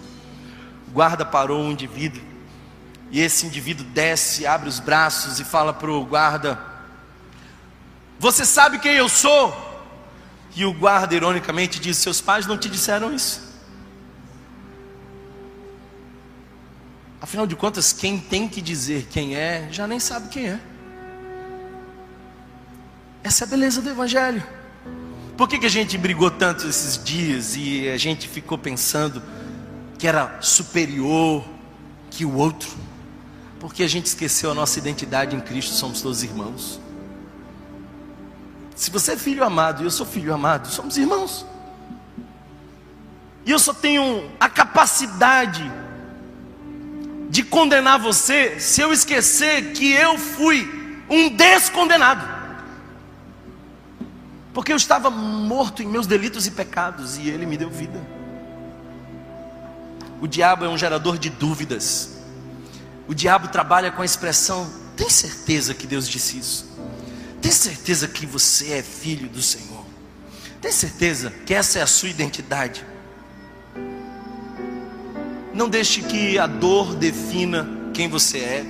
guarda 0.95 1.25
parou 1.25 1.61
um 1.61 1.73
indivíduo. 1.73 2.23
E 3.11 3.21
esse 3.21 3.45
indivíduo 3.45 3.85
desce, 3.87 4.47
abre 4.47 4.69
os 4.69 4.79
braços 4.79 5.41
e 5.41 5.45
fala 5.45 5.73
para 5.73 5.91
o 5.91 6.07
guarda: 6.07 6.59
Você 8.19 8.47
sabe 8.47 8.79
quem 8.79 8.95
eu 8.95 9.09
sou? 9.09 9.74
E 10.55 10.65
o 10.65 10.73
guarda, 10.73 11.15
ironicamente, 11.15 11.81
diz: 11.81 11.97
Seus 11.97 12.21
pais 12.21 12.47
não 12.47 12.57
te 12.57 12.69
disseram 12.69 13.13
isso. 13.13 13.43
Afinal 17.21 17.47
de 17.47 17.57
contas, 17.57 17.93
quem 17.93 18.19
tem 18.19 18.47
que 18.47 18.61
dizer 18.61 19.07
quem 19.11 19.35
é, 19.35 19.69
já 19.71 19.87
nem 19.87 19.99
sabe 19.99 20.29
quem 20.29 20.47
é. 20.47 20.61
Essa 23.23 23.45
é 23.45 23.47
a 23.47 23.49
beleza 23.49 23.81
do 23.81 23.89
Evangelho. 23.89 24.43
Por 25.37 25.49
que, 25.49 25.59
que 25.59 25.67
a 25.67 25.71
gente 25.71 25.97
brigou 25.97 26.31
tanto 26.31 26.69
esses 26.69 27.03
dias 27.03 27.57
e 27.57 27.89
a 27.89 27.97
gente 27.97 28.29
ficou 28.29 28.59
pensando 28.59 29.23
que 29.99 30.07
era 30.07 30.39
superior 30.43 31.43
que 32.11 32.25
o 32.25 32.37
outro, 32.37 32.69
porque 33.59 33.83
a 33.83 33.89
gente 33.89 34.07
esqueceu 34.07 34.51
a 34.51 34.55
nossa 34.55 34.79
identidade 34.79 35.35
em 35.35 35.41
Cristo, 35.41 35.75
somos 35.75 36.03
todos 36.03 36.23
irmãos. 36.23 36.79
Se 38.75 38.91
você 38.91 39.13
é 39.13 39.17
filho 39.17 39.45
amado 39.45 39.83
e 39.83 39.87
eu 39.87 39.91
sou 39.91 40.05
filho 40.05 40.35
amado, 40.35 40.69
somos 40.69 40.97
irmãos. 40.97 41.47
E 43.47 43.51
eu 43.51 43.59
só 43.59 43.73
tenho 43.73 44.31
a 44.41 44.49
capacidade 44.49 45.71
de 47.29 47.43
condenar 47.43 47.99
você 47.99 48.59
se 48.59 48.81
eu 48.81 48.93
esquecer 48.93 49.73
que 49.73 49.93
eu 49.93 50.19
fui 50.19 51.03
um 51.09 51.29
descondenado. 51.29 52.35
Porque 54.53 54.73
eu 54.73 54.77
estava 54.77 55.11
morto 55.11 55.83
em 55.83 55.87
meus 55.87 56.07
delitos 56.07 56.47
e 56.47 56.51
pecados 56.51 57.19
e 57.19 57.29
ele 57.29 57.45
me 57.45 57.57
deu 57.57 57.69
vida. 57.69 58.01
O 60.21 60.27
diabo 60.27 60.65
é 60.65 60.69
um 60.69 60.79
gerador 60.79 61.19
de 61.19 61.29
dúvidas. 61.29 62.23
O 63.07 63.15
diabo 63.15 63.49
trabalha 63.49 63.91
com 63.91 64.01
a 64.01 64.05
expressão: 64.05 64.71
tem 64.97 65.11
certeza 65.11 65.75
que 65.75 65.87
Deus 65.87 66.09
disse 66.09 66.39
isso? 66.39 66.74
Tem 67.45 67.53
certeza 67.53 68.09
que 68.09 68.25
você 68.25 68.73
é 68.73 68.83
filho 68.83 69.29
do 69.29 69.43
Senhor? 69.43 69.85
Tem 70.63 70.73
certeza 70.73 71.31
que 71.45 71.53
essa 71.53 71.79
é 71.79 71.83
a 71.83 71.87
sua 71.87 72.09
identidade? 72.09 72.83
Não 75.53 75.69
deixe 75.69 76.01
que 76.01 76.39
a 76.39 76.47
dor 76.47 76.95
defina 76.95 77.69
quem 77.93 78.09
você 78.09 78.39
é. 78.39 78.65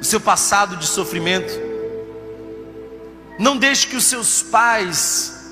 o 0.00 0.04
seu 0.04 0.20
passado 0.20 0.76
de 0.76 0.86
sofrimento. 0.86 1.52
Não 3.40 3.56
deixe 3.56 3.88
que 3.88 3.96
os 3.96 4.04
seus 4.04 4.40
pais 4.40 5.50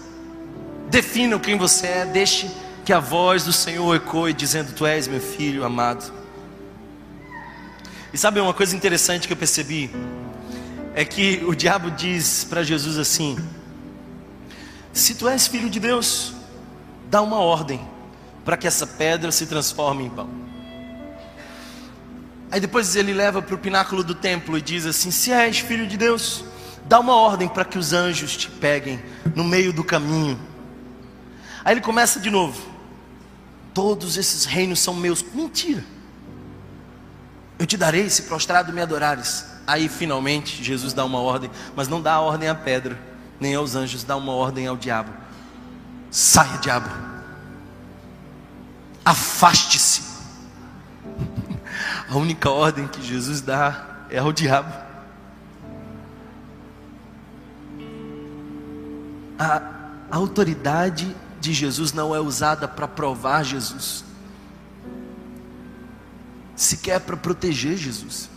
definam 0.89 1.41
quem 1.41 1.59
você 1.59 1.89
é, 1.89 2.07
deixe 2.07 2.49
que 2.85 2.93
a 2.93 3.01
voz 3.01 3.43
do 3.43 3.53
Senhor 3.53 3.97
ecoe 3.97 4.33
dizendo: 4.33 4.73
Tu 4.75 4.87
és 4.87 5.09
meu 5.09 5.21
filho 5.21 5.65
amado. 5.65 6.13
E 8.13 8.17
sabe 8.17 8.39
uma 8.39 8.55
coisa 8.55 8.77
interessante 8.77 9.27
que 9.27 9.33
eu 9.33 9.37
percebi? 9.37 9.91
É 10.99 11.05
que 11.05 11.45
o 11.47 11.55
diabo 11.55 11.93
diz 11.93 12.43
para 12.43 12.65
Jesus 12.65 12.99
assim: 12.99 13.39
Se 14.93 15.15
tu 15.15 15.29
és 15.29 15.47
filho 15.47 15.71
de 15.71 15.79
Deus, 15.79 16.35
dá 17.09 17.23
uma 17.23 17.37
ordem 17.37 17.81
para 18.45 18.57
que 18.57 18.67
essa 18.67 18.85
pedra 18.85 19.31
se 19.31 19.47
transforme 19.47 20.07
em 20.07 20.11
pão. 20.11 20.29
Aí 22.51 22.59
depois 22.59 22.97
ele 22.97 23.13
leva 23.13 23.41
para 23.41 23.55
o 23.55 23.59
pináculo 23.59 24.03
do 24.03 24.13
templo 24.13 24.59
e 24.59 24.61
diz 24.61 24.87
assim: 24.87 25.13
Se 25.13 25.31
és 25.31 25.61
filho 25.61 25.87
de 25.87 25.97
Deus, 25.97 26.45
dá 26.87 26.99
uma 26.99 27.15
ordem 27.15 27.47
para 27.47 27.65
que 27.65 27.79
os 27.79 27.93
anjos 27.93 28.37
te 28.37 28.51
peguem 28.51 29.01
no 29.37 29.45
meio 29.45 29.73
do 29.73 29.85
caminho. 29.85 30.37
Aí 31.65 31.75
ele 31.75 31.81
começa 31.81 32.19
de 32.19 32.29
novo: 32.29 32.61
Todos 33.73 34.17
esses 34.17 34.47
reinos 34.47 34.81
são 34.81 34.95
meus. 34.95 35.23
Mentira. 35.23 35.85
Eu 37.57 37.67
te 37.67 37.77
darei 37.77 38.11
se 38.11 38.23
prostrado 38.23 38.73
me 38.73 38.81
adorares. 38.81 39.58
Aí 39.69 39.87
finalmente 39.87 40.65
Jesus 40.65 40.95
dá 40.95 41.05
uma 41.05 41.21
ordem, 41.21 41.51
mas 41.77 41.89
não 41.89 42.01
dá 42.01 42.15
a 42.15 42.21
ordem 42.21 42.49
à 42.49 42.55
pedra, 42.55 42.99
nem 43.39 43.55
aos 43.55 43.75
anjos, 43.75 44.03
dá 44.03 44.17
uma 44.17 44.33
ordem 44.33 44.67
ao 44.67 44.79
diabo. 44.79 45.13
Saia, 46.11 46.57
diabo. 46.57 46.89
Afaste-se. 49.05 50.03
A 52.09 52.17
única 52.17 52.49
ordem 52.49 52.89
que 52.89 53.03
Jesus 53.03 53.43
dá 53.43 54.07
é 54.09 54.17
ao 54.17 54.33
diabo. 54.33 54.73
A, 59.39 59.61
autoridade 60.11 61.15
de 61.39 61.53
Jesus 61.53 61.93
não 61.93 62.15
é 62.15 62.21
usada 62.21 62.67
para 62.67 62.89
provar 62.89 63.45
Jesus, 63.45 64.03
sequer 66.57 67.01
para 67.01 67.19
proteger 67.19 67.77
Jesus, 67.77 68.31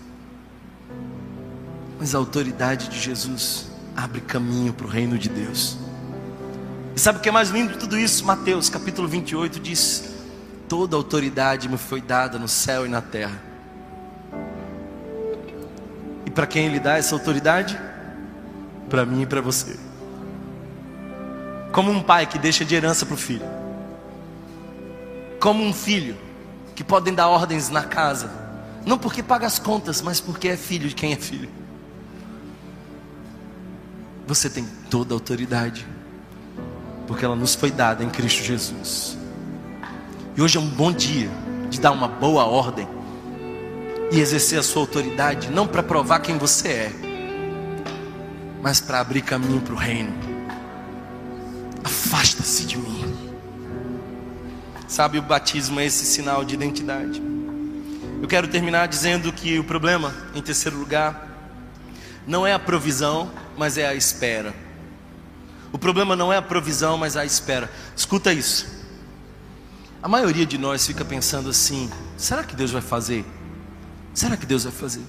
mas 2.01 2.15
a 2.15 2.17
autoridade 2.17 2.89
de 2.89 2.99
Jesus 2.99 3.67
abre 3.95 4.21
caminho 4.21 4.73
para 4.73 4.87
o 4.87 4.89
reino 4.89 5.19
de 5.19 5.29
Deus. 5.29 5.77
E 6.95 6.99
sabe 6.99 7.19
o 7.19 7.21
que 7.21 7.29
é 7.29 7.31
mais 7.31 7.51
lindo 7.51 7.73
de 7.73 7.77
tudo 7.77 7.95
isso? 7.95 8.25
Mateus 8.25 8.71
capítulo 8.71 9.07
28 9.07 9.59
diz: 9.59 10.11
Toda 10.67 10.95
autoridade 10.95 11.69
me 11.69 11.77
foi 11.77 12.01
dada 12.01 12.39
no 12.39 12.47
céu 12.47 12.87
e 12.87 12.89
na 12.89 13.03
terra. 13.03 13.39
E 16.25 16.31
para 16.31 16.47
quem 16.47 16.65
ele 16.65 16.79
dá 16.79 16.97
essa 16.97 17.13
autoridade? 17.13 17.79
Para 18.89 19.05
mim 19.05 19.21
e 19.21 19.25
para 19.27 19.39
você. 19.39 19.77
Como 21.71 21.91
um 21.91 22.01
pai 22.01 22.25
que 22.25 22.39
deixa 22.39 22.65
de 22.65 22.73
herança 22.73 23.05
para 23.05 23.13
o 23.13 23.17
filho. 23.17 23.45
Como 25.39 25.63
um 25.63 25.71
filho 25.71 26.17
que 26.73 26.83
podem 26.83 27.13
dar 27.13 27.27
ordens 27.27 27.69
na 27.69 27.83
casa. 27.83 28.31
Não 28.87 28.97
porque 28.97 29.21
paga 29.21 29.45
as 29.45 29.59
contas, 29.59 30.01
mas 30.01 30.19
porque 30.19 30.47
é 30.47 30.57
filho 30.57 30.89
de 30.89 30.95
quem 30.95 31.13
é 31.13 31.15
filho. 31.15 31.61
Você 34.31 34.49
tem 34.49 34.65
toda 34.89 35.13
a 35.13 35.15
autoridade. 35.15 35.85
Porque 37.05 37.25
ela 37.25 37.35
nos 37.35 37.53
foi 37.53 37.69
dada 37.69 38.01
em 38.01 38.09
Cristo 38.09 38.41
Jesus. 38.41 39.17
E 40.37 40.41
hoje 40.41 40.57
é 40.57 40.61
um 40.61 40.69
bom 40.69 40.89
dia 40.89 41.29
de 41.69 41.81
dar 41.81 41.91
uma 41.91 42.07
boa 42.07 42.45
ordem 42.45 42.87
e 44.09 44.21
exercer 44.21 44.57
a 44.57 44.63
sua 44.63 44.83
autoridade, 44.83 45.49
não 45.49 45.67
para 45.67 45.83
provar 45.83 46.19
quem 46.19 46.37
você 46.37 46.67
é, 46.69 46.93
mas 48.61 48.79
para 48.79 49.01
abrir 49.01 49.21
caminho 49.21 49.59
para 49.59 49.73
o 49.73 49.77
reino. 49.77 50.13
Afasta-se 51.83 52.63
de 52.63 52.77
mim. 52.77 53.13
Sabe, 54.87 55.19
o 55.19 55.21
batismo 55.21 55.77
é 55.77 55.85
esse 55.85 56.05
sinal 56.05 56.45
de 56.45 56.53
identidade. 56.53 57.21
Eu 58.21 58.29
quero 58.29 58.47
terminar 58.47 58.87
dizendo 58.87 59.33
que 59.33 59.59
o 59.59 59.63
problema, 59.65 60.15
em 60.33 60.41
terceiro 60.41 60.77
lugar, 60.77 61.27
não 62.25 62.47
é 62.47 62.53
a 62.53 62.59
provisão, 62.59 63.29
mas 63.57 63.77
é 63.77 63.87
a 63.87 63.93
espera. 63.93 64.53
O 65.71 65.77
problema 65.77 66.15
não 66.15 66.31
é 66.31 66.37
a 66.37 66.41
provisão, 66.41 66.97
mas 66.97 67.15
a 67.15 67.25
espera. 67.25 67.71
Escuta 67.95 68.33
isso. 68.33 68.67
A 70.03 70.07
maioria 70.07 70.45
de 70.45 70.57
nós 70.57 70.85
fica 70.85 71.05
pensando 71.05 71.49
assim: 71.49 71.89
será 72.17 72.43
que 72.43 72.55
Deus 72.55 72.71
vai 72.71 72.81
fazer? 72.81 73.25
Será 74.13 74.35
que 74.35 74.45
Deus 74.45 74.63
vai 74.63 74.73
fazer? 74.73 75.03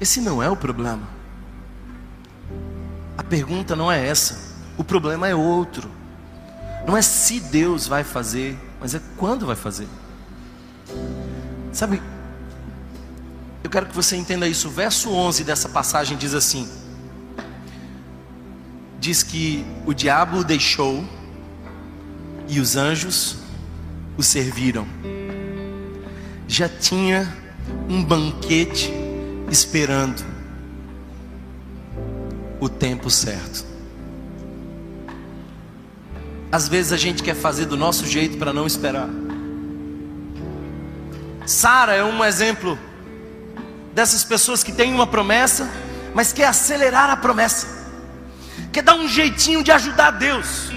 Esse 0.00 0.20
não 0.20 0.42
é 0.42 0.48
o 0.48 0.56
problema. 0.56 1.08
A 3.16 3.22
pergunta 3.22 3.74
não 3.74 3.90
é 3.90 4.06
essa. 4.06 4.54
O 4.76 4.84
problema 4.84 5.26
é 5.26 5.34
outro. 5.34 5.90
Não 6.86 6.96
é 6.96 7.02
se 7.02 7.40
Deus 7.40 7.88
vai 7.88 8.04
fazer, 8.04 8.56
mas 8.80 8.94
é 8.94 9.00
quando 9.16 9.46
vai 9.46 9.56
fazer. 9.56 9.88
Sabe, 11.72 12.00
eu 13.66 13.70
quero 13.70 13.86
que 13.86 13.94
você 13.96 14.14
entenda 14.14 14.46
isso. 14.46 14.68
O 14.68 14.70
verso 14.70 15.10
11 15.10 15.42
dessa 15.42 15.68
passagem 15.68 16.16
diz 16.16 16.34
assim: 16.34 16.68
Diz 19.00 19.24
que 19.24 19.66
o 19.84 19.92
diabo 19.92 20.38
o 20.38 20.44
deixou 20.44 21.04
e 22.46 22.60
os 22.60 22.76
anjos 22.76 23.38
o 24.16 24.22
serviram. 24.22 24.86
Já 26.46 26.68
tinha 26.68 27.36
um 27.88 28.04
banquete 28.04 28.92
esperando 29.50 30.24
o 32.60 32.68
tempo 32.68 33.10
certo. 33.10 33.66
Às 36.52 36.68
vezes 36.68 36.92
a 36.92 36.96
gente 36.96 37.20
quer 37.20 37.34
fazer 37.34 37.64
do 37.64 37.76
nosso 37.76 38.06
jeito 38.06 38.38
para 38.38 38.52
não 38.52 38.64
esperar. 38.64 39.08
Sara 41.44 41.94
é 41.94 42.04
um 42.04 42.24
exemplo 42.24 42.78
dessas 43.96 44.22
pessoas 44.22 44.62
que 44.62 44.72
têm 44.72 44.92
uma 44.92 45.06
promessa, 45.06 45.70
mas 46.14 46.30
quer 46.30 46.44
acelerar 46.44 47.08
a 47.08 47.16
promessa, 47.16 47.66
quer 48.70 48.82
dar 48.82 48.94
um 48.94 49.08
jeitinho 49.08 49.64
de 49.64 49.72
ajudar 49.72 50.10
Deus. 50.10 50.70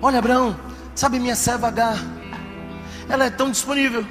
Olha, 0.00 0.18
Abraão, 0.18 0.58
sabe 0.94 1.18
minha 1.18 1.36
serva 1.36 1.68
H? 1.68 1.94
Ela 3.06 3.26
é 3.26 3.30
tão 3.30 3.50
disponível, 3.50 4.02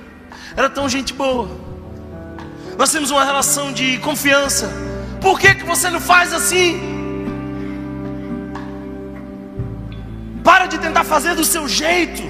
ela 0.55 0.67
é 0.67 0.69
tão 0.69 0.87
gente 0.87 1.15
boa. 1.15 1.49
Nós 2.77 2.91
temos 2.91 3.09
uma 3.09 3.25
relação 3.25 3.73
de 3.73 3.97
confiança. 3.97 4.69
Por 5.19 5.39
que, 5.39 5.55
que 5.55 5.63
você 5.63 5.89
não 5.89 5.99
faz 5.99 6.31
assim? 6.31 6.79
Para 10.43 10.67
de 10.67 10.77
tentar 10.77 11.05
fazer 11.05 11.33
do 11.33 11.43
seu 11.43 11.67
jeito. 11.67 12.21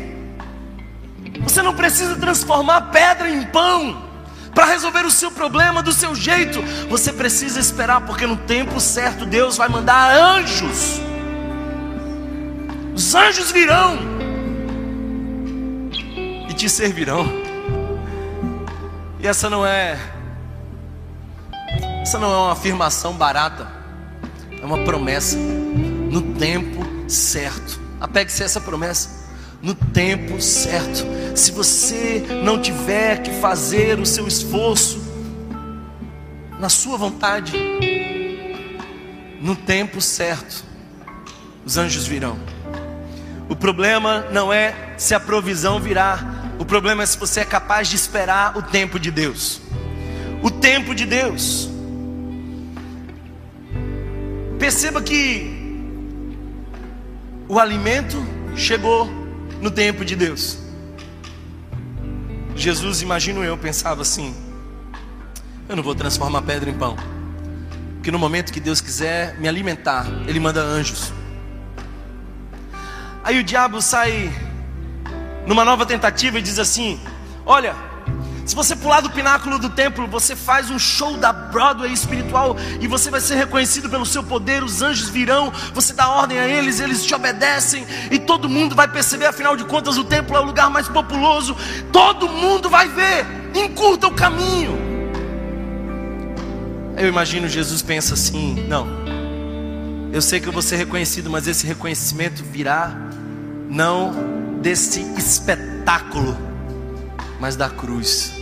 Você 1.43 1.61
não 1.61 1.75
precisa 1.75 2.15
transformar 2.15 2.91
pedra 2.91 3.29
em 3.29 3.43
pão 3.47 4.04
para 4.55 4.65
resolver 4.67 5.05
o 5.05 5.11
seu 5.11 5.29
problema 5.29 5.83
do 5.83 5.91
seu 5.91 6.15
jeito. 6.15 6.61
Você 6.89 7.11
precisa 7.11 7.59
esperar, 7.59 8.05
porque 8.05 8.25
no 8.25 8.37
tempo 8.37 8.79
certo 8.79 9.25
Deus 9.25 9.57
vai 9.57 9.67
mandar 9.67 10.15
anjos. 10.15 11.01
Os 12.95 13.13
anjos 13.13 13.51
virão 13.51 13.99
e 16.49 16.53
te 16.53 16.69
servirão. 16.69 17.27
E 19.19 19.27
essa 19.27 19.49
não 19.49 19.65
é 19.65 19.99
essa 22.01 22.17
não 22.17 22.31
é 22.31 22.37
uma 22.37 22.51
afirmação 22.53 23.13
barata. 23.13 23.67
É 24.61 24.65
uma 24.65 24.83
promessa 24.85 25.37
no 25.37 26.21
tempo 26.35 27.09
certo. 27.09 27.81
Apegue-se 27.99 28.41
a 28.43 28.45
essa 28.45 28.61
promessa 28.61 29.24
no 29.65 29.73
tempo 29.73 30.39
certo. 30.39 31.03
Se 31.35 31.51
você 31.51 32.23
não 32.43 32.61
tiver 32.61 33.23
que 33.23 33.31
fazer 33.31 33.99
o 33.99 34.05
seu 34.05 34.27
esforço 34.27 35.03
na 36.59 36.69
sua 36.69 36.99
vontade, 36.99 37.53
no 39.41 39.55
tempo 39.55 39.99
certo, 39.99 40.63
os 41.65 41.77
anjos 41.77 42.05
virão. 42.05 42.37
O 43.49 43.55
problema 43.55 44.27
não 44.31 44.53
é 44.53 44.93
se 44.97 45.15
a 45.15 45.19
provisão 45.19 45.79
virá, 45.79 46.19
o 46.59 46.65
problema 46.65 47.01
é 47.01 47.05
se 47.07 47.17
você 47.17 47.39
é 47.39 47.45
capaz 47.45 47.87
de 47.87 47.95
esperar 47.95 48.55
o 48.55 48.61
tempo 48.61 48.99
de 48.99 49.09
Deus. 49.09 49.59
O 50.43 50.51
tempo 50.51 50.93
de 50.93 51.07
Deus. 51.07 51.67
Perceba 54.59 55.01
que 55.01 55.81
o 57.49 57.59
alimento 57.59 58.23
chegou 58.55 59.24
no 59.65 59.71
tempo 59.71 60.05
de 60.05 60.15
Deus. 60.15 60.59
Jesus, 62.55 63.01
imagino 63.01 63.43
eu, 63.43 63.57
pensava 63.57 64.03
assim: 64.03 64.35
eu 65.67 65.75
não 65.75 65.81
vou 65.81 65.95
transformar 65.95 66.43
pedra 66.43 66.69
em 66.69 66.73
pão, 66.77 66.95
porque 67.95 68.11
no 68.11 68.19
momento 68.19 68.53
que 68.53 68.59
Deus 68.59 68.79
quiser 68.79 69.39
me 69.39 69.47
alimentar, 69.47 70.05
Ele 70.27 70.39
manda 70.39 70.61
anjos. 70.61 71.11
Aí 73.23 73.39
o 73.39 73.43
diabo 73.43 73.81
sai 73.81 74.31
numa 75.47 75.65
nova 75.65 75.83
tentativa 75.83 76.37
e 76.37 76.43
diz 76.43 76.59
assim: 76.59 77.01
Olha, 77.43 77.75
Se 78.45 78.55
você 78.55 78.75
pular 78.75 79.01
do 79.01 79.09
pináculo 79.09 79.57
do 79.57 79.69
templo, 79.69 80.07
você 80.07 80.35
faz 80.35 80.69
um 80.69 80.77
show 80.77 81.17
da 81.17 81.33
Broadway 81.33 81.91
espiritual 81.91 82.55
e 82.79 82.87
você 82.87 83.09
vai 83.09 83.19
ser 83.19 83.35
reconhecido 83.35 83.89
pelo 83.89 84.05
seu 84.05 84.23
poder. 84.23 84.63
Os 84.63 84.83
anjos 84.83 85.09
virão, 85.09 85.51
você 85.73 85.93
dá 85.93 86.07
ordem 86.07 86.37
a 86.37 86.47
eles, 86.47 86.79
eles 86.79 87.03
te 87.03 87.15
obedecem 87.15 87.85
e 88.11 88.19
todo 88.19 88.47
mundo 88.47 88.75
vai 88.75 88.87
perceber. 88.87 89.25
Afinal 89.25 89.57
de 89.57 89.65
contas, 89.65 89.97
o 89.97 90.03
templo 90.03 90.37
é 90.37 90.39
o 90.39 90.45
lugar 90.45 90.69
mais 90.69 90.87
populoso. 90.87 91.57
Todo 91.91 92.29
mundo 92.29 92.69
vai 92.69 92.87
ver. 92.87 93.25
Encurta 93.55 94.07
o 94.07 94.11
caminho. 94.11 94.77
Eu 96.97 97.07
imagino 97.07 97.47
Jesus 97.47 97.81
pensa 97.81 98.13
assim: 98.13 98.65
não, 98.67 98.87
eu 100.13 100.21
sei 100.21 100.39
que 100.39 100.47
eu 100.47 100.53
vou 100.53 100.61
ser 100.61 100.77
reconhecido, 100.77 101.29
mas 101.29 101.47
esse 101.47 101.65
reconhecimento 101.65 102.43
virá 102.43 102.95
não 103.69 104.13
desse 104.61 105.01
espetáculo, 105.17 106.37
mas 107.39 107.55
da 107.55 107.69
cruz. 107.69 108.33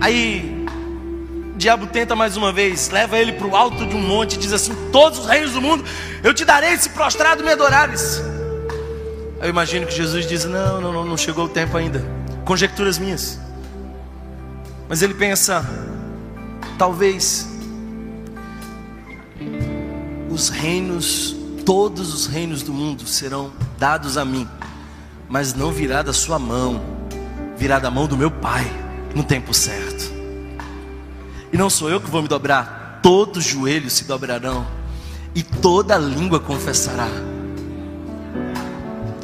Aí, 0.00 0.66
o 1.54 1.56
diabo 1.56 1.86
tenta 1.86 2.14
mais 2.14 2.36
uma 2.36 2.52
vez, 2.52 2.90
leva 2.90 3.18
ele 3.18 3.32
para 3.32 3.46
o 3.46 3.56
alto 3.56 3.86
de 3.86 3.94
um 3.94 4.02
monte 4.02 4.34
e 4.34 4.38
diz 4.38 4.52
assim: 4.52 4.74
Todos 4.90 5.20
os 5.20 5.26
reinos 5.26 5.52
do 5.52 5.60
mundo 5.60 5.84
eu 6.22 6.34
te 6.34 6.44
darei 6.44 6.76
se 6.76 6.90
prostrado 6.90 7.42
me 7.42 7.50
adorares. 7.50 8.22
Eu 9.40 9.48
imagino 9.48 9.86
que 9.86 9.94
Jesus 9.94 10.26
diz: 10.26 10.44
Não, 10.44 10.80
não, 10.80 10.92
não, 10.92 11.04
não 11.04 11.16
chegou 11.16 11.46
o 11.46 11.48
tempo 11.48 11.76
ainda. 11.76 12.04
Conjecturas 12.44 12.98
minhas. 12.98 13.38
Mas 14.88 15.02
ele 15.02 15.14
pensa: 15.14 15.64
Talvez 16.76 17.48
os 20.30 20.48
reinos, 20.48 21.36
todos 21.64 22.12
os 22.12 22.26
reinos 22.26 22.62
do 22.62 22.72
mundo 22.72 23.06
serão 23.06 23.52
dados 23.78 24.18
a 24.18 24.24
mim, 24.24 24.48
mas 25.28 25.54
não 25.54 25.70
virá 25.70 26.02
da 26.02 26.12
sua 26.12 26.38
mão, 26.38 26.80
virá 27.56 27.78
da 27.78 27.90
mão 27.90 28.06
do 28.06 28.16
meu 28.16 28.30
Pai 28.30 28.64
no 29.14 29.22
tempo 29.22 29.54
certo. 29.54 30.12
E 31.52 31.56
não 31.56 31.70
sou 31.70 31.88
eu 31.88 32.00
que 32.00 32.10
vou 32.10 32.22
me 32.22 32.28
dobrar, 32.28 33.00
todos 33.02 33.44
os 33.44 33.52
joelhos 33.52 33.92
se 33.92 34.04
dobrarão 34.04 34.66
e 35.34 35.42
toda 35.42 35.96
língua 35.96 36.40
confessará. 36.40 37.08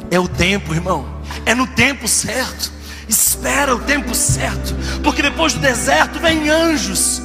É 0.09 0.19
o 0.19 0.27
tempo, 0.27 0.73
irmão, 0.73 1.05
é 1.45 1.55
no 1.55 1.67
tempo 1.67 2.07
certo. 2.07 2.71
Espera 3.07 3.75
o 3.75 3.79
tempo 3.79 4.15
certo, 4.15 4.73
porque 5.03 5.21
depois 5.21 5.53
do 5.53 5.59
deserto 5.59 6.19
vem 6.19 6.49
anjos. 6.49 7.21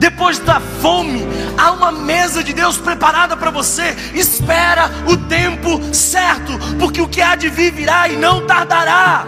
Depois 0.00 0.38
da 0.38 0.58
fome, 0.80 1.22
há 1.58 1.72
uma 1.72 1.92
mesa 1.92 2.42
de 2.42 2.54
Deus 2.54 2.78
preparada 2.78 3.36
para 3.36 3.50
você. 3.50 3.94
Espera 4.14 4.90
o 5.06 5.14
tempo 5.14 5.78
certo, 5.94 6.58
porque 6.78 7.02
o 7.02 7.06
que 7.06 7.20
há 7.20 7.36
de 7.36 7.50
vir 7.50 7.70
virá 7.70 8.08
e 8.08 8.16
não 8.16 8.46
tardará. 8.46 9.26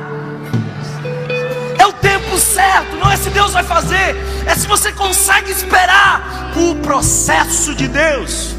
É 1.78 1.86
o 1.86 1.92
tempo 1.92 2.38
certo, 2.38 2.96
não 2.96 3.10
é 3.10 3.18
se 3.18 3.28
Deus 3.28 3.52
vai 3.52 3.62
fazer, 3.62 4.16
é 4.46 4.54
se 4.54 4.66
você 4.66 4.90
consegue 4.92 5.50
esperar 5.50 6.52
o 6.56 6.76
processo 6.76 7.74
de 7.74 7.86
Deus. 7.86 8.56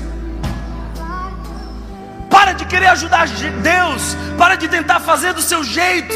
Para 2.30 2.54
de 2.54 2.66
querer 2.66 2.90
ajudar 2.90 3.26
Deus, 3.26 4.16
para 4.38 4.56
de 4.56 4.68
tentar 4.68 5.00
fazer 5.00 5.34
do 5.34 5.42
seu 5.42 5.64
jeito. 5.64 6.14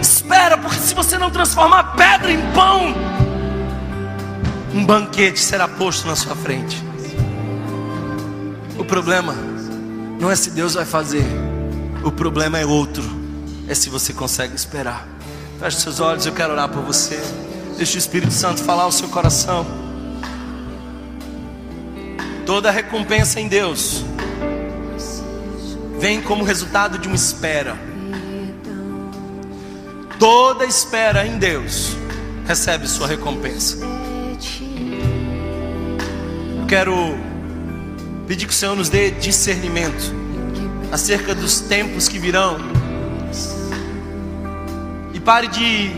Espera, 0.00 0.56
porque 0.56 0.78
se 0.78 0.94
você 0.94 1.18
não 1.18 1.30
transformar 1.30 1.94
pedra 1.96 2.32
em 2.32 2.40
pão, 2.52 2.94
um 4.76 4.84
banquete 4.84 5.40
será 5.40 5.66
posto 5.66 6.06
na 6.06 6.14
sua 6.14 6.36
frente. 6.36 6.84
O 8.78 8.84
problema 8.84 9.34
não 10.20 10.30
é 10.30 10.36
se 10.36 10.50
Deus 10.50 10.74
vai 10.74 10.84
fazer, 10.84 11.24
o 12.04 12.12
problema 12.12 12.58
é 12.58 12.66
outro, 12.66 13.02
é 13.66 13.74
se 13.74 13.88
você 13.88 14.12
consegue 14.12 14.54
esperar. 14.54 15.08
Feche 15.58 15.80
seus 15.80 15.98
olhos, 15.98 16.26
eu 16.26 16.32
quero 16.32 16.52
orar 16.52 16.68
por 16.68 16.82
você. 16.82 17.18
Deixe 17.78 17.96
o 17.96 17.98
Espírito 17.98 18.34
Santo 18.34 18.62
falar 18.62 18.82
ao 18.82 18.92
seu 18.92 19.08
coração. 19.08 19.66
Toda 22.44 22.70
recompensa 22.70 23.40
em 23.40 23.48
Deus 23.48 24.04
vem 25.98 26.20
como 26.20 26.44
resultado 26.44 26.98
de 26.98 27.08
uma 27.08 27.16
espera. 27.16 27.78
Toda 30.18 30.66
espera 30.66 31.26
em 31.26 31.38
Deus 31.38 31.96
recebe 32.46 32.86
sua 32.86 33.06
recompensa. 33.06 33.95
Quero 36.68 37.16
pedir 38.26 38.44
que 38.44 38.52
o 38.52 38.56
Senhor 38.56 38.74
nos 38.74 38.88
dê 38.88 39.12
discernimento 39.12 40.12
acerca 40.90 41.32
dos 41.32 41.60
tempos 41.60 42.08
que 42.08 42.18
virão. 42.18 42.56
E 45.14 45.20
pare 45.20 45.46
de 45.46 45.92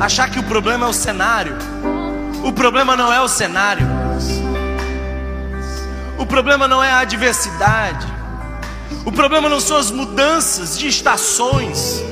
achar 0.00 0.28
que 0.28 0.38
o 0.40 0.42
problema 0.42 0.86
é 0.86 0.88
o 0.88 0.92
cenário. 0.92 1.56
O 2.42 2.52
problema 2.52 2.96
não 2.96 3.12
é 3.12 3.20
o 3.20 3.28
cenário. 3.28 3.86
O 6.18 6.26
problema 6.26 6.66
não 6.66 6.82
é 6.82 6.90
a 6.90 6.98
adversidade. 6.98 8.04
O 9.04 9.12
problema 9.12 9.48
não 9.48 9.60
são 9.60 9.76
as 9.76 9.92
mudanças 9.92 10.76
de 10.76 10.88
estações. 10.88 12.02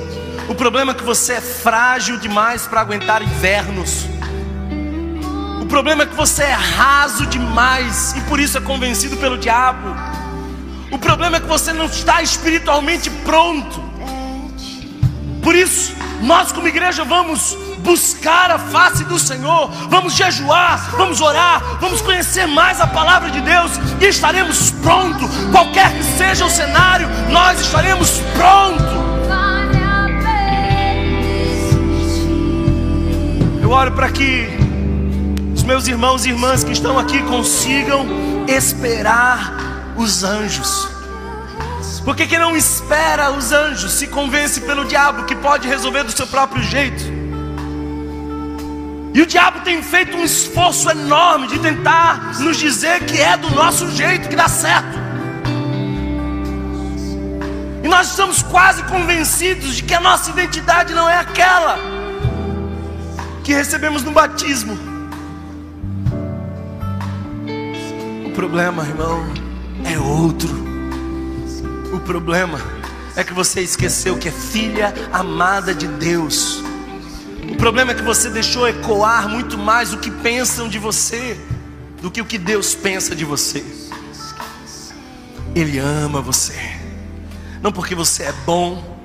O 0.47 0.55
problema 0.55 0.93
é 0.93 0.95
que 0.95 1.03
você 1.03 1.33
é 1.33 1.41
frágil 1.41 2.17
demais 2.17 2.65
para 2.65 2.79
aguentar 2.79 3.21
invernos 3.21 4.12
problema 5.73 6.03
é 6.03 6.05
que 6.05 6.13
você 6.13 6.43
é 6.43 6.53
raso 6.53 7.25
demais 7.25 8.13
e 8.15 8.21
por 8.29 8.39
isso 8.39 8.55
é 8.59 8.61
convencido 8.61 9.17
pelo 9.17 9.39
diabo. 9.39 9.87
O 10.91 10.99
problema 10.99 11.37
é 11.37 11.39
que 11.39 11.47
você 11.47 11.73
não 11.73 11.85
está 11.85 12.21
espiritualmente 12.21 13.09
pronto. 13.09 13.81
Por 15.41 15.55
isso, 15.55 15.95
nós 16.21 16.51
como 16.51 16.67
igreja 16.67 17.03
vamos 17.03 17.57
buscar 17.79 18.51
a 18.51 18.59
face 18.59 19.03
do 19.05 19.17
Senhor, 19.17 19.71
vamos 19.89 20.13
jejuar, 20.13 20.91
vamos 20.91 21.19
orar, 21.21 21.59
vamos 21.81 22.01
conhecer 22.01 22.45
mais 22.45 22.79
a 22.79 22.85
palavra 22.85 23.31
de 23.31 23.41
Deus 23.41 23.71
e 23.99 24.05
estaremos 24.05 24.69
prontos. 24.69 25.27
Qualquer 25.51 25.91
que 25.97 26.03
seja 26.03 26.45
o 26.45 26.51
cenário, 26.51 27.09
nós 27.31 27.59
estaremos 27.59 28.21
prontos. 28.37 28.93
Eu 33.59 33.71
oro 33.71 33.91
para 33.93 34.11
que 34.11 34.62
os 35.63 35.67
meus 35.67 35.87
irmãos 35.87 36.25
e 36.25 36.29
irmãs 36.29 36.61
que 36.61 36.73
estão 36.73 36.99
aqui 36.99 37.23
consigam 37.23 38.05
esperar 38.49 39.93
os 39.95 40.21
anjos. 40.21 40.89
Porque 42.03 42.27
quem 42.27 42.37
não 42.37 42.53
espera 42.53 43.31
os 43.31 43.53
anjos 43.53 43.93
se 43.93 44.07
convence 44.07 44.59
pelo 44.59 44.83
diabo 44.83 45.23
que 45.23 45.33
pode 45.37 45.65
resolver 45.65 46.03
do 46.03 46.11
seu 46.11 46.27
próprio 46.27 46.61
jeito. 46.61 47.01
E 49.13 49.21
o 49.21 49.25
diabo 49.25 49.61
tem 49.61 49.81
feito 49.81 50.17
um 50.17 50.23
esforço 50.25 50.89
enorme 50.89 51.47
de 51.47 51.57
tentar 51.59 52.37
nos 52.41 52.57
dizer 52.57 53.05
que 53.05 53.21
é 53.21 53.37
do 53.37 53.49
nosso 53.51 53.89
jeito 53.91 54.27
que 54.27 54.35
dá 54.35 54.49
certo. 54.49 54.99
E 57.81 57.87
nós 57.87 58.09
estamos 58.09 58.43
quase 58.43 58.83
convencidos 58.83 59.77
de 59.77 59.83
que 59.83 59.93
a 59.93 60.01
nossa 60.01 60.29
identidade 60.29 60.93
não 60.93 61.09
é 61.09 61.19
aquela 61.19 61.79
que 63.45 63.53
recebemos 63.53 64.03
no 64.03 64.11
batismo. 64.11 64.92
Problema, 68.33 68.83
irmão, 68.83 69.23
é 69.85 69.97
outro. 69.97 70.49
O 71.93 71.99
problema 71.99 72.59
é 73.15 73.23
que 73.23 73.33
você 73.33 73.61
esqueceu 73.61 74.17
que 74.17 74.27
é 74.27 74.31
filha 74.31 74.93
amada 75.11 75.73
de 75.73 75.87
Deus. 75.87 76.61
O 77.51 77.55
problema 77.55 77.91
é 77.91 77.95
que 77.95 78.01
você 78.01 78.29
deixou 78.29 78.67
ecoar 78.67 79.29
muito 79.29 79.57
mais 79.57 79.93
o 79.93 79.97
que 79.97 80.09
pensam 80.09 80.67
de 80.67 80.79
você 80.79 81.37
do 82.01 82.09
que 82.11 82.21
o 82.21 82.25
que 82.25 82.37
Deus 82.37 82.73
pensa 82.75 83.15
de 83.15 83.23
você. 83.23 83.63
Ele 85.55 85.77
ama 85.77 86.19
você, 86.19 86.59
não 87.61 87.71
porque 87.71 87.93
você 87.93 88.23
é 88.23 88.33
bom, 88.45 88.99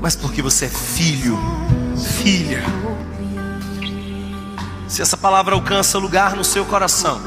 mas 0.00 0.16
porque 0.16 0.42
você 0.42 0.64
é 0.64 0.68
filho, 0.68 1.38
filha. 2.22 2.64
Se 4.90 5.00
essa 5.00 5.16
palavra 5.16 5.54
alcança 5.54 5.98
lugar 5.98 6.34
no 6.34 6.42
seu 6.42 6.64
coração, 6.64 7.20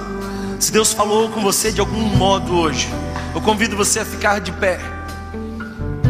se 0.59 0.69
Deus 0.69 0.91
falou 0.91 1.29
com 1.29 1.41
você 1.41 1.71
de 1.71 1.79
algum 1.79 2.01
modo 2.17 2.53
hoje, 2.57 2.89
eu 3.33 3.39
convido 3.39 3.77
você 3.77 4.01
a 4.01 4.05
ficar 4.05 4.41
de 4.41 4.51
pé, 4.51 4.81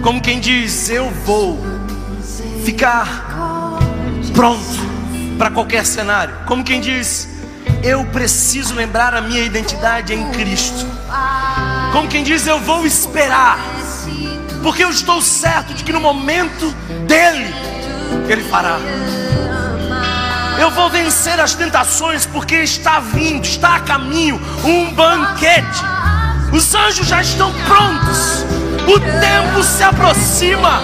como 0.01 0.19
quem 0.19 0.39
diz: 0.39 0.89
Eu 0.89 1.11
vou 1.11 1.63
ficar 2.65 3.77
pronto 4.33 4.63
para 5.37 5.51
qualquer 5.51 5.85
cenário, 5.85 6.35
como 6.47 6.63
quem 6.63 6.81
diz: 6.81 7.29
Eu 7.83 8.03
preciso 8.05 8.73
lembrar 8.73 9.13
a 9.13 9.21
minha 9.21 9.43
identidade 9.43 10.11
em 10.11 10.31
Cristo, 10.31 10.87
como 11.91 12.07
quem 12.07 12.23
diz: 12.23 12.47
Eu 12.47 12.59
vou 12.61 12.83
esperar, 12.83 13.59
porque 14.63 14.83
eu 14.83 14.89
estou 14.89 15.21
certo 15.21 15.75
de 15.75 15.83
que 15.83 15.93
no 15.93 16.01
momento 16.01 16.73
dele, 17.05 17.53
Ele 18.27 18.43
fará. 18.45 18.79
Eu 20.63 20.71
vou 20.71 20.89
vencer 20.89 21.37
as 21.41 21.53
tentações 21.53 22.25
porque 22.25 22.55
está 22.55 22.97
vindo, 22.97 23.43
está 23.43 23.75
a 23.75 23.79
caminho 23.81 24.39
um 24.63 24.93
banquete. 24.93 25.81
Os 26.53 26.73
anjos 26.73 27.05
já 27.05 27.19
estão 27.19 27.51
prontos. 27.65 28.45
O 28.87 28.97
tempo 28.97 29.61
se 29.61 29.83
aproxima. 29.83 30.79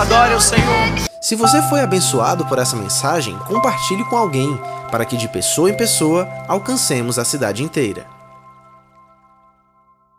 Adore 0.00 0.34
o 0.34 0.40
Senhor. 0.40 1.08
Se 1.20 1.36
você 1.36 1.62
foi 1.62 1.80
abençoado 1.80 2.44
por 2.44 2.58
essa 2.58 2.74
mensagem, 2.74 3.38
compartilhe 3.46 4.04
com 4.06 4.16
alguém, 4.16 4.60
para 4.90 5.04
que 5.04 5.16
de 5.16 5.28
pessoa 5.28 5.70
em 5.70 5.76
pessoa 5.76 6.28
alcancemos 6.48 7.20
a 7.20 7.24
cidade 7.24 7.62
inteira. 7.62 8.17